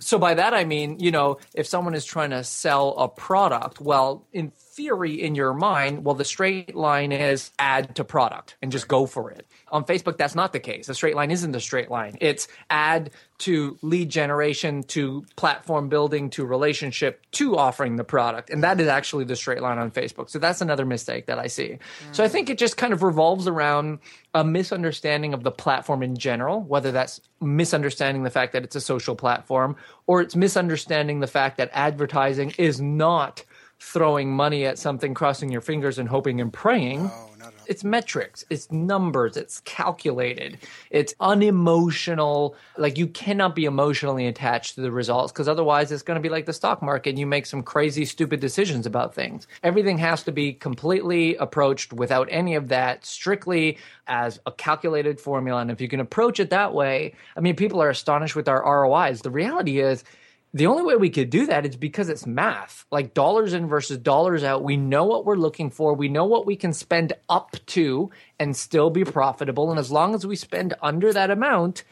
so 0.00 0.18
by 0.18 0.34
that 0.34 0.52
I 0.52 0.64
mean, 0.64 1.00
you 1.00 1.10
know, 1.10 1.38
if 1.54 1.66
someone 1.66 1.94
is 1.94 2.04
trying 2.04 2.30
to 2.30 2.44
sell 2.44 2.94
a 2.98 3.08
product, 3.08 3.80
well, 3.80 4.26
in 4.32 4.52
theory 4.78 5.20
in 5.20 5.34
your 5.34 5.52
mind, 5.52 6.04
well, 6.04 6.14
the 6.14 6.24
straight 6.24 6.74
line 6.76 7.10
is 7.10 7.50
ad 7.58 7.96
to 7.96 8.04
product 8.04 8.56
and 8.62 8.70
just 8.70 8.86
go 8.86 9.06
for 9.06 9.30
it. 9.30 9.44
On 9.70 9.84
Facebook, 9.84 10.16
that's 10.16 10.34
not 10.34 10.52
the 10.52 10.60
case. 10.60 10.86
The 10.86 10.94
straight 10.94 11.14
line 11.14 11.30
isn't 11.30 11.54
a 11.54 11.60
straight 11.60 11.90
line. 11.90 12.16
It's 12.20 12.48
ad 12.70 13.10
to 13.38 13.78
lead 13.82 14.08
generation 14.10 14.82
to 14.82 15.24
platform 15.36 15.88
building 15.88 16.30
to 16.30 16.44
relationship 16.44 17.22
to 17.32 17.56
offering 17.56 17.96
the 17.96 18.04
product. 18.04 18.50
And 18.50 18.64
that 18.64 18.80
is 18.80 18.88
actually 18.88 19.24
the 19.24 19.36
straight 19.36 19.62
line 19.62 19.78
on 19.78 19.90
Facebook. 19.90 20.28
So 20.28 20.38
that's 20.38 20.60
another 20.60 20.84
mistake 20.84 21.26
that 21.26 21.38
I 21.38 21.46
see. 21.46 21.78
Mm. 21.78 21.78
So 22.12 22.24
I 22.24 22.28
think 22.28 22.50
it 22.50 22.58
just 22.58 22.76
kind 22.76 22.92
of 22.92 23.02
revolves 23.02 23.46
around 23.46 24.00
a 24.34 24.42
misunderstanding 24.42 25.34
of 25.34 25.44
the 25.44 25.52
platform 25.52 26.02
in 26.02 26.16
general, 26.16 26.62
whether 26.62 26.90
that's 26.90 27.20
misunderstanding 27.40 28.24
the 28.24 28.30
fact 28.30 28.52
that 28.54 28.64
it's 28.64 28.76
a 28.76 28.80
social 28.80 29.14
platform 29.14 29.76
or 30.06 30.20
it's 30.20 30.34
misunderstanding 30.34 31.20
the 31.20 31.26
fact 31.26 31.58
that 31.58 31.70
advertising 31.72 32.52
is 32.58 32.80
not 32.80 33.44
throwing 33.80 34.32
money 34.32 34.66
at 34.66 34.78
something, 34.78 35.14
crossing 35.14 35.50
your 35.52 35.60
fingers 35.60 35.98
and 35.98 36.08
hoping 36.08 36.40
and 36.40 36.52
praying. 36.52 37.04
No, 37.04 37.27
it's 37.68 37.84
metrics, 37.84 38.44
it's 38.50 38.70
numbers, 38.72 39.36
it's 39.36 39.60
calculated, 39.60 40.58
it's 40.90 41.14
unemotional. 41.20 42.56
Like 42.76 42.98
you 42.98 43.06
cannot 43.06 43.54
be 43.54 43.66
emotionally 43.66 44.26
attached 44.26 44.74
to 44.74 44.80
the 44.80 44.90
results 44.90 45.32
because 45.32 45.48
otherwise 45.48 45.92
it's 45.92 46.02
going 46.02 46.16
to 46.16 46.22
be 46.22 46.30
like 46.30 46.46
the 46.46 46.52
stock 46.52 46.82
market. 46.82 47.16
You 47.16 47.26
make 47.26 47.46
some 47.46 47.62
crazy, 47.62 48.04
stupid 48.04 48.40
decisions 48.40 48.86
about 48.86 49.14
things. 49.14 49.46
Everything 49.62 49.98
has 49.98 50.22
to 50.24 50.32
be 50.32 50.54
completely 50.54 51.36
approached 51.36 51.92
without 51.92 52.26
any 52.30 52.54
of 52.54 52.68
that, 52.68 53.04
strictly 53.04 53.78
as 54.06 54.40
a 54.46 54.52
calculated 54.52 55.20
formula. 55.20 55.60
And 55.60 55.70
if 55.70 55.80
you 55.80 55.88
can 55.88 56.00
approach 56.00 56.40
it 56.40 56.50
that 56.50 56.72
way, 56.72 57.14
I 57.36 57.40
mean, 57.40 57.54
people 57.54 57.82
are 57.82 57.90
astonished 57.90 58.34
with 58.34 58.48
our 58.48 58.62
ROIs. 58.62 59.20
The 59.20 59.30
reality 59.30 59.80
is, 59.80 60.04
the 60.54 60.66
only 60.66 60.82
way 60.82 60.96
we 60.96 61.10
could 61.10 61.30
do 61.30 61.46
that 61.46 61.66
is 61.66 61.76
because 61.76 62.08
it's 62.08 62.26
math. 62.26 62.86
Like 62.90 63.14
dollars 63.14 63.52
in 63.52 63.66
versus 63.66 63.98
dollars 63.98 64.42
out. 64.42 64.64
We 64.64 64.76
know 64.76 65.04
what 65.04 65.24
we're 65.24 65.36
looking 65.36 65.70
for. 65.70 65.94
We 65.94 66.08
know 66.08 66.24
what 66.24 66.46
we 66.46 66.56
can 66.56 66.72
spend 66.72 67.12
up 67.28 67.56
to 67.66 68.10
and 68.38 68.56
still 68.56 68.90
be 68.90 69.04
profitable. 69.04 69.70
And 69.70 69.78
as 69.78 69.90
long 69.90 70.14
as 70.14 70.26
we 70.26 70.36
spend 70.36 70.74
under 70.82 71.12
that 71.12 71.30
amount 71.30 71.84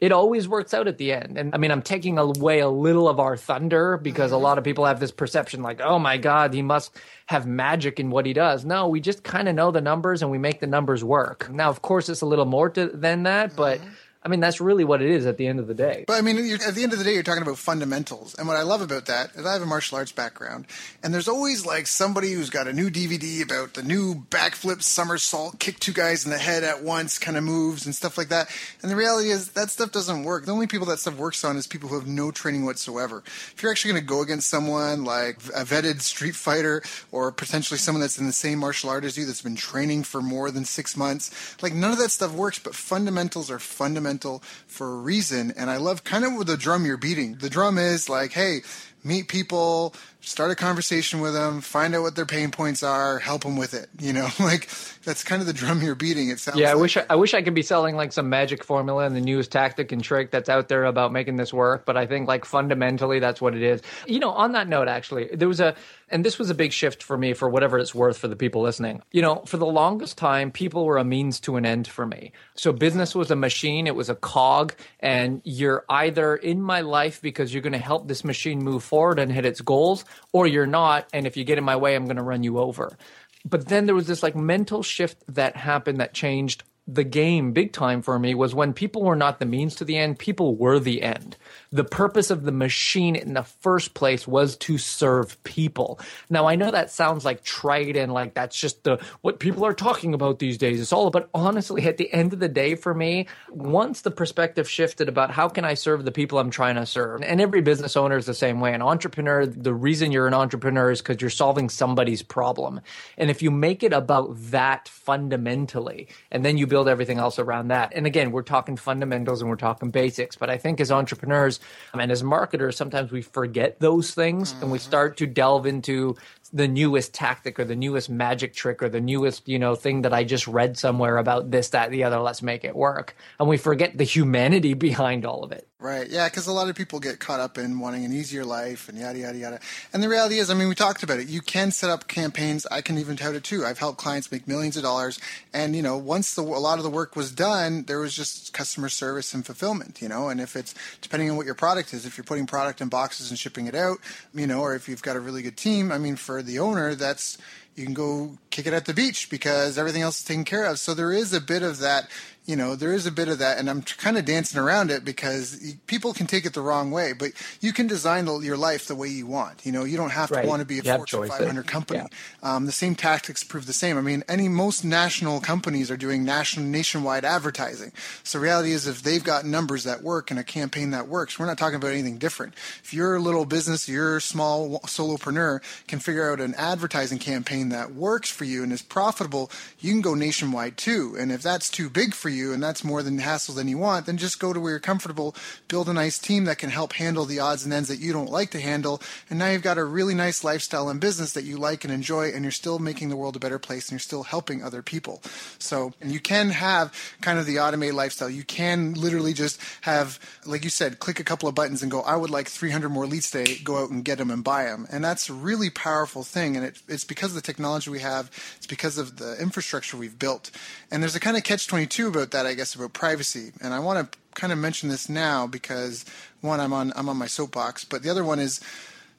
it 0.00 0.12
always 0.12 0.48
works 0.48 0.72
out 0.72 0.88
at 0.88 0.96
the 0.96 1.12
end. 1.12 1.36
And 1.36 1.54
i 1.54 1.58
mean 1.58 1.70
i'm 1.70 1.82
taking 1.82 2.18
away 2.18 2.60
a 2.60 2.68
little 2.68 3.08
of 3.08 3.20
our 3.20 3.36
thunder 3.36 3.98
because 3.98 4.32
a 4.32 4.34
mm-hmm. 4.34 4.44
lot 4.44 4.58
of 4.58 4.64
people 4.64 4.86
have 4.86 4.98
this 4.98 5.10
perception 5.10 5.62
like 5.62 5.80
oh 5.80 5.98
my 5.98 6.16
god 6.16 6.54
he 6.54 6.62
must 6.62 6.96
have 7.26 7.46
magic 7.46 8.00
in 8.00 8.10
what 8.10 8.26
he 8.26 8.32
does. 8.32 8.64
No 8.64 8.88
we 8.88 9.00
just 9.00 9.22
kind 9.22 9.48
of 9.48 9.54
know 9.54 9.70
the 9.70 9.80
numbers 9.80 10.22
and 10.22 10.30
we 10.30 10.38
make 10.38 10.60
the 10.60 10.66
numbers 10.66 11.04
work. 11.04 11.50
Now 11.50 11.68
of 11.68 11.82
course 11.82 12.08
it's 12.08 12.22
a 12.22 12.26
little 12.26 12.46
more 12.46 12.70
to, 12.70 12.86
than 12.86 13.24
that 13.24 13.54
but 13.54 13.78
mm-hmm 13.78 13.90
I 14.22 14.28
mean, 14.28 14.40
that's 14.40 14.60
really 14.60 14.84
what 14.84 15.00
it 15.00 15.08
is 15.08 15.24
at 15.24 15.38
the 15.38 15.46
end 15.46 15.60
of 15.60 15.66
the 15.66 15.72
day. 15.72 16.04
But 16.06 16.18
I 16.18 16.20
mean, 16.20 16.36
at 16.36 16.74
the 16.74 16.82
end 16.82 16.92
of 16.92 16.98
the 16.98 17.04
day, 17.06 17.14
you're 17.14 17.22
talking 17.22 17.42
about 17.42 17.56
fundamentals. 17.56 18.34
And 18.34 18.46
what 18.46 18.58
I 18.58 18.62
love 18.62 18.82
about 18.82 19.06
that 19.06 19.34
is 19.34 19.46
I 19.46 19.54
have 19.54 19.62
a 19.62 19.66
martial 19.66 19.96
arts 19.96 20.12
background, 20.12 20.66
and 21.02 21.14
there's 21.14 21.28
always 21.28 21.64
like 21.64 21.86
somebody 21.86 22.32
who's 22.32 22.50
got 22.50 22.68
a 22.68 22.72
new 22.74 22.90
DVD 22.90 23.42
about 23.42 23.72
the 23.72 23.82
new 23.82 24.26
backflip, 24.30 24.82
somersault, 24.82 25.58
kick 25.58 25.80
two 25.80 25.94
guys 25.94 26.26
in 26.26 26.30
the 26.30 26.38
head 26.38 26.64
at 26.64 26.82
once 26.82 27.18
kind 27.18 27.38
of 27.38 27.44
moves 27.44 27.86
and 27.86 27.94
stuff 27.94 28.18
like 28.18 28.28
that. 28.28 28.50
And 28.82 28.90
the 28.90 28.96
reality 28.96 29.30
is 29.30 29.52
that 29.52 29.70
stuff 29.70 29.90
doesn't 29.90 30.24
work. 30.24 30.44
The 30.44 30.52
only 30.52 30.66
people 30.66 30.86
that 30.88 30.98
stuff 30.98 31.16
works 31.16 31.42
on 31.42 31.56
is 31.56 31.66
people 31.66 31.88
who 31.88 31.98
have 31.98 32.06
no 32.06 32.30
training 32.30 32.66
whatsoever. 32.66 33.22
If 33.24 33.62
you're 33.62 33.72
actually 33.72 33.92
going 33.92 34.02
to 34.02 34.08
go 34.08 34.20
against 34.20 34.50
someone 34.50 35.04
like 35.04 35.36
a 35.56 35.64
vetted 35.64 36.02
street 36.02 36.36
fighter 36.36 36.82
or 37.10 37.32
potentially 37.32 37.78
someone 37.78 38.02
that's 38.02 38.18
in 38.18 38.26
the 38.26 38.32
same 38.34 38.58
martial 38.58 38.90
art 38.90 39.04
as 39.04 39.16
you 39.16 39.24
that's 39.24 39.40
been 39.40 39.56
training 39.56 40.02
for 40.02 40.20
more 40.20 40.50
than 40.50 40.66
six 40.66 40.94
months, 40.94 41.56
like 41.62 41.72
none 41.72 41.92
of 41.92 41.98
that 41.98 42.10
stuff 42.10 42.32
works, 42.32 42.58
but 42.58 42.74
fundamentals 42.74 43.50
are 43.50 43.58
fundamental 43.58 44.09
fundamental 44.10 44.42
for 44.66 44.94
a 44.94 44.96
reason. 44.96 45.52
And 45.56 45.70
I 45.70 45.76
love 45.76 46.04
kind 46.04 46.24
of 46.24 46.46
the 46.46 46.56
drum 46.56 46.84
you're 46.84 46.96
beating. 46.96 47.36
The 47.36 47.50
drum 47.50 47.78
is 47.78 48.08
like, 48.08 48.32
hey, 48.32 48.60
meet 49.04 49.28
people, 49.28 49.94
start 50.20 50.50
a 50.50 50.54
conversation 50.54 51.20
with 51.20 51.34
them, 51.34 51.60
find 51.60 51.94
out 51.94 52.02
what 52.02 52.16
their 52.16 52.26
pain 52.26 52.50
points 52.50 52.82
are, 52.82 53.18
help 53.18 53.42
them 53.42 53.56
with 53.56 53.74
it. 53.74 53.88
You 53.98 54.12
know, 54.12 54.28
like 54.40 54.68
that's 55.04 55.24
kind 55.24 55.40
of 55.40 55.46
the 55.46 55.52
drum 55.52 55.82
you're 55.82 55.94
beating. 55.94 56.28
It 56.28 56.40
sounds. 56.40 56.58
Yeah, 56.58 56.70
I 56.70 56.72
like. 56.74 56.82
wish 56.82 56.96
I, 56.96 57.06
I, 57.10 57.16
wish 57.16 57.34
I 57.34 57.42
could 57.42 57.54
be 57.54 57.62
selling 57.62 57.96
like 57.96 58.12
some 58.12 58.28
magic 58.28 58.64
formula 58.64 59.04
and 59.04 59.16
the 59.16 59.20
newest 59.20 59.50
tactic 59.50 59.92
and 59.92 60.02
trick 60.02 60.30
that's 60.30 60.48
out 60.48 60.68
there 60.68 60.84
about 60.84 61.12
making 61.12 61.36
this 61.36 61.52
work. 61.52 61.86
But 61.86 61.96
I 61.96 62.06
think 62.06 62.28
like 62.28 62.44
fundamentally, 62.44 63.18
that's 63.18 63.40
what 63.40 63.54
it 63.54 63.62
is. 63.62 63.82
You 64.06 64.18
know, 64.18 64.30
on 64.30 64.52
that 64.52 64.68
note, 64.68 64.88
actually, 64.88 65.28
there 65.32 65.48
was 65.48 65.60
a, 65.60 65.74
and 66.10 66.24
this 66.24 66.38
was 66.38 66.50
a 66.50 66.54
big 66.54 66.72
shift 66.72 67.02
for 67.02 67.16
me 67.16 67.32
for 67.32 67.48
whatever 67.48 67.78
it's 67.78 67.94
worth 67.94 68.18
for 68.18 68.28
the 68.28 68.36
people 68.36 68.62
listening. 68.62 69.02
You 69.12 69.22
know, 69.22 69.36
for 69.46 69.56
the 69.56 69.66
longest 69.66 70.18
time, 70.18 70.50
people 70.50 70.84
were 70.84 70.98
a 70.98 71.04
means 71.04 71.40
to 71.40 71.56
an 71.56 71.64
end 71.64 71.88
for 71.88 72.06
me. 72.06 72.32
So 72.54 72.72
business 72.72 73.14
was 73.14 73.30
a 73.30 73.36
machine, 73.36 73.86
it 73.86 73.94
was 73.94 74.10
a 74.10 74.14
cog, 74.14 74.74
and 74.98 75.40
you're 75.44 75.84
either 75.88 76.36
in 76.36 76.60
my 76.60 76.80
life 76.82 77.22
because 77.22 77.54
you're 77.54 77.62
going 77.62 77.72
to 77.72 77.78
help 77.78 78.08
this 78.08 78.24
machine 78.24 78.62
move 78.62 78.82
forward 78.82 79.18
and 79.18 79.32
hit 79.32 79.46
its 79.46 79.60
goals, 79.60 80.04
or 80.32 80.46
you're 80.46 80.66
not. 80.66 81.08
And 81.12 81.26
if 81.26 81.36
you 81.36 81.44
get 81.44 81.58
in 81.58 81.64
my 81.64 81.76
way, 81.76 81.94
I'm 81.94 82.04
going 82.04 82.16
to 82.16 82.22
run 82.22 82.42
you 82.42 82.58
over. 82.58 82.96
But 83.44 83.68
then 83.68 83.86
there 83.86 83.94
was 83.94 84.06
this 84.06 84.22
like 84.22 84.36
mental 84.36 84.82
shift 84.82 85.18
that 85.34 85.56
happened 85.56 86.00
that 86.00 86.12
changed 86.12 86.62
the 86.92 87.04
game 87.04 87.52
big 87.52 87.72
time 87.72 88.02
for 88.02 88.18
me 88.18 88.34
was 88.34 88.54
when 88.54 88.72
people 88.72 89.02
were 89.02 89.16
not 89.16 89.38
the 89.38 89.46
means 89.46 89.76
to 89.76 89.84
the 89.84 89.96
end, 89.96 90.18
people 90.18 90.56
were 90.56 90.78
the 90.78 91.02
end 91.02 91.36
the 91.72 91.84
purpose 91.84 92.30
of 92.30 92.42
the 92.42 92.52
machine 92.52 93.14
in 93.14 93.34
the 93.34 93.44
first 93.44 93.94
place 93.94 94.26
was 94.26 94.56
to 94.56 94.76
serve 94.76 95.40
people. 95.44 96.00
Now 96.28 96.46
I 96.46 96.56
know 96.56 96.70
that 96.70 96.90
sounds 96.90 97.24
like 97.24 97.44
trite 97.44 97.96
and 97.96 98.12
like 98.12 98.34
that's 98.34 98.58
just 98.58 98.82
the 98.82 98.98
what 99.20 99.38
people 99.38 99.64
are 99.64 99.74
talking 99.74 100.12
about 100.12 100.40
these 100.40 100.58
days. 100.58 100.80
It's 100.80 100.92
all 100.92 101.10
but 101.10 101.30
honestly 101.32 101.84
at 101.84 101.96
the 101.96 102.12
end 102.12 102.32
of 102.32 102.40
the 102.40 102.48
day 102.48 102.74
for 102.74 102.92
me, 102.92 103.28
once 103.50 104.00
the 104.00 104.10
perspective 104.10 104.68
shifted 104.68 105.08
about 105.08 105.30
how 105.30 105.48
can 105.48 105.64
I 105.64 105.74
serve 105.74 106.04
the 106.04 106.10
people 106.10 106.38
I'm 106.38 106.50
trying 106.50 106.74
to 106.74 106.86
serve. 106.86 107.22
And 107.22 107.40
every 107.40 107.60
business 107.62 107.96
owner 107.96 108.16
is 108.16 108.26
the 108.26 108.34
same 108.34 108.60
way. 108.60 108.74
An 108.74 108.82
entrepreneur, 108.82 109.46
the 109.46 109.74
reason 109.74 110.10
you're 110.10 110.26
an 110.26 110.34
entrepreneur 110.34 110.90
is 110.90 111.00
because 111.00 111.20
you're 111.20 111.30
solving 111.30 111.68
somebody's 111.68 112.22
problem. 112.22 112.80
And 113.16 113.30
if 113.30 113.42
you 113.42 113.52
make 113.52 113.84
it 113.84 113.92
about 113.92 114.30
that 114.50 114.88
fundamentally, 114.88 116.08
and 116.32 116.44
then 116.44 116.58
you 116.58 116.66
build 116.66 116.79
everything 116.88 117.18
else 117.18 117.38
around 117.38 117.68
that. 117.68 117.92
And 117.94 118.06
again, 118.06 118.32
we're 118.32 118.42
talking 118.42 118.76
fundamentals 118.76 119.40
and 119.40 119.50
we're 119.50 119.56
talking 119.56 119.90
basics, 119.90 120.36
but 120.36 120.50
I 120.50 120.58
think 120.58 120.80
as 120.80 120.90
entrepreneurs, 120.90 121.60
and 121.92 122.10
as 122.10 122.22
marketers, 122.22 122.76
sometimes 122.76 123.12
we 123.12 123.22
forget 123.22 123.78
those 123.80 124.12
things 124.12 124.52
mm-hmm. 124.52 124.62
and 124.62 124.72
we 124.72 124.78
mm-hmm. 124.78 124.88
start 124.88 125.16
to 125.18 125.26
delve 125.26 125.66
into 125.66 126.16
the 126.52 126.68
newest 126.68 127.14
tactic 127.14 127.58
or 127.58 127.64
the 127.64 127.76
newest 127.76 128.10
magic 128.10 128.54
trick 128.54 128.82
or 128.82 128.88
the 128.88 129.00
newest, 129.00 129.48
you 129.48 129.58
know, 129.58 129.74
thing 129.74 130.02
that 130.02 130.12
I 130.12 130.24
just 130.24 130.46
read 130.48 130.76
somewhere 130.76 131.16
about 131.18 131.50
this, 131.50 131.68
that, 131.70 131.90
the 131.90 132.04
other. 132.04 132.18
Let's 132.18 132.42
make 132.42 132.64
it 132.64 132.74
work. 132.74 133.16
And 133.38 133.48
we 133.48 133.56
forget 133.56 133.96
the 133.96 134.04
humanity 134.04 134.74
behind 134.80 135.24
all 135.24 135.44
of 135.44 135.52
it. 135.52 135.66
Right. 135.78 136.10
Yeah. 136.10 136.28
Because 136.28 136.46
a 136.46 136.52
lot 136.52 136.68
of 136.68 136.76
people 136.76 137.00
get 137.00 137.20
caught 137.20 137.40
up 137.40 137.56
in 137.56 137.78
wanting 137.78 138.04
an 138.04 138.12
easier 138.12 138.44
life 138.44 138.90
and 138.90 138.98
yada, 138.98 139.18
yada, 139.18 139.38
yada. 139.38 139.60
And 139.94 140.02
the 140.02 140.10
reality 140.10 140.38
is, 140.38 140.50
I 140.50 140.54
mean, 140.54 140.68
we 140.68 140.74
talked 140.74 141.02
about 141.02 141.18
it. 141.18 141.28
You 141.28 141.40
can 141.40 141.70
set 141.70 141.88
up 141.88 142.06
campaigns. 142.06 142.66
I 142.70 142.82
can 142.82 142.98
even 142.98 143.16
tout 143.16 143.34
it 143.34 143.44
too. 143.44 143.64
I've 143.64 143.78
helped 143.78 143.98
clients 143.98 144.30
make 144.30 144.46
millions 144.46 144.76
of 144.76 144.82
dollars. 144.82 145.18
And, 145.54 145.74
you 145.74 145.80
know, 145.80 145.96
once 145.96 146.34
the, 146.34 146.42
a 146.42 146.60
lot 146.60 146.76
of 146.76 146.84
the 146.84 146.90
work 146.90 147.16
was 147.16 147.32
done, 147.32 147.84
there 147.84 147.98
was 147.98 148.14
just 148.14 148.52
customer 148.52 148.90
service 148.90 149.32
and 149.32 149.46
fulfillment, 149.46 150.02
you 150.02 150.08
know, 150.08 150.28
and 150.28 150.38
if 150.38 150.54
it's 150.54 150.74
depending 151.00 151.30
on 151.30 151.36
what 151.36 151.46
your 151.46 151.54
product 151.54 151.94
is, 151.94 152.04
if 152.04 152.18
you're 152.18 152.24
putting 152.24 152.46
product 152.46 152.82
in 152.82 152.88
boxes 152.88 153.30
and 153.30 153.38
shipping 153.38 153.66
it 153.66 153.74
out, 153.74 153.98
you 154.34 154.46
know, 154.46 154.60
or 154.60 154.74
if 154.74 154.86
you've 154.86 155.02
got 155.02 155.16
a 155.16 155.20
really 155.20 155.40
good 155.40 155.56
team, 155.56 155.92
I 155.92 155.96
mean, 155.96 156.16
for 156.16 156.39
the 156.46 156.58
owner, 156.58 156.94
that's, 156.94 157.38
you 157.76 157.84
can 157.84 157.94
go 157.94 158.38
kick 158.50 158.66
it 158.66 158.72
at 158.72 158.84
the 158.84 158.94
beach 158.94 159.30
because 159.30 159.78
everything 159.78 160.02
else 160.02 160.18
is 160.18 160.24
taken 160.24 160.44
care 160.44 160.64
of. 160.64 160.78
So 160.78 160.94
there 160.94 161.12
is 161.12 161.32
a 161.32 161.40
bit 161.40 161.62
of 161.62 161.78
that 161.78 162.08
you 162.46 162.56
know, 162.56 162.74
there 162.74 162.92
is 162.92 163.06
a 163.06 163.12
bit 163.12 163.28
of 163.28 163.38
that, 163.38 163.58
and 163.58 163.68
I'm 163.68 163.82
kind 163.82 164.16
of 164.16 164.24
dancing 164.24 164.58
around 164.58 164.90
it 164.90 165.04
because 165.04 165.76
people 165.86 166.12
can 166.12 166.26
take 166.26 166.46
it 166.46 166.54
the 166.54 166.62
wrong 166.62 166.90
way. 166.90 167.12
But 167.12 167.32
you 167.60 167.72
can 167.72 167.86
design 167.86 168.26
your 168.42 168.56
life 168.56 168.86
the 168.86 168.94
way 168.94 169.08
you 169.08 169.26
want. 169.26 169.64
You 169.64 169.72
know, 169.72 169.84
you 169.84 169.96
don't 169.96 170.10
have 170.10 170.30
to 170.30 170.36
right. 170.36 170.48
want 170.48 170.60
to 170.60 170.66
be 170.66 170.78
a 170.78 170.82
you 170.82 170.96
Fortune 170.96 171.28
500 171.28 171.66
company. 171.66 172.00
Yeah. 172.00 172.56
Um, 172.56 172.66
the 172.66 172.72
same 172.72 172.94
tactics 172.94 173.44
prove 173.44 173.66
the 173.66 173.72
same. 173.72 173.98
I 173.98 174.00
mean, 174.00 174.24
any 174.28 174.48
most 174.48 174.84
national 174.84 175.40
companies 175.40 175.90
are 175.90 175.96
doing 175.96 176.24
national 176.24 176.66
nationwide 176.66 177.24
advertising. 177.24 177.92
So 178.24 178.40
reality 178.40 178.72
is, 178.72 178.86
if 178.86 179.02
they've 179.02 179.22
got 179.22 179.44
numbers 179.44 179.84
that 179.84 180.02
work 180.02 180.30
and 180.30 180.40
a 180.40 180.44
campaign 180.44 180.90
that 180.90 181.08
works, 181.08 181.38
we're 181.38 181.46
not 181.46 181.58
talking 181.58 181.76
about 181.76 181.92
anything 181.92 182.18
different. 182.18 182.54
If 182.82 182.94
you're 182.94 183.16
a 183.16 183.20
little 183.20 183.44
business, 183.44 183.88
you're 183.88 184.16
a 184.16 184.20
small 184.20 184.80
solopreneur, 184.80 185.60
can 185.86 185.98
figure 185.98 186.32
out 186.32 186.40
an 186.40 186.54
advertising 186.56 187.18
campaign 187.18 187.68
that 187.68 187.94
works 187.94 188.30
for 188.30 188.44
you 188.44 188.62
and 188.62 188.72
is 188.72 188.82
profitable, 188.82 189.50
you 189.78 189.92
can 189.92 190.00
go 190.00 190.14
nationwide 190.14 190.76
too. 190.76 191.16
And 191.18 191.30
if 191.30 191.42
that's 191.42 191.68
too 191.68 191.90
big 191.90 192.14
for 192.14 192.29
you 192.30 192.52
and 192.52 192.62
that's 192.62 192.84
more 192.84 193.02
than 193.02 193.18
hassle 193.18 193.54
than 193.54 193.68
you 193.68 193.78
want, 193.78 194.06
then 194.06 194.16
just 194.16 194.40
go 194.40 194.52
to 194.52 194.60
where 194.60 194.72
you're 194.72 194.80
comfortable, 194.80 195.34
build 195.68 195.88
a 195.88 195.92
nice 195.92 196.18
team 196.18 196.44
that 196.44 196.58
can 196.58 196.70
help 196.70 196.94
handle 196.94 197.24
the 197.24 197.40
odds 197.40 197.64
and 197.64 197.72
ends 197.72 197.88
that 197.88 198.00
you 198.00 198.12
don't 198.12 198.30
like 198.30 198.50
to 198.50 198.60
handle, 198.60 199.00
and 199.28 199.38
now 199.38 199.50
you've 199.50 199.62
got 199.62 199.78
a 199.78 199.84
really 199.84 200.14
nice 200.14 200.44
lifestyle 200.44 200.88
and 200.88 201.00
business 201.00 201.32
that 201.32 201.44
you 201.44 201.56
like 201.56 201.84
and 201.84 201.92
enjoy, 201.92 202.28
and 202.30 202.42
you're 202.44 202.52
still 202.52 202.78
making 202.78 203.08
the 203.08 203.16
world 203.16 203.36
a 203.36 203.40
better 203.40 203.58
place 203.58 203.88
and 203.88 203.92
you're 203.92 204.00
still 204.00 204.22
helping 204.22 204.62
other 204.62 204.82
people. 204.82 205.22
So, 205.58 205.92
and 206.00 206.12
you 206.12 206.20
can 206.20 206.50
have 206.50 206.92
kind 207.20 207.38
of 207.38 207.46
the 207.46 207.58
automated 207.58 207.94
lifestyle. 207.94 208.30
You 208.30 208.44
can 208.44 208.94
literally 208.94 209.32
just 209.32 209.60
have, 209.82 210.18
like 210.46 210.64
you 210.64 210.70
said, 210.70 210.98
click 210.98 211.20
a 211.20 211.24
couple 211.24 211.48
of 211.48 211.54
buttons 211.54 211.82
and 211.82 211.90
go, 211.90 212.02
I 212.02 212.16
would 212.16 212.30
like 212.30 212.48
300 212.48 212.88
more 212.88 213.06
leads 213.06 213.30
today, 213.30 213.56
go 213.62 213.82
out 213.82 213.90
and 213.90 214.04
get 214.04 214.18
them 214.18 214.30
and 214.30 214.44
buy 214.44 214.64
them. 214.64 214.86
And 214.90 215.02
that's 215.02 215.28
a 215.28 215.32
really 215.32 215.70
powerful 215.70 216.22
thing. 216.22 216.56
And 216.56 216.66
it, 216.66 216.82
it's 216.88 217.04
because 217.04 217.30
of 217.30 217.34
the 217.34 217.40
technology 217.40 217.90
we 217.90 218.00
have, 218.00 218.30
it's 218.56 218.66
because 218.66 218.98
of 218.98 219.16
the 219.16 219.36
infrastructure 219.40 219.96
we've 219.96 220.18
built. 220.18 220.50
And 220.90 221.02
there's 221.02 221.16
a 221.16 221.20
kind 221.20 221.36
of 221.36 221.42
catch 221.42 221.66
22 221.66 222.08
about 222.08 222.19
that, 222.30 222.46
I 222.46 222.54
guess, 222.54 222.74
about 222.74 222.92
privacy. 222.92 223.52
And 223.60 223.74
I 223.74 223.78
want 223.78 224.12
to 224.12 224.18
kind 224.34 224.52
of 224.52 224.58
mention 224.58 224.88
this 224.88 225.08
now 225.08 225.46
because 225.46 226.04
one, 226.40 226.60
I'm 226.60 226.72
on 226.72 226.92
I'm 226.96 227.08
on 227.08 227.16
my 227.16 227.26
soapbox, 227.26 227.84
but 227.84 228.02
the 228.02 228.10
other 228.10 228.24
one 228.24 228.38
is 228.38 228.60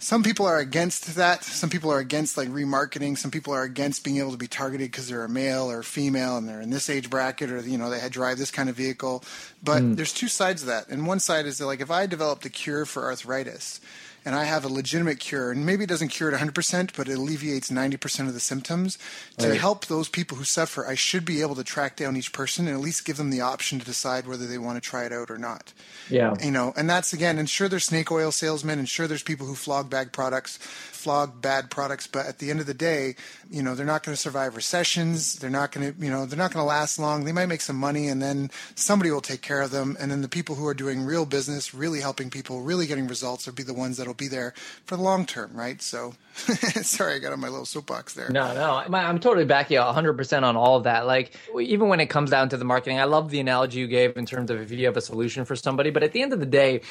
some 0.02 0.24
people 0.24 0.48
are 0.48 0.58
against 0.58 1.16
that. 1.16 1.44
Some 1.44 1.70
people 1.70 1.92
are 1.92 2.00
against 2.00 2.36
like 2.36 2.50
remarketing. 2.50 3.16
Some 3.16 3.30
people 3.30 3.54
are 3.54 3.62
against 3.62 4.04
being 4.04 4.18
able 4.18 4.32
to 4.32 4.38
be 4.38 4.48
targeted 4.48 4.90
because 4.90 5.08
they're 5.08 5.24
a 5.24 5.30
male 5.30 5.70
or 5.70 5.84
female 5.84 6.38
and 6.38 6.50
they're 6.50 6.62
in 6.62 6.72
this 6.72 6.90
age 6.90 7.10
bracket 7.10 7.52
or 7.52 7.60
you 7.62 7.78
know 7.78 7.92
they 7.92 8.00
had 8.00 8.12
drive 8.12 8.40
this 8.40 8.50
kind 8.50 8.68
of 8.68 8.76
vehicle. 8.76 9.24
But 9.64 9.84
mm. 9.84 9.96
there's 9.96 10.12
two 10.12 10.28
sides 10.28 10.64
of 10.64 10.70
that. 10.70 10.90
And 10.90 11.06
one 11.06 11.20
side 11.20 11.46
is 11.46 11.60
that 11.60 11.68
like 11.68 11.82
if 11.82 11.92
I 11.92 12.08
developed 12.08 12.46
a 12.46 12.50
cure 12.50 12.86
for 12.86 13.04
arthritis 13.04 13.80
and 14.24 14.36
I 14.36 14.44
have 14.44 14.64
a 14.64 14.70
legitimate 14.70 15.20
cure, 15.20 15.52
and 15.52 15.66
maybe 15.66 15.84
it 15.84 15.90
doesn't 15.90 16.10
cure 16.10 16.32
it 16.32 16.38
100%, 16.38 16.96
but 16.96 17.08
it 17.08 17.18
alleviates 17.18 17.72
90% 17.72 18.28
of 18.28 18.34
the 18.34 18.40
symptoms. 18.40 18.98
To 19.38 19.50
right. 19.50 19.60
help 19.60 19.86
those 19.86 20.10
people 20.10 20.38
who 20.38 20.44
suffer, 20.44 20.86
I 20.86 20.96
should 20.96 21.26
be 21.26 21.42
able 21.42 21.56
to 21.56 21.64
track 21.64 21.96
down 21.96 22.16
each 22.16 22.32
person 22.32 22.68
and 22.68 22.76
at 22.76 22.82
least 22.82 23.06
give 23.06 23.18
them 23.18 23.32
the 23.32 23.42
option 23.42 23.80
to 23.80 23.86
decide 23.86 24.28
whether 24.28 24.46
they 24.46 24.58
want 24.58 24.82
to 24.82 24.88
try 24.88 25.06
it 25.06 25.12
out 25.12 25.32
or 25.32 25.38
not. 25.38 25.74
Yeah. 26.10 26.36
You 26.44 26.52
know, 26.52 26.74
and 26.78 26.90
that's 26.90 27.14
again, 27.14 27.40
and 27.40 27.50
sure, 27.50 27.68
there's 27.68 27.86
snake 27.86 28.12
oil 28.12 28.32
salesmen, 28.32 28.80
and 28.80 28.88
sure, 28.88 29.08
there's 29.08 29.24
people 29.24 29.48
who 29.48 29.56
flog 29.56 29.90
bag 29.90 30.12
products, 30.12 30.58
flog 31.02 31.42
bad 31.42 31.72
products, 31.72 32.08
but 32.08 32.26
at 32.26 32.40
the 32.40 32.50
end 32.52 32.60
of 32.60 32.68
the 32.68 32.74
day, 32.74 33.16
you 33.50 33.64
know, 33.64 33.76
they're 33.76 33.86
not 33.86 34.04
going 34.04 34.16
to 34.16 34.22
survive 34.22 34.56
recessions. 34.56 35.36
They're 35.36 35.50
not 35.50 35.72
going 35.72 35.94
to, 35.94 36.00
you 36.00 36.12
know, 36.12 36.26
they're 36.26 36.38
not 36.38 36.54
going 36.54 36.64
to 36.64 36.68
last 36.68 37.00
long. 37.00 37.26
They 37.26 37.32
might 37.32 37.48
make 37.48 37.62
some 37.62 37.76
money 37.76 38.08
and 38.08 38.22
then 38.22 38.52
somebody 38.76 39.10
will 39.12 39.22
take 39.22 39.42
care 39.42 39.62
of 39.62 39.72
them. 39.72 39.98
And 40.00 40.12
then 40.12 40.22
the 40.22 40.30
people 40.30 40.56
who 40.56 40.68
are 40.68 40.74
doing 40.74 41.04
real 41.04 41.26
business, 41.26 41.74
really 41.74 42.02
helping 42.02 42.30
people, 42.30 42.62
really 42.62 42.86
getting 42.86 43.08
results 43.08 43.46
will 43.46 43.54
be 43.54 43.64
the 43.64 43.74
ones 43.74 43.98
that'll 43.98 44.14
be 44.14 44.28
there 44.28 44.54
for 44.86 44.96
the 44.96 45.04
long 45.04 45.26
term, 45.26 45.52
right? 45.54 45.82
So 45.82 46.14
Sorry, 46.84 47.16
I 47.16 47.20
got 47.20 47.34
on 47.34 47.40
my 47.40 47.50
little 47.50 47.66
soapbox 47.66 48.14
there. 48.14 48.30
No, 48.30 48.54
no, 48.54 48.96
I'm 48.96 49.20
totally 49.20 49.46
back 49.46 49.70
you 49.70 49.80
100% 49.80 50.44
on 50.44 50.56
all 50.56 50.78
of 50.78 50.86
that. 50.86 51.06
Like, 51.06 51.36
even 51.60 51.90
when 51.90 52.00
it 52.00 52.08
comes 52.08 52.30
down 52.30 52.50
to 52.50 52.58
the 52.58 52.64
marketing, 52.64 53.00
I 53.00 53.04
love 53.04 53.30
the 53.30 53.40
analogy 53.40 53.80
you 53.80 53.88
gave 53.88 54.16
in 54.16 54.26
terms 54.26 54.50
of 54.50 54.62
if 54.62 54.72
you 54.72 54.86
have 54.86 54.96
a 54.96 55.02
solution 55.02 55.44
for 55.46 55.56
somebody. 55.56 55.90
But 55.90 56.04
at 56.04 56.14
the 56.14 56.22
end 56.22 56.32
of 56.32 56.40
the 56.40 56.46
day, 56.46 56.82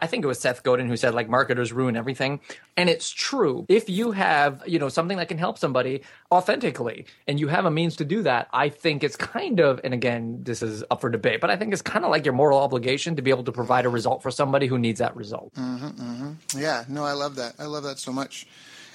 I 0.00 0.06
think 0.06 0.24
it 0.24 0.28
was 0.28 0.38
Seth 0.38 0.62
Godin 0.62 0.88
who 0.88 0.96
said, 0.96 1.14
like, 1.14 1.28
marketers 1.28 1.72
ruin 1.72 1.96
everything. 1.96 2.40
And 2.76 2.90
it's 2.90 3.10
true. 3.10 3.59
If 3.68 3.88
you 3.88 4.12
have, 4.12 4.62
you 4.66 4.78
know, 4.78 4.88
something 4.88 5.16
that 5.18 5.28
can 5.28 5.38
help 5.38 5.58
somebody 5.58 6.02
authentically 6.32 7.06
and 7.26 7.38
you 7.40 7.48
have 7.48 7.64
a 7.64 7.70
means 7.70 7.96
to 7.96 8.04
do 8.04 8.22
that, 8.22 8.48
I 8.52 8.68
think 8.68 9.04
it's 9.04 9.16
kind 9.16 9.60
of, 9.60 9.80
and 9.84 9.94
again, 9.94 10.40
this 10.42 10.62
is 10.62 10.84
up 10.90 11.00
for 11.00 11.10
debate, 11.10 11.40
but 11.40 11.50
I 11.50 11.56
think 11.56 11.72
it's 11.72 11.82
kind 11.82 12.04
of 12.04 12.10
like 12.10 12.24
your 12.24 12.34
moral 12.34 12.58
obligation 12.58 13.16
to 13.16 13.22
be 13.22 13.30
able 13.30 13.44
to 13.44 13.52
provide 13.52 13.86
a 13.86 13.88
result 13.88 14.22
for 14.22 14.30
somebody 14.30 14.66
who 14.66 14.78
needs 14.78 14.98
that 14.98 15.16
result. 15.16 15.52
Mm-hmm, 15.54 15.86
mm-hmm. 15.86 16.58
Yeah, 16.58 16.84
no, 16.88 17.04
I 17.04 17.12
love 17.12 17.36
that. 17.36 17.54
I 17.58 17.64
love 17.64 17.82
that 17.84 17.98
so 17.98 18.12
much. 18.12 18.46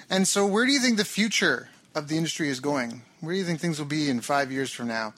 And 0.10 0.28
so, 0.28 0.46
where 0.46 0.66
do 0.66 0.72
you 0.72 0.80
think 0.80 0.98
the 0.98 1.06
future 1.06 1.70
of 1.96 2.08
the 2.08 2.18
industry 2.18 2.50
is 2.50 2.60
going? 2.60 3.02
Where 3.22 3.34
do 3.34 3.40
you 3.40 3.46
think 3.46 3.60
things 3.60 3.80
will 3.80 3.88
be 3.88 4.10
in 4.10 4.22
five 4.22 4.52
years 4.52 4.72
from 4.72 4.88
now? 4.88 5.14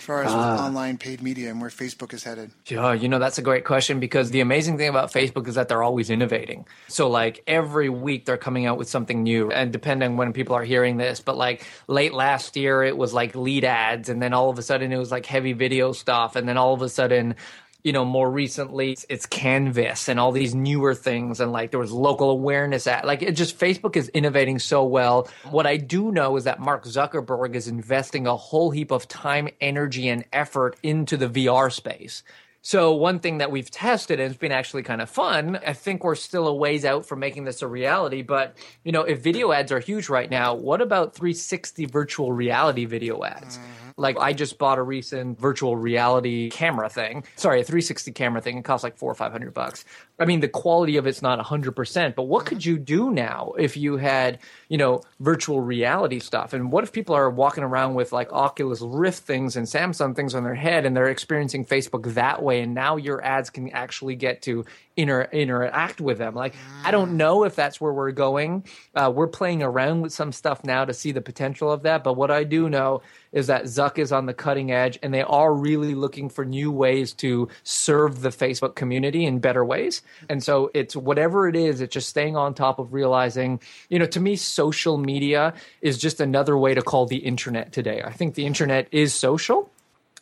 As 0.00 0.06
far 0.06 0.22
as 0.24 0.32
uh, 0.32 0.64
online 0.64 0.96
paid 0.96 1.22
media 1.22 1.50
and 1.50 1.60
where 1.60 1.68
Facebook 1.68 2.14
is 2.14 2.24
headed? 2.24 2.50
Yeah, 2.66 2.94
you 2.94 3.06
know, 3.06 3.18
that's 3.18 3.36
a 3.36 3.42
great 3.42 3.66
question 3.66 4.00
because 4.00 4.30
the 4.30 4.40
amazing 4.40 4.78
thing 4.78 4.88
about 4.88 5.12
Facebook 5.12 5.46
is 5.46 5.56
that 5.56 5.68
they're 5.68 5.82
always 5.82 6.08
innovating. 6.08 6.66
So, 6.88 7.10
like, 7.10 7.42
every 7.46 7.90
week 7.90 8.24
they're 8.24 8.38
coming 8.38 8.64
out 8.64 8.78
with 8.78 8.88
something 8.88 9.22
new. 9.22 9.50
And 9.50 9.72
depending 9.72 10.12
on 10.12 10.16
when 10.16 10.32
people 10.32 10.56
are 10.56 10.64
hearing 10.64 10.96
this, 10.96 11.20
but 11.20 11.36
like 11.36 11.66
late 11.86 12.14
last 12.14 12.56
year, 12.56 12.82
it 12.82 12.96
was 12.96 13.12
like 13.12 13.34
lead 13.34 13.64
ads. 13.64 14.08
And 14.08 14.22
then 14.22 14.32
all 14.32 14.48
of 14.48 14.58
a 14.58 14.62
sudden, 14.62 14.90
it 14.90 14.98
was 14.98 15.10
like 15.10 15.26
heavy 15.26 15.52
video 15.52 15.92
stuff. 15.92 16.34
And 16.34 16.48
then 16.48 16.56
all 16.56 16.72
of 16.72 16.80
a 16.80 16.88
sudden, 16.88 17.34
you 17.82 17.92
know, 17.92 18.04
more 18.04 18.30
recently 18.30 18.96
it's 19.08 19.26
Canvas 19.26 20.08
and 20.08 20.20
all 20.20 20.32
these 20.32 20.54
newer 20.54 20.94
things. 20.94 21.40
And 21.40 21.52
like 21.52 21.70
there 21.70 21.80
was 21.80 21.92
local 21.92 22.30
awareness 22.30 22.86
at 22.86 23.06
like 23.06 23.22
it 23.22 23.32
just 23.32 23.58
Facebook 23.58 23.96
is 23.96 24.08
innovating 24.10 24.58
so 24.58 24.84
well. 24.84 25.28
What 25.50 25.66
I 25.66 25.76
do 25.76 26.12
know 26.12 26.36
is 26.36 26.44
that 26.44 26.60
Mark 26.60 26.84
Zuckerberg 26.84 27.54
is 27.54 27.68
investing 27.68 28.26
a 28.26 28.36
whole 28.36 28.70
heap 28.70 28.90
of 28.90 29.08
time, 29.08 29.48
energy, 29.60 30.08
and 30.08 30.24
effort 30.32 30.76
into 30.82 31.16
the 31.16 31.28
VR 31.28 31.72
space. 31.72 32.22
So 32.62 32.94
one 32.94 33.20
thing 33.20 33.38
that 33.38 33.50
we've 33.50 33.70
tested 33.70 34.20
and 34.20 34.30
it's 34.30 34.38
been 34.38 34.52
actually 34.52 34.82
kind 34.82 35.00
of 35.00 35.08
fun. 35.08 35.58
I 35.66 35.72
think 35.72 36.04
we're 36.04 36.14
still 36.14 36.46
a 36.46 36.54
ways 36.54 36.84
out 36.84 37.06
from 37.06 37.18
making 37.18 37.44
this 37.44 37.62
a 37.62 37.66
reality, 37.66 38.20
but 38.20 38.56
you 38.84 38.92
know, 38.92 39.02
if 39.02 39.20
video 39.20 39.52
ads 39.52 39.72
are 39.72 39.80
huge 39.80 40.10
right 40.10 40.30
now, 40.30 40.54
what 40.54 40.82
about 40.82 41.14
360 41.14 41.86
virtual 41.86 42.32
reality 42.32 42.84
video 42.84 43.24
ads? 43.24 43.56
Mm. 43.56 43.62
Like 44.00 44.18
I 44.18 44.32
just 44.32 44.58
bought 44.58 44.78
a 44.78 44.82
recent 44.82 45.38
virtual 45.38 45.76
reality 45.76 46.50
camera 46.50 46.88
thing. 46.88 47.24
Sorry, 47.36 47.60
a 47.60 47.64
360 47.64 48.12
camera 48.12 48.40
thing. 48.40 48.58
It 48.58 48.64
costs 48.64 48.82
like 48.82 48.96
four 48.96 49.10
or 49.10 49.14
five 49.14 49.32
hundred 49.32 49.54
bucks. 49.54 49.84
I 50.18 50.24
mean, 50.24 50.40
the 50.40 50.48
quality 50.48 50.96
of 50.96 51.06
it's 51.06 51.22
not 51.22 51.38
hundred 51.40 51.72
percent, 51.72 52.16
but 52.16 52.24
what 52.24 52.46
could 52.46 52.64
you 52.64 52.78
do 52.78 53.10
now 53.10 53.52
if 53.58 53.76
you 53.76 53.96
had, 53.96 54.38
you 54.68 54.78
know, 54.78 55.02
virtual 55.20 55.60
reality 55.60 56.18
stuff? 56.18 56.52
And 56.52 56.72
what 56.72 56.84
if 56.84 56.92
people 56.92 57.14
are 57.14 57.30
walking 57.30 57.64
around 57.64 57.94
with 57.94 58.12
like 58.12 58.32
Oculus 58.32 58.80
Rift 58.80 59.24
things 59.24 59.56
and 59.56 59.66
Samsung 59.66 60.16
things 60.16 60.34
on 60.34 60.44
their 60.44 60.54
head 60.54 60.84
and 60.84 60.96
they're 60.96 61.08
experiencing 61.08 61.64
Facebook 61.64 62.14
that 62.14 62.42
way? 62.42 62.60
And 62.60 62.74
now 62.74 62.96
your 62.96 63.22
ads 63.24 63.50
can 63.50 63.70
actually 63.70 64.16
get 64.16 64.42
to 64.42 64.64
inter- 64.96 65.28
interact 65.32 66.00
with 66.00 66.18
them. 66.18 66.34
Like, 66.34 66.54
I 66.84 66.90
don't 66.90 67.16
know 67.16 67.44
if 67.44 67.56
that's 67.56 67.80
where 67.80 67.92
we're 67.92 68.12
going. 68.12 68.64
Uh, 68.94 69.12
we're 69.14 69.28
playing 69.28 69.62
around 69.62 70.02
with 70.02 70.12
some 70.12 70.32
stuff 70.32 70.64
now 70.64 70.84
to 70.84 70.92
see 70.94 71.12
the 71.12 71.20
potential 71.20 71.70
of 71.72 71.82
that. 71.82 72.04
But 72.04 72.14
what 72.14 72.30
I 72.30 72.44
do 72.44 72.68
know 72.68 73.02
is 73.32 73.46
that 73.46 73.64
Zuck 73.64 73.98
is 73.98 74.12
on 74.12 74.26
the 74.26 74.34
cutting 74.34 74.70
edge 74.72 74.98
and 75.02 75.12
they 75.14 75.22
are 75.22 75.52
really 75.52 75.94
looking 75.94 76.28
for 76.28 76.44
new 76.44 76.70
ways 76.70 77.12
to 77.14 77.48
serve 77.62 78.22
the 78.22 78.30
Facebook 78.30 78.74
community 78.74 79.24
in 79.24 79.38
better 79.38 79.64
ways. 79.64 80.02
And 80.28 80.42
so 80.42 80.70
it's 80.74 80.96
whatever 80.96 81.48
it 81.48 81.56
is, 81.56 81.80
it's 81.80 81.92
just 81.92 82.08
staying 82.08 82.36
on 82.36 82.54
top 82.54 82.78
of 82.78 82.92
realizing, 82.92 83.60
you 83.88 83.98
know, 83.98 84.06
to 84.06 84.20
me, 84.20 84.36
social 84.36 84.98
media 84.98 85.54
is 85.80 85.98
just 85.98 86.20
another 86.20 86.56
way 86.56 86.74
to 86.74 86.82
call 86.82 87.06
the 87.06 87.18
internet 87.18 87.72
today. 87.72 88.02
I 88.04 88.12
think 88.12 88.34
the 88.34 88.46
internet 88.46 88.88
is 88.90 89.14
social. 89.14 89.70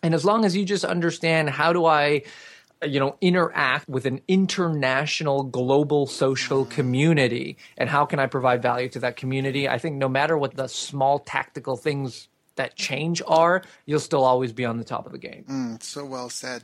And 0.03 0.15
as 0.15 0.25
long 0.25 0.45
as 0.45 0.55
you 0.55 0.65
just 0.65 0.85
understand 0.85 1.51
how 1.51 1.73
do 1.73 1.87
I 1.87 2.23
you 2.87 3.01
know 3.01 3.17
interact 3.21 3.89
with 3.89 4.07
an 4.07 4.21
international 4.29 5.43
global 5.43 6.07
social 6.07 6.65
community 6.65 7.57
and 7.77 7.89
how 7.89 8.05
can 8.05 8.21
i 8.21 8.27
provide 8.27 8.63
value 8.63 8.89
to 8.89 9.01
that 9.01 9.17
community 9.17 9.69
i 9.69 9.79
think 9.79 9.97
no 9.97 10.09
matter 10.09 10.39
what 10.39 10.55
the 10.55 10.69
small 10.69 11.19
tactical 11.19 11.77
things 11.77 12.29
that 12.59 12.77
change 12.77 13.23
are, 13.27 13.63
you'll 13.87 13.99
still 13.99 14.23
always 14.23 14.53
be 14.53 14.65
on 14.65 14.77
the 14.77 14.85
top 14.85 15.07
of 15.07 15.13
the 15.13 15.19
game. 15.19 15.45
Mm, 15.49 15.83
so 15.83 16.05
well 16.05 16.29
said. 16.29 16.63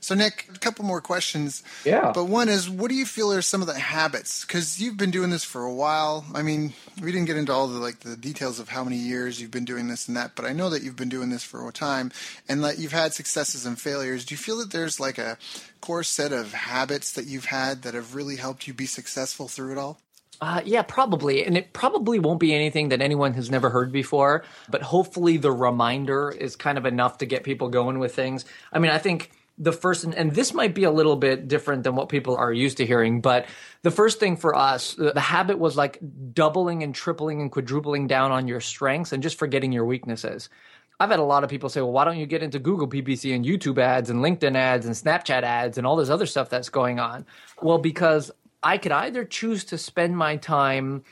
So, 0.00 0.14
Nick, 0.14 0.48
a 0.54 0.58
couple 0.58 0.84
more 0.84 1.00
questions. 1.00 1.62
Yeah. 1.84 2.12
But 2.14 2.24
one 2.24 2.48
is, 2.48 2.68
what 2.68 2.90
do 2.90 2.94
you 2.94 3.06
feel 3.06 3.32
are 3.32 3.40
some 3.40 3.62
of 3.62 3.68
the 3.68 3.78
habits? 3.78 4.44
Because 4.44 4.80
you've 4.80 4.96
been 4.96 5.10
doing 5.10 5.30
this 5.30 5.44
for 5.44 5.62
a 5.62 5.72
while. 5.72 6.24
I 6.34 6.42
mean, 6.42 6.74
we 7.00 7.12
didn't 7.12 7.26
get 7.26 7.36
into 7.36 7.52
all 7.52 7.68
the 7.68 7.78
like 7.78 8.00
the 8.00 8.16
details 8.16 8.58
of 8.58 8.68
how 8.68 8.84
many 8.84 8.96
years 8.96 9.40
you've 9.40 9.50
been 9.50 9.64
doing 9.64 9.88
this 9.88 10.08
and 10.08 10.16
that, 10.16 10.32
but 10.34 10.44
I 10.44 10.52
know 10.52 10.68
that 10.70 10.82
you've 10.82 10.96
been 10.96 11.08
doing 11.08 11.30
this 11.30 11.44
for 11.44 11.66
a 11.66 11.72
time, 11.72 12.12
and 12.48 12.64
that 12.64 12.78
you've 12.78 12.92
had 12.92 13.14
successes 13.14 13.64
and 13.64 13.80
failures. 13.80 14.24
Do 14.24 14.34
you 14.34 14.38
feel 14.38 14.58
that 14.58 14.72
there's 14.72 14.98
like 14.98 15.18
a 15.18 15.38
core 15.80 16.02
set 16.02 16.32
of 16.32 16.52
habits 16.52 17.12
that 17.12 17.26
you've 17.26 17.46
had 17.46 17.82
that 17.82 17.94
have 17.94 18.14
really 18.14 18.36
helped 18.36 18.66
you 18.66 18.74
be 18.74 18.86
successful 18.86 19.48
through 19.48 19.72
it 19.72 19.78
all? 19.78 20.00
Uh, 20.44 20.60
yeah, 20.66 20.82
probably. 20.82 21.42
And 21.46 21.56
it 21.56 21.72
probably 21.72 22.18
won't 22.18 22.38
be 22.38 22.52
anything 22.52 22.90
that 22.90 23.00
anyone 23.00 23.32
has 23.32 23.50
never 23.50 23.70
heard 23.70 23.90
before, 23.90 24.44
but 24.68 24.82
hopefully 24.82 25.38
the 25.38 25.50
reminder 25.50 26.30
is 26.30 26.54
kind 26.54 26.76
of 26.76 26.84
enough 26.84 27.16
to 27.18 27.26
get 27.26 27.44
people 27.44 27.70
going 27.70 27.98
with 27.98 28.14
things. 28.14 28.44
I 28.70 28.78
mean, 28.78 28.90
I 28.90 28.98
think 28.98 29.30
the 29.56 29.72
first 29.72 30.04
and 30.04 30.32
this 30.32 30.52
might 30.52 30.74
be 30.74 30.84
a 30.84 30.90
little 30.90 31.16
bit 31.16 31.48
different 31.48 31.82
than 31.82 31.94
what 31.94 32.10
people 32.10 32.36
are 32.36 32.52
used 32.52 32.76
to 32.78 32.84
hearing 32.84 33.20
but 33.20 33.46
the 33.82 33.90
first 33.90 34.18
thing 34.18 34.36
for 34.36 34.52
us 34.52 34.94
the, 34.96 35.12
the, 35.12 35.20
habit 35.20 35.60
was 35.60 35.76
like 35.76 36.00
doubling 36.32 36.82
and 36.82 36.92
tripling 36.92 37.40
and 37.40 37.52
quadrupling 37.52 38.08
down 38.08 38.32
on 38.32 38.48
your 38.48 38.60
strengths 38.60 39.12
and 39.12 39.22
just 39.22 39.38
forgetting 39.38 39.70
your 39.70 39.84
weaknesses 39.84 40.48
i've 40.98 41.10
had 41.10 41.20
a 41.20 41.22
lot 41.22 41.44
of 41.44 41.50
people 41.50 41.68
say 41.68 41.80
well 41.80 41.92
why 41.92 42.04
don't 42.04 42.18
you 42.18 42.26
get 42.26 42.42
into 42.42 42.58
google 42.58 42.88
ppc 42.88 43.32
and 43.32 43.44
youtube 43.44 43.78
ads 43.78 44.10
and 44.10 44.18
linkedin 44.24 44.56
ads 44.56 44.86
and 44.86 44.94
snapchat 44.96 45.44
ads 45.44 45.78
and 45.78 45.86
all 45.86 45.94
this 45.94 46.10
other 46.10 46.26
stuff 46.26 46.50
that's 46.50 46.68
going 46.68 46.98
on 46.98 47.24
well 47.62 47.78
because 47.78 48.32
i 48.64 48.78
could 48.78 48.92
either 48.92 49.24
choose 49.24 49.64
to 49.64 49.78
spend 49.78 50.16
my 50.16 50.36
time 50.36 51.04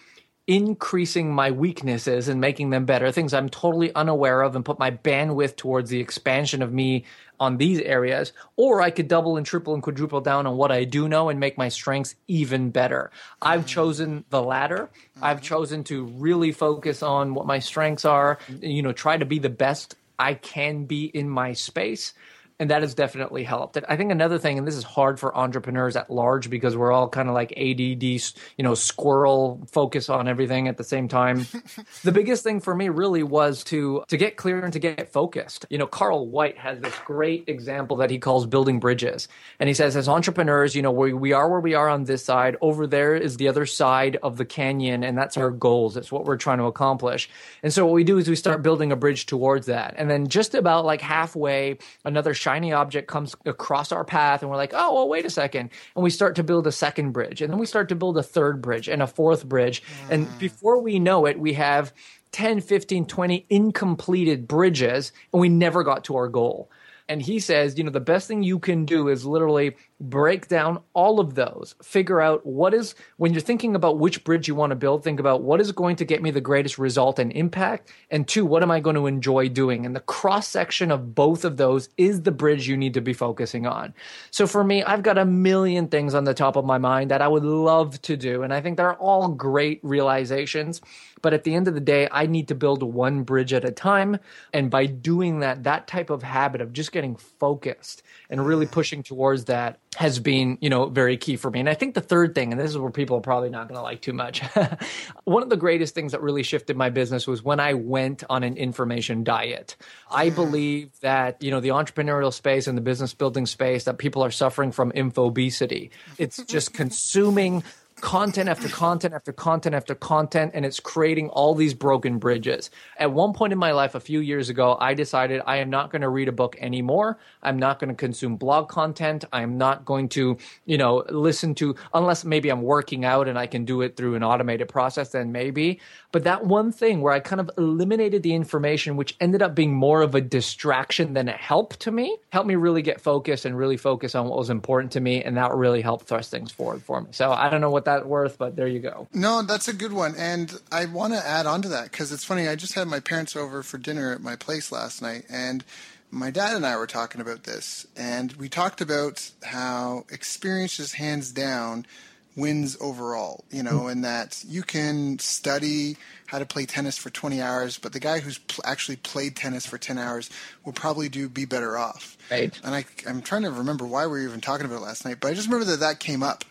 increasing 0.46 1.32
my 1.32 1.50
weaknesses 1.50 2.28
and 2.28 2.40
making 2.40 2.70
them 2.70 2.84
better, 2.84 3.12
things 3.12 3.32
I'm 3.32 3.48
totally 3.48 3.94
unaware 3.94 4.42
of, 4.42 4.56
and 4.56 4.64
put 4.64 4.78
my 4.78 4.90
bandwidth 4.90 5.56
towards 5.56 5.90
the 5.90 6.00
expansion 6.00 6.62
of 6.62 6.72
me 6.72 7.04
on 7.38 7.56
these 7.56 7.80
areas, 7.80 8.32
or 8.56 8.82
I 8.82 8.90
could 8.90 9.08
double 9.08 9.36
and 9.36 9.46
triple 9.46 9.74
and 9.74 9.82
quadruple 9.82 10.20
down 10.20 10.46
on 10.46 10.56
what 10.56 10.72
I 10.72 10.84
do 10.84 11.08
know 11.08 11.28
and 11.28 11.38
make 11.38 11.58
my 11.58 11.68
strengths 11.68 12.14
even 12.28 12.70
better. 12.70 13.10
I've 13.40 13.60
mm-hmm. 13.60 13.68
chosen 13.68 14.24
the 14.30 14.42
latter. 14.42 14.90
I've 15.20 15.38
mm-hmm. 15.38 15.44
chosen 15.44 15.84
to 15.84 16.04
really 16.04 16.52
focus 16.52 17.02
on 17.02 17.34
what 17.34 17.46
my 17.46 17.58
strengths 17.58 18.04
are, 18.04 18.38
you 18.60 18.82
know, 18.82 18.92
try 18.92 19.16
to 19.16 19.24
be 19.24 19.38
the 19.38 19.48
best 19.48 19.96
I 20.18 20.34
can 20.34 20.84
be 20.84 21.06
in 21.06 21.28
my 21.28 21.52
space 21.52 22.14
and 22.62 22.70
that 22.70 22.82
has 22.82 22.94
definitely 22.94 23.42
helped. 23.42 23.76
I 23.88 23.96
think 23.96 24.12
another 24.12 24.38
thing, 24.38 24.56
and 24.56 24.64
this 24.64 24.76
is 24.76 24.84
hard 24.84 25.18
for 25.18 25.36
entrepreneurs 25.36 25.96
at 25.96 26.08
large 26.10 26.48
because 26.48 26.76
we're 26.76 26.92
all 26.92 27.08
kind 27.08 27.28
of 27.28 27.34
like 27.34 27.52
ADD, 27.56 28.04
you 28.04 28.20
know, 28.60 28.74
squirrel 28.74 29.66
focus 29.72 30.08
on 30.08 30.28
everything 30.28 30.68
at 30.68 30.76
the 30.76 30.84
same 30.84 31.08
time. 31.08 31.44
the 32.04 32.12
biggest 32.12 32.44
thing 32.44 32.60
for 32.60 32.72
me 32.72 32.88
really 32.88 33.24
was 33.24 33.64
to 33.64 34.04
to 34.06 34.16
get 34.16 34.36
clear 34.36 34.62
and 34.62 34.72
to 34.74 34.78
get 34.78 35.12
focused. 35.12 35.66
You 35.70 35.78
know, 35.78 35.88
Carl 35.88 36.28
White 36.28 36.56
has 36.56 36.78
this 36.78 36.96
great 37.04 37.48
example 37.48 37.96
that 37.96 38.10
he 38.10 38.20
calls 38.20 38.46
building 38.46 38.78
bridges, 38.78 39.26
and 39.58 39.68
he 39.68 39.74
says 39.74 39.96
as 39.96 40.08
entrepreneurs, 40.08 40.76
you 40.76 40.82
know, 40.82 40.92
we 40.92 41.12
we 41.12 41.32
are 41.32 41.48
where 41.50 41.58
we 41.58 41.74
are 41.74 41.88
on 41.88 42.04
this 42.04 42.24
side. 42.24 42.56
Over 42.60 42.86
there 42.86 43.16
is 43.16 43.38
the 43.38 43.48
other 43.48 43.66
side 43.66 44.18
of 44.22 44.36
the 44.36 44.44
canyon, 44.44 45.02
and 45.02 45.18
that's 45.18 45.36
our 45.36 45.50
goals. 45.50 45.96
It's 45.96 46.12
what 46.12 46.26
we're 46.26 46.36
trying 46.36 46.58
to 46.58 46.66
accomplish. 46.66 47.28
And 47.64 47.72
so 47.72 47.84
what 47.86 47.94
we 47.94 48.04
do 48.04 48.18
is 48.18 48.28
we 48.28 48.36
start 48.36 48.62
building 48.62 48.92
a 48.92 48.96
bridge 48.96 49.26
towards 49.26 49.66
that, 49.66 49.94
and 49.98 50.08
then 50.08 50.28
just 50.28 50.54
about 50.54 50.84
like 50.84 51.00
halfway, 51.00 51.78
another 52.04 52.34
shiny 52.52 52.72
object 52.72 53.08
comes 53.08 53.34
across 53.46 53.92
our 53.92 54.04
path 54.04 54.42
and 54.42 54.50
we're 54.50 54.58
like, 54.58 54.72
oh, 54.74 54.94
well, 54.94 55.08
wait 55.08 55.24
a 55.24 55.30
second. 55.30 55.70
And 55.96 56.04
we 56.04 56.10
start 56.10 56.36
to 56.36 56.42
build 56.42 56.66
a 56.66 56.72
second 56.72 57.12
bridge. 57.12 57.40
And 57.40 57.50
then 57.50 57.58
we 57.58 57.64
start 57.64 57.88
to 57.88 57.94
build 57.94 58.18
a 58.18 58.22
third 58.22 58.60
bridge 58.60 58.88
and 58.88 59.00
a 59.00 59.06
fourth 59.06 59.46
bridge. 59.46 59.82
Mm. 59.82 60.10
And 60.10 60.38
before 60.38 60.78
we 60.80 60.98
know 60.98 61.24
it, 61.24 61.38
we 61.38 61.54
have 61.54 61.94
10, 62.32 62.60
15, 62.60 63.06
20 63.06 63.46
incompleted 63.48 64.46
bridges 64.46 65.12
and 65.32 65.40
we 65.40 65.48
never 65.48 65.82
got 65.82 66.04
to 66.04 66.16
our 66.16 66.28
goal. 66.28 66.70
And 67.08 67.22
he 67.22 67.40
says, 67.40 67.78
you 67.78 67.84
know, 67.84 67.90
the 67.90 68.00
best 68.00 68.28
thing 68.28 68.42
you 68.42 68.58
can 68.58 68.84
do 68.84 69.08
is 69.08 69.24
literally 69.24 69.76
break 70.02 70.48
down 70.48 70.80
all 70.94 71.20
of 71.20 71.34
those. 71.34 71.74
Figure 71.82 72.20
out 72.20 72.44
what 72.44 72.74
is, 72.74 72.94
when 73.16 73.32
you're 73.32 73.40
thinking 73.40 73.74
about 73.74 73.98
which 73.98 74.24
bridge 74.24 74.48
you 74.48 74.54
want 74.54 74.70
to 74.70 74.76
build, 74.76 75.04
think 75.04 75.20
about 75.20 75.42
what 75.42 75.60
is 75.60 75.72
going 75.72 75.96
to 75.96 76.04
get 76.04 76.20
me 76.20 76.30
the 76.30 76.40
greatest 76.40 76.76
result 76.76 77.18
and 77.18 77.32
impact. 77.32 77.90
And 78.10 78.26
two, 78.26 78.44
what 78.44 78.62
am 78.62 78.70
I 78.70 78.80
going 78.80 78.96
to 78.96 79.06
enjoy 79.06 79.48
doing? 79.48 79.86
And 79.86 79.94
the 79.94 80.00
cross 80.00 80.48
section 80.48 80.90
of 80.90 81.14
both 81.14 81.44
of 81.44 81.56
those 81.56 81.88
is 81.96 82.22
the 82.22 82.32
bridge 82.32 82.68
you 82.68 82.76
need 82.76 82.94
to 82.94 83.00
be 83.00 83.12
focusing 83.12 83.66
on. 83.66 83.94
So 84.30 84.46
for 84.46 84.64
me, 84.64 84.82
I've 84.82 85.02
got 85.02 85.18
a 85.18 85.24
million 85.24 85.88
things 85.88 86.14
on 86.14 86.24
the 86.24 86.34
top 86.34 86.56
of 86.56 86.64
my 86.64 86.78
mind 86.78 87.10
that 87.10 87.22
I 87.22 87.28
would 87.28 87.44
love 87.44 88.02
to 88.02 88.16
do. 88.16 88.42
And 88.42 88.52
I 88.52 88.60
think 88.60 88.76
they're 88.76 88.94
all 88.94 89.28
great 89.28 89.80
realizations. 89.82 90.80
But 91.22 91.32
at 91.32 91.44
the 91.44 91.54
end 91.54 91.68
of 91.68 91.74
the 91.74 91.80
day, 91.80 92.08
I 92.10 92.26
need 92.26 92.48
to 92.48 92.56
build 92.56 92.82
one 92.82 93.22
bridge 93.22 93.52
at 93.52 93.64
a 93.64 93.70
time. 93.70 94.18
And 94.52 94.68
by 94.68 94.86
doing 94.86 95.38
that, 95.40 95.62
that 95.62 95.86
type 95.86 96.10
of 96.10 96.24
habit 96.24 96.60
of 96.60 96.72
just 96.72 96.90
getting 96.90 97.14
focused 97.14 98.02
and 98.28 98.44
really 98.44 98.66
pushing 98.66 99.04
towards 99.04 99.44
that 99.44 99.78
has 99.96 100.18
been, 100.18 100.56
you 100.62 100.70
know, 100.70 100.86
very 100.86 101.18
key 101.18 101.36
for 101.36 101.50
me. 101.50 101.60
And 101.60 101.68
I 101.68 101.74
think 101.74 101.94
the 101.94 102.00
third 102.00 102.34
thing, 102.34 102.50
and 102.50 102.60
this 102.60 102.70
is 102.70 102.78
where 102.78 102.90
people 102.90 103.18
are 103.18 103.22
probably 103.22 103.50
not 103.50 103.68
going 103.68 103.76
to 103.76 103.82
like 103.82 104.00
too 104.00 104.14
much. 104.14 104.40
One 105.24 105.42
of 105.42 105.50
the 105.50 105.56
greatest 105.56 105.94
things 105.94 106.12
that 106.12 106.22
really 106.22 106.42
shifted 106.42 106.78
my 106.78 106.88
business 106.88 107.26
was 107.26 107.42
when 107.42 107.60
I 107.60 107.74
went 107.74 108.24
on 108.30 108.42
an 108.42 108.56
information 108.56 109.22
diet. 109.22 109.76
I 110.10 110.30
mm. 110.30 110.34
believe 110.34 110.98
that, 111.00 111.42
you 111.42 111.50
know, 111.50 111.60
the 111.60 111.70
entrepreneurial 111.70 112.32
space 112.32 112.66
and 112.66 112.76
the 112.76 112.82
business 112.82 113.12
building 113.12 113.44
space 113.44 113.84
that 113.84 113.98
people 113.98 114.24
are 114.24 114.30
suffering 114.30 114.72
from 114.72 114.92
infobesity. 114.92 115.90
It's 116.16 116.42
just 116.46 116.72
consuming 116.72 117.62
content 118.02 118.48
after 118.48 118.68
content 118.68 119.14
after 119.14 119.32
content 119.32 119.74
after 119.74 119.94
content, 119.94 120.50
and 120.54 120.66
it's 120.66 120.80
creating 120.80 121.28
all 121.30 121.54
these 121.54 121.72
broken 121.72 122.18
bridges. 122.18 122.68
At 122.98 123.12
one 123.12 123.32
point 123.32 123.52
in 123.52 123.58
my 123.58 123.70
life, 123.70 123.94
a 123.94 124.00
few 124.00 124.18
years 124.18 124.50
ago, 124.50 124.76
I 124.78 124.92
decided 124.92 125.40
I 125.46 125.58
am 125.58 125.70
not 125.70 125.90
going 125.90 126.02
to 126.02 126.08
read 126.08 126.28
a 126.28 126.32
book 126.32 126.56
anymore. 126.60 127.18
I'm 127.42 127.58
not 127.58 127.78
going 127.78 127.90
to 127.90 127.94
consume 127.94 128.36
blog 128.36 128.68
content. 128.68 129.24
I'm 129.32 129.56
not 129.56 129.84
going 129.84 130.08
to, 130.10 130.36
you 130.66 130.76
know, 130.76 131.04
listen 131.08 131.54
to, 131.56 131.76
unless 131.94 132.24
maybe 132.24 132.50
I'm 132.50 132.62
working 132.62 133.04
out 133.04 133.28
and 133.28 133.38
I 133.38 133.46
can 133.46 133.64
do 133.64 133.82
it 133.82 133.96
through 133.96 134.16
an 134.16 134.24
automated 134.24 134.68
process, 134.68 135.10
then 135.10 135.30
maybe. 135.30 135.80
But 136.10 136.24
that 136.24 136.44
one 136.44 136.72
thing 136.72 137.02
where 137.02 137.12
I 137.12 137.20
kind 137.20 137.40
of 137.40 137.50
eliminated 137.56 138.24
the 138.24 138.34
information, 138.34 138.96
which 138.96 139.16
ended 139.20 139.42
up 139.42 139.54
being 139.54 139.72
more 139.72 140.02
of 140.02 140.16
a 140.16 140.20
distraction 140.20 141.14
than 141.14 141.28
a 141.28 141.32
help 141.32 141.76
to 141.76 141.92
me, 141.92 142.18
helped 142.30 142.48
me 142.48 142.56
really 142.56 142.82
get 142.82 143.00
focused 143.00 143.44
and 143.44 143.56
really 143.56 143.76
focus 143.76 144.16
on 144.16 144.26
what 144.26 144.36
was 144.36 144.50
important 144.50 144.92
to 144.92 145.00
me. 145.00 145.22
And 145.22 145.36
that 145.36 145.54
really 145.54 145.82
helped 145.82 146.08
thrust 146.08 146.32
things 146.32 146.50
forward 146.50 146.82
for 146.82 147.00
me. 147.00 147.10
So 147.12 147.30
I 147.30 147.48
don't 147.48 147.60
know 147.60 147.70
what 147.70 147.84
that 147.84 147.91
that 148.00 148.06
worth, 148.06 148.38
but 148.38 148.56
there 148.56 148.66
you 148.66 148.80
go. 148.80 149.08
No, 149.12 149.42
that's 149.42 149.68
a 149.68 149.72
good 149.72 149.92
one. 149.92 150.14
And 150.16 150.60
I 150.70 150.86
want 150.86 151.12
to 151.12 151.26
add 151.26 151.46
on 151.46 151.62
to 151.62 151.68
that 151.68 151.90
because 151.90 152.12
it's 152.12 152.24
funny. 152.24 152.48
I 152.48 152.56
just 152.56 152.74
had 152.74 152.88
my 152.88 153.00
parents 153.00 153.36
over 153.36 153.62
for 153.62 153.78
dinner 153.78 154.12
at 154.12 154.20
my 154.20 154.36
place 154.36 154.72
last 154.72 155.02
night, 155.02 155.24
and 155.28 155.64
my 156.10 156.30
dad 156.30 156.56
and 156.56 156.66
I 156.66 156.76
were 156.76 156.86
talking 156.86 157.20
about 157.20 157.44
this. 157.44 157.86
And 157.96 158.32
we 158.34 158.48
talked 158.48 158.80
about 158.80 159.30
how 159.44 160.04
experience 160.10 160.78
is 160.78 160.94
hands 160.94 161.32
down 161.32 161.86
wins 162.34 162.76
overall, 162.80 163.44
you 163.50 163.62
know, 163.62 163.88
and 163.88 164.04
that 164.04 164.42
you 164.46 164.62
can 164.62 165.18
study 165.18 165.96
how 166.26 166.38
to 166.38 166.46
play 166.46 166.64
tennis 166.64 166.96
for 166.96 167.10
20 167.10 167.42
hours, 167.42 167.78
but 167.78 167.92
the 167.92 168.00
guy 168.00 168.20
who's 168.20 168.38
pl- 168.38 168.64
actually 168.66 168.96
played 168.96 169.36
tennis 169.36 169.66
for 169.66 169.76
10 169.76 169.98
hours 169.98 170.30
will 170.64 170.72
probably 170.72 171.10
do 171.10 171.28
be 171.28 171.44
better 171.44 171.76
off. 171.76 172.16
Right. 172.30 172.58
And 172.64 172.74
I, 172.74 172.86
I'm 173.06 173.20
trying 173.20 173.42
to 173.42 173.50
remember 173.50 173.84
why 173.84 174.06
we 174.06 174.12
were 174.12 174.28
even 174.28 174.40
talking 174.40 174.64
about 174.64 174.76
it 174.76 174.84
last 174.84 175.04
night, 175.04 175.18
but 175.20 175.28
I 175.28 175.34
just 175.34 175.48
remember 175.48 175.66
that 175.66 175.80
that 175.80 176.00
came 176.00 176.22
up 176.22 176.44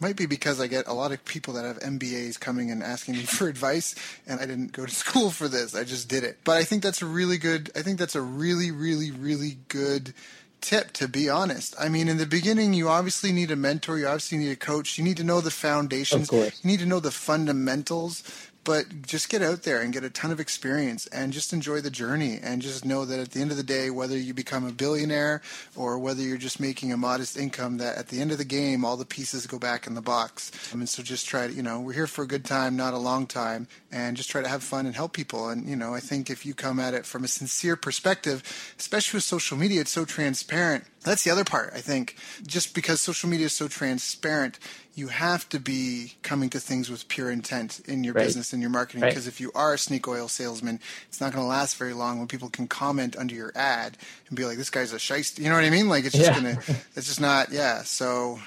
might 0.00 0.16
be 0.16 0.26
because 0.26 0.60
I 0.60 0.66
get 0.66 0.86
a 0.86 0.92
lot 0.92 1.12
of 1.12 1.24
people 1.24 1.54
that 1.54 1.64
have 1.64 1.78
MBAs 1.80 2.38
coming 2.38 2.70
and 2.70 2.82
asking 2.82 3.14
me 3.14 3.22
for 3.24 3.48
advice, 3.48 3.94
and 4.26 4.40
I 4.40 4.46
didn't 4.46 4.72
go 4.72 4.86
to 4.86 4.94
school 4.94 5.30
for 5.30 5.48
this. 5.48 5.74
I 5.74 5.84
just 5.84 6.08
did 6.08 6.24
it. 6.24 6.38
But 6.44 6.56
I 6.56 6.64
think 6.64 6.82
that's 6.82 7.02
a 7.02 7.06
really 7.06 7.38
good. 7.38 7.70
I 7.76 7.82
think 7.82 7.98
that's 7.98 8.14
a 8.14 8.22
really, 8.22 8.70
really, 8.70 9.10
really 9.10 9.58
good 9.68 10.14
tip 10.60 10.92
to 10.94 11.06
be 11.06 11.28
honest. 11.28 11.74
I 11.78 11.90
mean, 11.90 12.08
in 12.08 12.16
the 12.16 12.26
beginning, 12.26 12.72
you 12.72 12.88
obviously 12.88 13.32
need 13.32 13.50
a 13.50 13.56
mentor. 13.56 13.98
You 13.98 14.06
obviously 14.06 14.38
need 14.38 14.50
a 14.50 14.56
coach. 14.56 14.96
You 14.96 15.04
need 15.04 15.18
to 15.18 15.24
know 15.24 15.40
the 15.40 15.50
foundations. 15.50 16.32
You 16.32 16.50
need 16.64 16.80
to 16.80 16.86
know 16.86 17.00
the 17.00 17.10
fundamentals 17.10 18.22
but 18.64 19.02
just 19.02 19.28
get 19.28 19.42
out 19.42 19.62
there 19.62 19.80
and 19.80 19.92
get 19.92 20.04
a 20.04 20.10
ton 20.10 20.30
of 20.30 20.40
experience 20.40 21.06
and 21.08 21.32
just 21.32 21.52
enjoy 21.52 21.80
the 21.80 21.90
journey 21.90 22.38
and 22.42 22.62
just 22.62 22.84
know 22.84 23.04
that 23.04 23.20
at 23.20 23.30
the 23.32 23.40
end 23.40 23.50
of 23.50 23.56
the 23.56 23.62
day 23.62 23.90
whether 23.90 24.16
you 24.16 24.34
become 24.34 24.66
a 24.66 24.72
billionaire 24.72 25.42
or 25.76 25.98
whether 25.98 26.22
you're 26.22 26.36
just 26.36 26.60
making 26.60 26.92
a 26.92 26.96
modest 26.96 27.36
income 27.36 27.78
that 27.78 27.96
at 27.96 28.08
the 28.08 28.20
end 28.20 28.32
of 28.32 28.38
the 28.38 28.44
game 28.44 28.84
all 28.84 28.96
the 28.96 29.04
pieces 29.04 29.46
go 29.46 29.58
back 29.58 29.86
in 29.86 29.94
the 29.94 30.02
box. 30.02 30.50
Um, 30.72 30.78
I 30.78 30.80
mean, 30.80 30.86
so 30.86 31.02
just 31.02 31.26
try 31.26 31.46
to 31.46 31.52
you 31.52 31.62
know 31.62 31.80
we're 31.80 31.92
here 31.92 32.06
for 32.06 32.22
a 32.22 32.26
good 32.28 32.44
time 32.44 32.76
not 32.76 32.94
a 32.94 32.98
long 32.98 33.26
time 33.26 33.68
and 33.92 34.16
just 34.16 34.30
try 34.30 34.42
to 34.42 34.48
have 34.48 34.62
fun 34.62 34.86
and 34.86 34.94
help 34.94 35.12
people. 35.12 35.48
And 35.48 35.68
you 35.68 35.76
know 35.76 35.94
i 35.94 36.00
think 36.00 36.30
if 36.30 36.46
you 36.46 36.54
come 36.54 36.78
at 36.80 36.94
it 36.94 37.06
from 37.06 37.24
a 37.24 37.28
sincere 37.28 37.76
perspective 37.76 38.42
especially 38.78 39.18
with 39.18 39.24
social 39.24 39.56
media 39.56 39.80
it's 39.80 39.90
so 39.90 40.04
transparent 40.04 40.84
that's 41.04 41.24
the 41.24 41.30
other 41.30 41.44
part 41.44 41.72
i 41.74 41.80
think 41.80 42.16
just 42.46 42.74
because 42.74 43.00
social 43.00 43.28
media 43.28 43.46
is 43.46 43.52
so 43.52 43.68
transparent 43.68 44.58
you 44.96 45.08
have 45.08 45.48
to 45.48 45.58
be 45.58 46.14
coming 46.22 46.48
to 46.50 46.60
things 46.60 46.88
with 46.88 47.08
pure 47.08 47.30
intent 47.30 47.80
in 47.86 48.04
your 48.04 48.14
right. 48.14 48.24
business 48.24 48.52
and 48.52 48.62
your 48.62 48.70
marketing 48.70 49.00
because 49.00 49.26
right. 49.26 49.32
if 49.32 49.40
you 49.40 49.50
are 49.54 49.74
a 49.74 49.78
sneak 49.78 50.06
oil 50.06 50.28
salesman, 50.28 50.78
it's 51.08 51.20
not 51.20 51.32
going 51.32 51.42
to 51.42 51.48
last 51.48 51.76
very 51.76 51.92
long 51.92 52.18
when 52.18 52.28
people 52.28 52.48
can 52.48 52.68
comment 52.68 53.16
under 53.16 53.34
your 53.34 53.52
ad 53.56 53.98
and 54.28 54.36
be 54.36 54.44
like, 54.44 54.56
"This 54.56 54.70
guy's 54.70 54.92
a 54.92 54.98
shyster." 54.98 55.42
You 55.42 55.48
know 55.48 55.56
what 55.56 55.64
I 55.64 55.70
mean? 55.70 55.88
Like 55.88 56.04
it's 56.04 56.14
just 56.14 56.30
yeah. 56.30 56.34
gonna, 56.34 56.58
it's 56.96 57.06
just 57.06 57.20
not. 57.20 57.50
Yeah. 57.50 57.82
So 57.82 58.38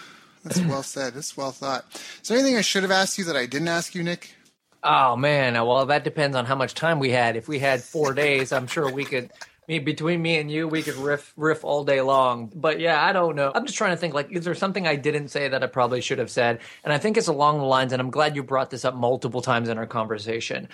that's 0.44 0.60
well 0.62 0.84
said. 0.84 1.14
That's 1.14 1.36
well 1.36 1.52
thought. 1.52 1.86
Is 2.22 2.30
there 2.30 2.38
anything 2.38 2.58
I 2.58 2.62
should 2.62 2.84
have 2.84 2.92
asked 2.92 3.18
you 3.18 3.26
that 3.26 3.36
I 3.36 3.46
didn't 3.46 3.68
ask 3.68 3.94
you, 3.94 4.04
Nick? 4.04 4.34
Oh 4.84 5.18
man, 5.18 5.54
well 5.54 5.86
that 5.88 6.06
depends 6.06 6.38
on 6.38 6.46
how 6.46 6.56
much 6.56 6.74
time 6.74 7.00
we 7.00 7.10
had. 7.10 7.36
If 7.36 7.50
we 7.50 7.60
had 7.60 7.84
four 7.84 8.14
days, 8.14 8.52
I'm 8.54 8.68
sure 8.68 8.90
we 8.92 9.04
could. 9.04 9.32
Me, 9.68 9.80
between 9.80 10.22
me 10.22 10.38
and 10.38 10.50
you, 10.50 10.68
we 10.68 10.82
could 10.82 10.96
riff 10.96 11.34
riff 11.36 11.66
all 11.66 11.84
day 11.84 12.00
long. 12.02 12.52
But 12.56 12.80
yeah, 12.80 13.04
I 13.04 13.12
don't 13.12 13.36
know. 13.36 13.52
I'm 13.54 13.66
just 13.66 13.78
trying 13.78 13.92
to 13.92 13.98
think 13.98 14.14
like, 14.14 14.32
is 14.32 14.46
there 14.46 14.56
something 14.56 14.88
I 14.88 14.96
didn't 14.96 15.28
say 15.28 15.50
that 15.50 15.64
I 15.64 15.68
probably 15.68 16.00
should 16.00 16.20
have 16.20 16.32
said? 16.32 16.60
And 16.84 16.94
I 16.94 16.98
think 16.98 17.18
it's 17.18 17.28
along 17.28 17.58
the 17.58 17.66
lines, 17.66 17.92
and 17.92 18.02
I'm 18.02 18.10
glad 18.10 18.36
you 18.36 18.44
brought 18.44 18.70
this 18.70 18.86
up 18.86 18.96
multiple 18.96 19.42
times 19.42 19.68
in 19.68 19.78
our 19.78 19.86
conversation. 19.86 20.70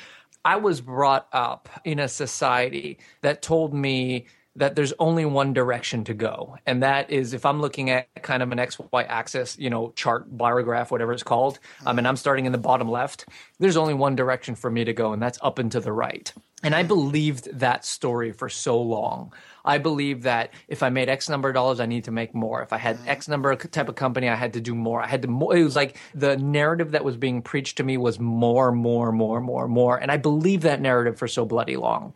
I 0.45 0.57
was 0.57 0.81
brought 0.81 1.27
up 1.31 1.69
in 1.83 1.99
a 1.99 2.07
society 2.07 2.99
that 3.21 3.41
told 3.41 3.73
me 3.73 4.27
that 4.55 4.75
there's 4.75 4.93
only 4.99 5.25
one 5.25 5.53
direction 5.53 6.03
to 6.03 6.13
go. 6.13 6.57
And 6.65 6.83
that 6.83 7.09
is 7.09 7.33
if 7.33 7.45
I'm 7.45 7.59
looking 7.59 7.89
at 7.89 8.07
kind 8.21 8.43
of 8.43 8.51
an 8.51 8.59
XY 8.59 9.07
axis, 9.07 9.57
you 9.57 9.69
know, 9.69 9.91
chart, 9.95 10.37
bar 10.37 10.61
graph, 10.61 10.91
whatever 10.91 11.13
it's 11.13 11.23
called, 11.23 11.59
um, 11.85 11.97
and 11.97 12.07
I'm 12.07 12.17
starting 12.17 12.45
in 12.45 12.51
the 12.51 12.57
bottom 12.57 12.89
left, 12.89 13.25
there's 13.59 13.77
only 13.77 13.95
one 13.95 14.15
direction 14.15 14.53
for 14.53 14.69
me 14.69 14.83
to 14.83 14.93
go, 14.93 15.13
and 15.13 15.21
that's 15.21 15.39
up 15.41 15.57
and 15.57 15.71
to 15.71 15.79
the 15.79 15.91
right. 15.91 16.31
And 16.63 16.73
I 16.73 16.83
believed 16.83 17.59
that 17.59 17.85
story 17.85 18.31
for 18.31 18.47
so 18.47 18.81
long. 18.81 19.33
I 19.65 19.77
believe 19.77 20.23
that 20.23 20.53
if 20.67 20.81
I 20.81 20.89
made 20.89 21.09
X 21.09 21.29
number 21.29 21.49
of 21.49 21.55
dollars, 21.55 21.79
I 21.79 21.85
need 21.85 22.05
to 22.05 22.11
make 22.11 22.33
more. 22.33 22.61
If 22.61 22.71
I 22.71 22.77
had 22.77 22.97
mm-hmm. 22.97 23.09
X 23.09 23.27
number 23.27 23.51
of 23.51 23.71
type 23.71 23.89
of 23.89 23.95
company, 23.95 24.29
I 24.29 24.35
had 24.35 24.53
to 24.53 24.61
do 24.61 24.73
more. 24.73 25.01
I 25.01 25.07
had 25.07 25.21
to 25.23 25.27
more. 25.27 25.55
It 25.55 25.63
was 25.63 25.75
like 25.75 25.97
the 26.15 26.37
narrative 26.37 26.91
that 26.91 27.03
was 27.03 27.17
being 27.17 27.41
preached 27.41 27.77
to 27.77 27.83
me 27.83 27.97
was 27.97 28.19
more, 28.19 28.71
more, 28.71 29.11
more, 29.11 29.41
more, 29.41 29.67
more. 29.67 29.97
And 29.97 30.09
I 30.09 30.17
believed 30.17 30.63
that 30.63 30.81
narrative 30.81 31.17
for 31.17 31.27
so 31.27 31.45
bloody 31.45 31.75
long 31.75 32.13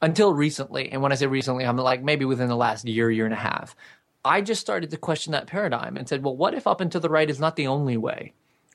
until 0.00 0.32
recently. 0.32 0.90
And 0.90 1.02
when 1.02 1.12
I 1.12 1.16
say 1.16 1.26
recently, 1.26 1.64
I'm 1.64 1.76
like 1.76 2.02
maybe 2.02 2.24
within 2.24 2.48
the 2.48 2.56
last 2.56 2.86
year, 2.86 3.10
year 3.10 3.24
and 3.24 3.34
a 3.34 3.36
half. 3.36 3.74
I 4.24 4.40
just 4.40 4.60
started 4.60 4.90
to 4.90 4.96
question 4.96 5.32
that 5.32 5.46
paradigm 5.46 5.96
and 5.96 6.08
said, 6.08 6.22
well, 6.22 6.36
what 6.36 6.54
if 6.54 6.66
up 6.66 6.80
and 6.80 6.90
to 6.92 7.00
the 7.00 7.08
right 7.08 7.30
is 7.30 7.40
not 7.40 7.56
the 7.56 7.68
only 7.68 7.96
way? 7.96 8.32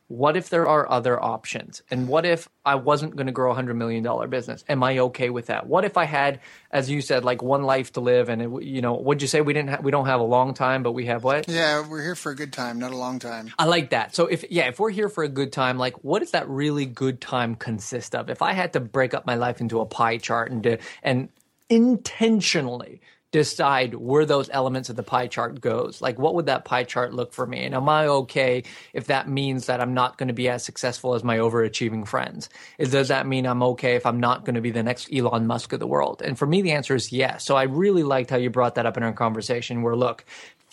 What 0.08 0.38
if 0.38 0.50
there 0.50 0.68
are 0.68 0.90
other 0.92 1.22
options? 1.22 1.82
And 1.90 2.08
what 2.08 2.26
if 2.26 2.50
I 2.66 2.76
wasn't 2.76 3.16
going 3.16 3.28
to 3.28 3.34
grow 3.34 3.52
a 3.52 3.56
hundred 3.56 3.76
million 3.76 4.04
dollar 4.04 4.28
business? 4.28 4.64
Am 4.68 4.84
I 4.84 5.00
okay 5.00 5.30
with 5.30 5.48
that? 5.48 5.68
What 5.68 5.86
if 5.86 5.98
I 5.98 6.06
had, 6.06 6.40
as 6.72 6.90
you 6.90 7.02
said, 7.02 7.24
like 7.24 7.42
one 7.42 7.64
life 7.64 7.94
to 7.94 8.02
live? 8.02 8.30
And 8.30 8.42
it, 8.42 8.64
you 8.64 8.82
know, 8.82 8.94
would 8.94 9.22
you 9.22 9.28
say 9.28 9.42
we 9.42 9.54
didn't? 9.54 9.70
Ha- 9.70 9.80
we 9.82 9.92
don't 9.92 10.06
have 10.06 10.20
a 10.20 10.26
long 10.26 10.54
time, 10.54 10.84
but 10.84 10.92
we 10.92 11.06
have 11.06 11.24
what? 11.24 11.48
Yeah, 11.48 11.88
we're 11.88 12.04
here 12.04 12.16
for 12.16 12.32
a 12.32 12.36
good 12.36 12.54
time, 12.54 12.80
not 12.80 12.92
a 12.92 12.98
long 12.98 13.20
time. 13.20 13.52
I 13.58 13.66
like 13.66 13.92
that. 13.92 14.16
So 14.16 14.28
if 14.28 14.46
yeah, 14.52 14.68
if 14.68 14.80
we're 14.80 14.92
here 14.92 15.10
for 15.10 15.24
a 15.24 15.30
good 15.30 15.52
time, 15.52 15.78
like 15.78 16.04
what 16.04 16.20
does 16.20 16.32
that 16.32 16.48
really 16.50 16.86
good 16.86 17.22
time 17.22 17.56
consist 17.56 18.14
of? 18.14 18.30
If 18.30 18.42
I 18.42 18.54
had 18.54 18.74
to 18.74 18.80
break 18.80 19.14
up 19.14 19.26
my 19.26 19.36
life 19.36 19.62
into 19.62 19.80
a 19.80 19.86
pie 19.86 20.18
chart 20.18 20.52
and 20.52 20.64
to, 20.64 20.78
and 21.02 21.30
intentionally 21.70 23.02
decide 23.34 23.96
where 23.96 24.26
those 24.26 24.48
elements 24.52 24.90
of 24.90 24.96
the 24.96 25.02
pie 25.02 25.26
chart 25.26 25.60
goes. 25.60 26.02
Like, 26.04 26.20
what 26.20 26.36
would 26.36 26.46
that 26.46 26.66
pie 26.66 26.84
chart 26.84 27.16
look 27.16 27.34
for 27.34 27.48
me? 27.48 27.66
And 27.66 27.74
am 27.74 27.90
I 27.90 28.06
okay 28.06 28.64
if 28.94 29.08
that 29.08 29.28
means 29.28 29.66
that 29.66 29.82
I'm 29.82 29.96
not 29.96 30.20
going 30.20 30.28
to 30.28 30.36
be 30.36 30.48
as 30.48 30.64
successful 30.64 31.16
as 31.16 31.24
my 31.24 31.40
overachieving 31.40 32.08
friends? 32.08 32.48
Is, 32.78 32.92
does 32.92 33.08
that 33.08 33.26
mean 33.26 33.48
I'm 33.48 33.64
okay 33.64 33.96
if 33.96 34.06
I'm 34.06 34.20
not 34.20 34.46
going 34.46 34.54
to 34.54 34.62
be 34.62 34.70
the 34.70 34.84
next 34.84 35.12
Elon 35.12 35.48
Musk 35.48 35.74
of 35.74 35.80
the 35.80 35.88
world? 35.88 36.22
And 36.22 36.38
for 36.38 36.46
me, 36.46 36.62
the 36.62 36.74
answer 36.74 36.94
is 36.94 37.12
yes. 37.12 37.44
So 37.44 37.56
I 37.56 37.64
really 37.64 38.04
liked 38.04 38.30
how 38.30 38.38
you 38.38 38.52
brought 38.52 38.76
that 38.76 38.86
up 38.86 38.98
in 38.98 39.04
our 39.04 39.14
conversation 39.14 39.82
where, 39.82 39.96
look, 39.96 40.24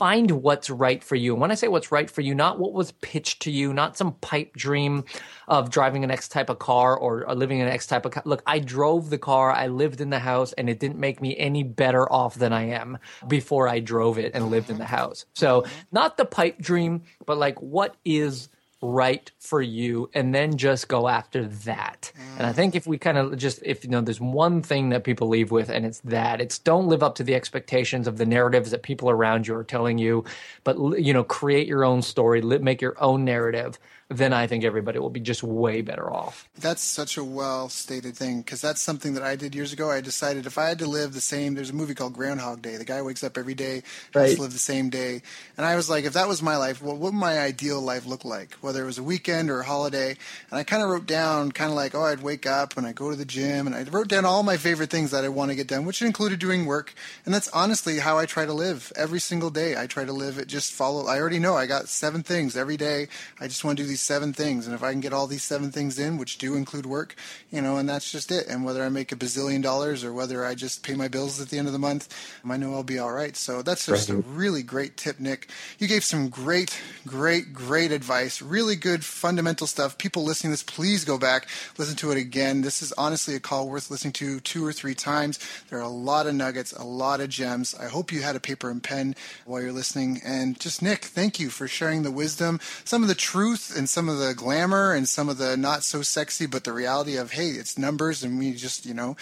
find 0.01 0.31
what's 0.31 0.71
right 0.71 1.05
for 1.05 1.15
you. 1.15 1.35
And 1.35 1.43
when 1.43 1.51
I 1.51 1.55
say 1.55 1.69
what's 1.69 1.93
right 1.93 2.11
for 2.11 2.23
you, 2.23 2.35
not 2.35 2.59
what 2.59 2.73
was 2.73 2.91
pitched 2.91 3.43
to 3.43 3.51
you, 3.51 3.75
not 3.75 3.99
some 3.99 4.13
pipe 4.23 4.55
dream 4.55 5.05
of 5.47 5.69
driving 5.69 6.05
an 6.05 6.11
X 6.11 6.27
type 6.27 6.49
of 6.49 6.59
car 6.59 6.97
or, 6.97 7.29
or 7.29 7.35
living 7.35 7.59
in 7.59 7.67
an 7.67 7.73
X 7.75 7.87
type 7.87 8.07
of 8.07 8.13
car. 8.13 8.23
Look, 8.25 8.43
I 8.47 8.61
drove 8.61 9.11
the 9.11 9.19
car, 9.19 9.53
I 9.53 9.67
lived 9.67 10.01
in 10.01 10.09
the 10.09 10.19
house, 10.19 10.55
and 10.55 10.71
it 10.71 10.81
didn't 10.81 10.99
make 10.99 11.21
me 11.21 11.37
any 11.37 11.65
better 11.65 12.11
off 12.11 12.37
than 12.37 12.51
I 12.51 12.69
am 12.69 12.97
before 13.29 13.69
I 13.69 13.81
drove 13.81 14.17
it 14.17 14.35
and 14.35 14.51
lived 14.51 14.71
in 14.71 14.79
the 14.79 14.87
house. 14.87 15.27
So, 15.35 15.61
mm-hmm. 15.61 15.81
not 15.93 16.17
the 16.17 16.25
pipe 16.25 16.57
dream, 16.57 17.03
but 17.27 17.37
like 17.37 17.61
what 17.61 17.95
is 18.03 18.49
right 18.83 19.31
for 19.39 19.61
you 19.61 20.09
and 20.15 20.35
then 20.35 20.57
just 20.57 20.89
go 20.89 21.07
after 21.09 21.47
that. 21.47 22.13
And 22.39 22.47
I 22.47 22.53
think 22.53 22.75
if 22.75 22.87
we 22.87 22.97
kind 22.97 23.19
of 23.19 23.37
just 23.37 23.61
if 23.63 23.85
you 23.85 23.91
know 23.91 24.01
there's 24.01 24.21
one 24.21 24.63
thing 24.63 24.89
that 24.91 25.05
people 25.05 25.29
leave 25.29 25.51
with 25.51 25.69
and 25.69 25.85
it's 25.85 26.01
that 26.01 26.41
it's 26.41 26.59
don't 26.59 26.89
live 26.89 27.03
up 27.03 27.15
to 27.17 27.25
the 27.25 27.35
expectations 27.35 28.07
of 28.09 28.17
the 28.17 28.25
narratives 28.25 28.71
that 28.71 28.83
people 28.83 29.11
around 29.11 29.47
you 29.47 29.55
are 29.55 29.65
telling 29.65 29.99
you, 29.99 30.25
but 30.65 30.77
you 30.99 31.13
know 31.13 31.25
create 31.25 31.67
your 31.67 31.85
own 31.85 32.01
story, 32.01 32.41
make 32.41 32.81
your 32.81 32.97
own 33.03 33.25
narrative 33.25 33.79
then 34.11 34.33
I 34.33 34.49
think 34.49 34.65
everybody 34.65 34.99
will 34.99 35.09
be 35.09 35.21
just 35.21 35.45
way 35.45 35.83
better 35.83 36.13
off. 36.13 36.49
That's 36.59 36.83
such 36.83 37.17
a 37.17 37.23
well 37.23 37.69
stated 37.69 38.17
thing 38.17 38.43
because 38.43 38.61
that's 38.61 38.83
something 38.83 39.15
that 39.15 39.23
I 39.23 39.37
did 39.37 39.55
years 39.55 39.73
ago. 39.73 39.89
I 39.89 40.01
decided 40.01 40.47
if 40.47 40.59
I 40.59 40.69
had 40.69 40.81
to 40.81 40.87
live 40.87 41.13
the 41.13 41.21
same, 41.21 41.55
there's 41.55 41.71
a 41.71 41.75
movie 41.75 41.95
called 41.95 42.15
Groundhog 42.15 42.61
Day. 42.61 42.77
The 42.77 42.85
guy 42.85 43.03
wakes 43.03 43.23
up 43.23 43.39
every 43.39 43.55
day, 43.55 43.83
right. 44.13 44.23
has 44.23 44.35
to 44.35 44.43
live 44.43 44.53
the 44.53 44.59
same 44.59 44.91
day. 44.91 45.23
And 45.57 45.65
I 45.65 45.77
was 45.77 45.89
like, 45.89 46.05
if 46.05 46.15
that 46.15 46.27
was 46.27 46.43
my 46.43 46.57
life, 46.57 46.83
what 46.83 46.97
would 46.97 47.15
my 47.15 47.39
ideal 47.39 47.81
life 47.81 48.05
look 48.05 48.25
like? 48.25 48.55
Whether 48.55 48.83
it 48.83 48.87
was 48.87 48.99
a 48.99 49.03
weekend 49.05 49.49
or 49.49 49.61
a 49.61 49.65
holiday. 49.65 50.17
And 50.51 50.59
I 50.59 50.65
kind 50.65 50.83
of 50.83 50.91
wrote 50.91 51.07
down, 51.07 51.53
kind 51.53 51.71
of 51.71 51.77
like, 51.77 51.95
oh, 51.95 52.03
I'd 52.03 52.21
wake 52.21 52.47
up 52.47 52.77
and 52.77 52.89
I'd 52.89 52.97
go 52.97 53.11
to 53.11 53.17
the 53.17 53.25
gym 53.25 53.69
and 53.69 53.77
I 53.77 53.85
wrote 53.85 54.09
down 54.09 54.25
all 54.25 54.43
my 54.43 54.57
favorite 54.57 54.91
things 54.91 55.13
that 55.13 55.25
I 55.25 55.29
want 55.29 55.53
to 55.53 55.57
get 55.57 55.69
done, 55.69 55.85
which 55.85 56.03
included 56.03 56.41
doing 56.41 56.67
work. 56.67 56.95
And 57.25 57.33
that's 57.33 57.49
honestly 57.51 58.01
how 58.01 58.19
I 58.19 58.27
try 58.27 58.45
to 58.45 58.53
live 58.53 58.93
every 58.97 59.21
single 59.21 59.51
day. 59.51 59.77
I 59.77 59.87
try 59.87 60.05
to 60.05 60.13
live 60.13 60.39
it 60.39 60.49
just 60.49 60.73
follow. 60.73 61.07
I 61.07 61.21
already 61.21 61.39
know 61.39 61.55
I 61.55 61.67
got 61.67 61.89
seven 61.89 62.25
things 62.25 62.57
every 62.57 62.77
day. 62.77 63.07
I 63.39 63.47
just 63.47 63.65
want 63.65 63.79
to 63.79 63.85
do 63.85 63.89
these 63.89 64.00
seven 64.01 64.33
things. 64.33 64.67
And 64.67 64.75
if 64.75 64.83
I 64.83 64.93
can 64.93 65.01
get 65.01 65.13
all 65.13 65.27
these 65.27 65.43
seven 65.43 65.71
things 65.71 65.99
in, 65.99 66.19
which 66.19 66.39
do 66.39 66.55
include 66.55 66.87
work, 66.87 67.15
you 67.51 67.61
know, 67.61 67.77
and 67.77 67.89
that's 67.89 68.11
just 68.11 68.31
it. 68.31 68.47
And 68.49 68.65
whether 68.65 68.83
I 68.83 68.89
make 68.89 69.13
a 69.13 69.17
bazillion 69.17 69.63
dollars 69.63 70.05
or 70.05 70.13
whether 70.13 70.45
I 70.45 70.55
just 70.55 70.83
pay 70.83 70.95
my 70.95 71.09
bills 71.09 71.41
at 71.41 71.49
the 71.49 71.59
end 71.59 71.67
of 71.67 71.73
the 71.73 71.79
month, 71.79 72.09
I 72.49 72.57
know 72.57 72.75
I'll 72.75 72.83
be 72.83 72.99
all 72.99 73.13
right. 73.13 73.37
So 73.37 73.63
that's 73.63 73.87
just 73.87 74.09
right. 74.09 74.19
a 74.19 74.23
really 74.23 74.63
great 74.63 74.97
tip, 74.97 75.21
Nick. 75.21 75.49
You 75.79 75.87
gave 75.87 76.05
some 76.05 76.29
great, 76.29 76.81
great, 77.07 77.53
great 77.53 77.93
advice. 77.93 78.43
Really 78.43 78.77
good 78.77 79.05
fundamental 79.05 79.67
stuff. 79.67 79.99
People 79.99 80.25
listening 80.25 80.51
to 80.51 80.53
this, 80.53 80.63
please 80.63 81.05
go 81.05 81.19
back, 81.19 81.47
listen 81.79 81.97
to 81.97 82.11
it 82.11 82.19
again. 82.19 82.63
This 82.63 82.83
is 82.83 82.93
honestly 82.93 83.35
a 83.35 83.41
call 83.41 83.69
worth 83.69 83.91
listening 83.91 84.13
to 84.15 84.41
two 84.41 84.65
or 84.65 84.73
three 84.73 84.95
times. 84.95 85.39
There 85.69 85.79
are 85.79 85.83
a 85.83 85.89
lot 85.89 86.27
of 86.27 86.35
nuggets, 86.35 86.73
a 86.73 86.85
lot 86.85 87.21
of 87.21 87.29
gems. 87.29 87.75
I 87.75 87.89
hope 87.89 88.13
you 88.13 88.23
had 88.23 88.37
a 88.37 88.41
paper 88.41 88.71
and 88.71 88.83
pen 88.83 89.15
while 89.45 89.61
you're 89.61 89.73
listening. 89.73 90.21
And 90.25 90.59
just 90.59 90.83
Nick, 90.83 91.05
thank 91.05 91.39
you 91.39 91.51
for 91.51 91.69
sharing 91.69 92.03
the 92.03 92.11
wisdom, 92.11 92.61
some 92.85 93.03
of 93.03 93.09
the 93.09 93.15
truth, 93.15 93.77
and 93.77 93.89
some 93.91 94.09
of 94.09 94.19
the 94.19 94.35
glamour 94.35 94.95
and 94.95 95.09
some 95.09 95.29
of 95.29 95.39
the 95.39 95.57
not 95.57 95.83
so 95.85 96.03
sexy, 96.03 96.47
but 96.47 96.65
the 96.65 96.73
reality 96.73 97.17
of 97.17 97.33
hey, 97.33 97.49
it's 97.49 97.77
numbers, 97.77 98.23
and 98.23 98.39
we 98.39 98.53
just 98.53 98.87
you 98.87 98.95
know 98.95 99.17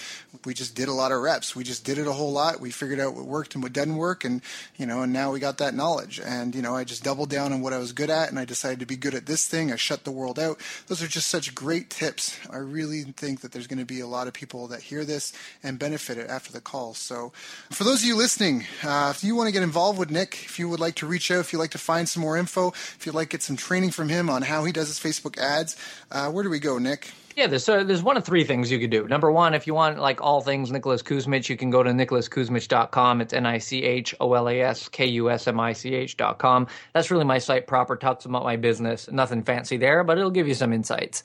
we 0.44 0.54
just 0.54 0.74
did 0.74 0.88
a 0.88 0.92
lot 0.92 1.10
of 1.10 1.20
reps. 1.20 1.56
We 1.56 1.64
just 1.64 1.84
did 1.84 1.98
it 1.98 2.06
a 2.06 2.12
whole 2.12 2.32
lot. 2.32 2.60
We 2.60 2.70
figured 2.70 3.00
out 3.00 3.14
what 3.14 3.24
worked 3.24 3.54
and 3.54 3.62
what 3.62 3.72
doesn't 3.72 3.96
work, 3.96 4.24
and 4.24 4.42
you 4.76 4.86
know, 4.86 5.02
and 5.02 5.12
now 5.12 5.32
we 5.32 5.40
got 5.40 5.58
that 5.58 5.74
knowledge. 5.74 6.20
And 6.24 6.54
you 6.54 6.62
know, 6.62 6.76
I 6.76 6.84
just 6.84 7.02
doubled 7.02 7.30
down 7.30 7.52
on 7.52 7.60
what 7.62 7.72
I 7.72 7.78
was 7.78 7.92
good 7.92 8.10
at, 8.10 8.28
and 8.28 8.38
I 8.38 8.44
decided 8.44 8.80
to 8.80 8.86
be 8.86 8.96
good 8.96 9.14
at 9.14 9.26
this 9.26 9.48
thing. 9.48 9.72
I 9.72 9.76
shut 9.76 10.04
the 10.04 10.10
world 10.10 10.38
out. 10.38 10.58
Those 10.86 11.02
are 11.02 11.08
just 11.08 11.28
such 11.28 11.54
great 11.54 11.90
tips. 11.90 12.38
I 12.50 12.58
really 12.58 13.02
think 13.02 13.40
that 13.40 13.52
there's 13.52 13.66
going 13.66 13.78
to 13.78 13.84
be 13.84 14.00
a 14.00 14.06
lot 14.06 14.28
of 14.28 14.34
people 14.34 14.68
that 14.68 14.82
hear 14.82 15.04
this 15.04 15.32
and 15.62 15.78
benefit 15.78 16.18
it 16.18 16.28
after 16.28 16.52
the 16.52 16.60
call. 16.60 16.94
So, 16.94 17.32
for 17.70 17.84
those 17.84 18.00
of 18.00 18.06
you 18.06 18.16
listening, 18.16 18.64
uh, 18.84 19.12
if 19.14 19.24
you 19.24 19.34
want 19.34 19.48
to 19.48 19.52
get 19.52 19.62
involved 19.62 19.98
with 19.98 20.10
Nick, 20.10 20.44
if 20.44 20.58
you 20.58 20.68
would 20.68 20.80
like 20.80 20.96
to 20.96 21.06
reach 21.06 21.30
out, 21.30 21.40
if 21.40 21.52
you'd 21.52 21.58
like 21.58 21.70
to 21.70 21.78
find 21.78 22.08
some 22.08 22.22
more 22.22 22.36
info, 22.36 22.68
if 22.68 23.06
you'd 23.06 23.14
like 23.14 23.30
to 23.30 23.36
get 23.36 23.42
some 23.42 23.56
training 23.56 23.90
from 23.90 24.08
him 24.08 24.28
on 24.28 24.42
how 24.42 24.57
he 24.64 24.72
does 24.72 24.88
his 24.88 24.98
Facebook 24.98 25.38
ads, 25.38 25.76
uh, 26.10 26.30
where 26.30 26.44
do 26.44 26.50
we 26.50 26.58
go, 26.58 26.78
Nick? 26.78 27.10
Yeah, 27.38 27.46
there's 27.46 27.62
so 27.62 27.84
there's 27.84 28.02
one 28.02 28.16
of 28.16 28.24
three 28.24 28.42
things 28.42 28.68
you 28.68 28.80
could 28.80 28.90
do. 28.90 29.06
Number 29.06 29.30
one, 29.30 29.54
if 29.54 29.68
you 29.68 29.72
want 29.72 30.00
like 30.00 30.20
all 30.20 30.40
things 30.40 30.72
Nicholas 30.72 31.04
Kusmich, 31.04 31.48
you 31.48 31.56
can 31.56 31.70
go 31.70 31.84
to 31.84 31.90
nicholaskusmich.com. 31.90 33.20
It's 33.20 33.32
N 33.32 33.46
I 33.46 33.58
C 33.58 33.84
H 33.84 34.12
O 34.18 34.34
L 34.34 34.48
A 34.48 34.60
S 34.60 34.88
K 34.88 35.06
U 35.06 35.30
S 35.30 35.46
M 35.46 35.60
I 35.60 35.72
C 35.72 35.94
H.com. 35.94 36.66
That's 36.94 37.12
really 37.12 37.24
my 37.24 37.38
site 37.38 37.68
proper, 37.68 37.94
talks 37.94 38.24
about 38.24 38.42
my 38.42 38.56
business. 38.56 39.08
Nothing 39.08 39.44
fancy 39.44 39.76
there, 39.76 40.02
but 40.02 40.18
it'll 40.18 40.32
give 40.32 40.48
you 40.48 40.54
some 40.54 40.72
insights. 40.72 41.22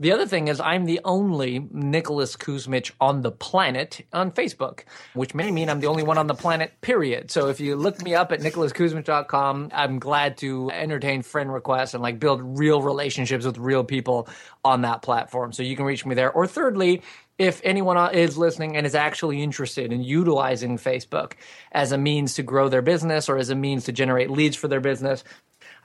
The 0.00 0.10
other 0.10 0.26
thing 0.26 0.48
is, 0.48 0.58
I'm 0.58 0.86
the 0.86 1.00
only 1.04 1.68
Nicholas 1.70 2.34
Kusmich 2.34 2.90
on 3.00 3.22
the 3.22 3.30
planet 3.30 4.04
on 4.12 4.32
Facebook, 4.32 4.80
which 5.14 5.34
may 5.34 5.52
mean 5.52 5.70
I'm 5.70 5.78
the 5.78 5.86
only 5.86 6.02
one 6.02 6.18
on 6.18 6.26
the 6.26 6.34
planet, 6.34 6.80
period. 6.80 7.30
So 7.30 7.48
if 7.48 7.60
you 7.60 7.76
look 7.76 8.02
me 8.02 8.14
up 8.14 8.32
at 8.32 8.40
nicholaskusmich.com, 8.40 9.70
I'm 9.72 10.00
glad 10.00 10.36
to 10.38 10.70
entertain 10.72 11.22
friend 11.22 11.52
requests 11.52 11.94
and 11.94 12.02
like 12.02 12.18
build 12.18 12.58
real 12.58 12.82
relationships 12.82 13.44
with 13.44 13.56
real 13.56 13.84
people 13.84 14.28
on 14.64 14.82
that 14.82 15.02
platform. 15.02 15.52
So 15.52 15.62
you 15.62 15.76
can 15.76 15.84
reach 15.84 16.04
me 16.04 16.16
there. 16.16 16.32
Or 16.32 16.48
thirdly, 16.48 17.02
if 17.38 17.60
anyone 17.64 18.14
is 18.14 18.36
listening 18.36 18.76
and 18.76 18.86
is 18.86 18.94
actually 18.94 19.42
interested 19.42 19.92
in 19.92 20.02
utilizing 20.02 20.76
Facebook 20.76 21.34
as 21.70 21.92
a 21.92 21.98
means 21.98 22.34
to 22.34 22.42
grow 22.42 22.68
their 22.68 22.82
business 22.82 23.28
or 23.28 23.38
as 23.38 23.50
a 23.50 23.54
means 23.54 23.84
to 23.84 23.92
generate 23.92 24.30
leads 24.30 24.56
for 24.56 24.66
their 24.68 24.80
business, 24.80 25.22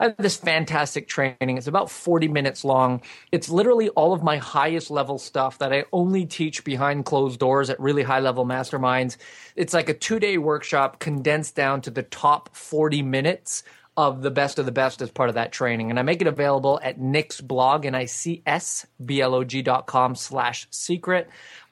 I 0.00 0.04
have 0.04 0.16
this 0.16 0.38
fantastic 0.38 1.08
training. 1.08 1.58
It's 1.58 1.66
about 1.66 1.90
40 1.90 2.28
minutes 2.28 2.64
long. 2.64 3.02
It's 3.32 3.50
literally 3.50 3.90
all 3.90 4.14
of 4.14 4.22
my 4.22 4.38
highest 4.38 4.90
level 4.90 5.18
stuff 5.18 5.58
that 5.58 5.74
I 5.74 5.84
only 5.92 6.24
teach 6.24 6.64
behind 6.64 7.04
closed 7.04 7.38
doors 7.38 7.68
at 7.68 7.78
really 7.78 8.02
high 8.02 8.20
level 8.20 8.46
masterminds. 8.46 9.18
It's 9.56 9.74
like 9.74 9.90
a 9.90 9.94
two 9.94 10.18
day 10.18 10.38
workshop 10.38 11.00
condensed 11.00 11.54
down 11.54 11.82
to 11.82 11.90
the 11.90 12.02
top 12.02 12.56
40 12.56 13.02
minutes 13.02 13.62
of 13.94 14.22
the 14.22 14.30
best 14.30 14.58
of 14.58 14.64
the 14.64 14.72
best 14.72 15.02
as 15.02 15.10
part 15.10 15.28
of 15.28 15.34
that 15.34 15.52
training. 15.52 15.90
And 15.90 15.98
I 15.98 16.02
make 16.02 16.22
it 16.22 16.26
available 16.26 16.80
at 16.82 16.98
Nick's 16.98 17.42
blog, 17.42 17.84
and 17.84 17.94
I 17.94 18.06
C 18.06 18.42
S 18.46 18.86
B 19.04 19.20
L 19.20 19.34
O 19.34 19.44
G 19.44 19.60
dot 19.60 19.86
com 19.86 20.14
slash 20.14 20.66
secret 20.70 21.28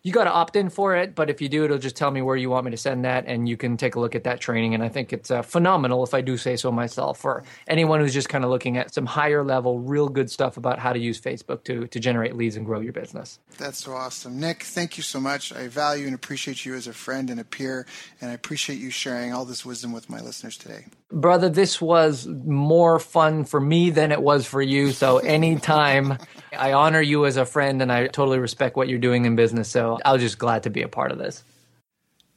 You 0.09 0.15
got 0.15 0.25
to 0.25 0.33
opt 0.33 0.57
in 0.57 0.71
for 0.71 0.97
it, 0.97 1.15
but 1.15 1.29
if 1.29 1.43
you 1.43 1.51
do, 1.51 1.67
it'll 1.67 1.77
just 1.77 1.95
tell 1.95 2.11
me 2.11 2.23
where 2.23 2.35
you 2.35 2.49
want 2.49 2.65
me 2.65 2.71
to 2.71 2.79
send 2.79 3.05
that, 3.05 3.25
and 3.27 3.47
you 3.47 3.59
can 3.59 3.77
take 3.77 3.95
a 3.95 4.01
look 4.01 4.15
at 4.15 4.25
that 4.25 4.41
training. 4.41 4.73
And 4.73 4.83
I 4.83 4.89
think 4.89 5.13
it's 5.13 5.31
uh, 5.31 5.43
phenomenal, 5.43 6.03
if 6.03 6.15
I 6.15 6.23
do 6.23 6.39
say 6.39 6.57
so 6.57 6.73
myself, 6.73 7.19
for 7.19 7.45
anyone 7.67 8.01
who's 8.01 8.15
just 8.15 8.31
kind 8.31 8.43
of 8.43 8.49
looking 8.49 8.79
at 8.79 8.95
some 8.95 9.05
higher 9.05 9.45
level, 9.45 9.81
real 9.81 10.09
good 10.09 10.31
stuff 10.31 10.57
about 10.57 10.79
how 10.79 10.95
to 10.95 10.99
use 10.99 11.21
Facebook 11.21 11.63
to 11.65 11.87
to 11.89 12.01
generate 12.01 12.37
leads 12.37 12.57
and 12.57 12.65
grow 12.65 12.81
your 12.81 12.95
business. 12.95 13.39
That's 13.59 13.85
so 13.85 13.93
awesome, 13.93 14.41
Nick. 14.41 14.63
Thank 14.63 14.97
you 14.97 15.03
so 15.03 15.21
much. 15.21 15.53
I 15.53 15.69
value 15.69 16.07
and 16.07 16.15
appreciate 16.15 16.65
you 16.65 16.75
as 16.75 16.87
a 16.87 16.95
friend 16.95 17.29
and 17.29 17.39
a 17.39 17.45
peer, 17.45 17.85
and 18.23 18.31
I 18.31 18.33
appreciate 18.33 18.79
you 18.79 18.89
sharing 18.89 19.35
all 19.35 19.45
this 19.45 19.67
wisdom 19.67 19.93
with 19.93 20.09
my 20.09 20.21
listeners 20.21 20.57
today. 20.57 20.87
Brother, 21.11 21.49
this 21.49 21.81
was 21.81 22.27
more 22.27 22.99
fun 22.99 23.45
for 23.45 23.61
me 23.61 23.91
than 23.91 24.13
it 24.13 24.23
was 24.23 24.47
for 24.47 24.61
you. 24.61 24.93
So 24.93 25.19
anytime 25.19 26.19
I 26.57 26.75
honor 26.75 27.01
you 27.01 27.25
as 27.25 27.37
a 27.37 27.47
friend 27.47 27.81
and 27.81 27.91
I 27.91 28.09
totally 28.09 28.39
respect 28.39 28.77
what 28.77 28.89
you're 28.89 28.99
doing 28.99 29.25
in 29.25 29.35
business. 29.35 29.71
So 29.71 29.99
I 30.05 30.13
was 30.13 30.21
just 30.21 30.39
glad 30.39 30.65
to 30.65 30.71
be 30.71 30.83
a 30.83 30.89
part 30.89 31.11
of 31.11 31.19
this. 31.19 31.43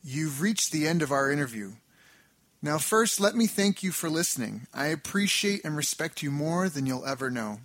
You've 0.03 0.41
reached 0.41 0.71
the 0.71 0.87
end 0.87 1.01
of 1.01 1.11
our 1.11 1.29
interview. 1.29 1.73
Now, 2.61 2.77
first, 2.77 3.19
let 3.19 3.35
me 3.35 3.47
thank 3.47 3.83
you 3.83 3.91
for 3.91 4.09
listening. 4.09 4.67
I 4.73 4.87
appreciate 4.87 5.65
and 5.65 5.75
respect 5.75 6.23
you 6.23 6.31
more 6.31 6.69
than 6.69 6.85
you'll 6.85 7.05
ever 7.05 7.29
know. 7.29 7.59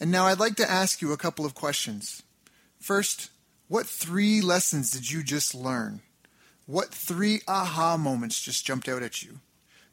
And 0.00 0.10
now 0.10 0.26
I'd 0.26 0.40
like 0.40 0.56
to 0.56 0.70
ask 0.70 1.00
you 1.00 1.12
a 1.12 1.16
couple 1.16 1.46
of 1.46 1.54
questions. 1.54 2.22
First, 2.80 3.30
what 3.68 3.86
three 3.86 4.40
lessons 4.40 4.90
did 4.90 5.10
you 5.10 5.22
just 5.22 5.54
learn? 5.54 6.02
What 6.66 6.92
three 6.92 7.40
aha 7.46 7.96
moments 7.96 8.42
just 8.42 8.66
jumped 8.66 8.88
out 8.88 9.02
at 9.02 9.22
you? 9.22 9.40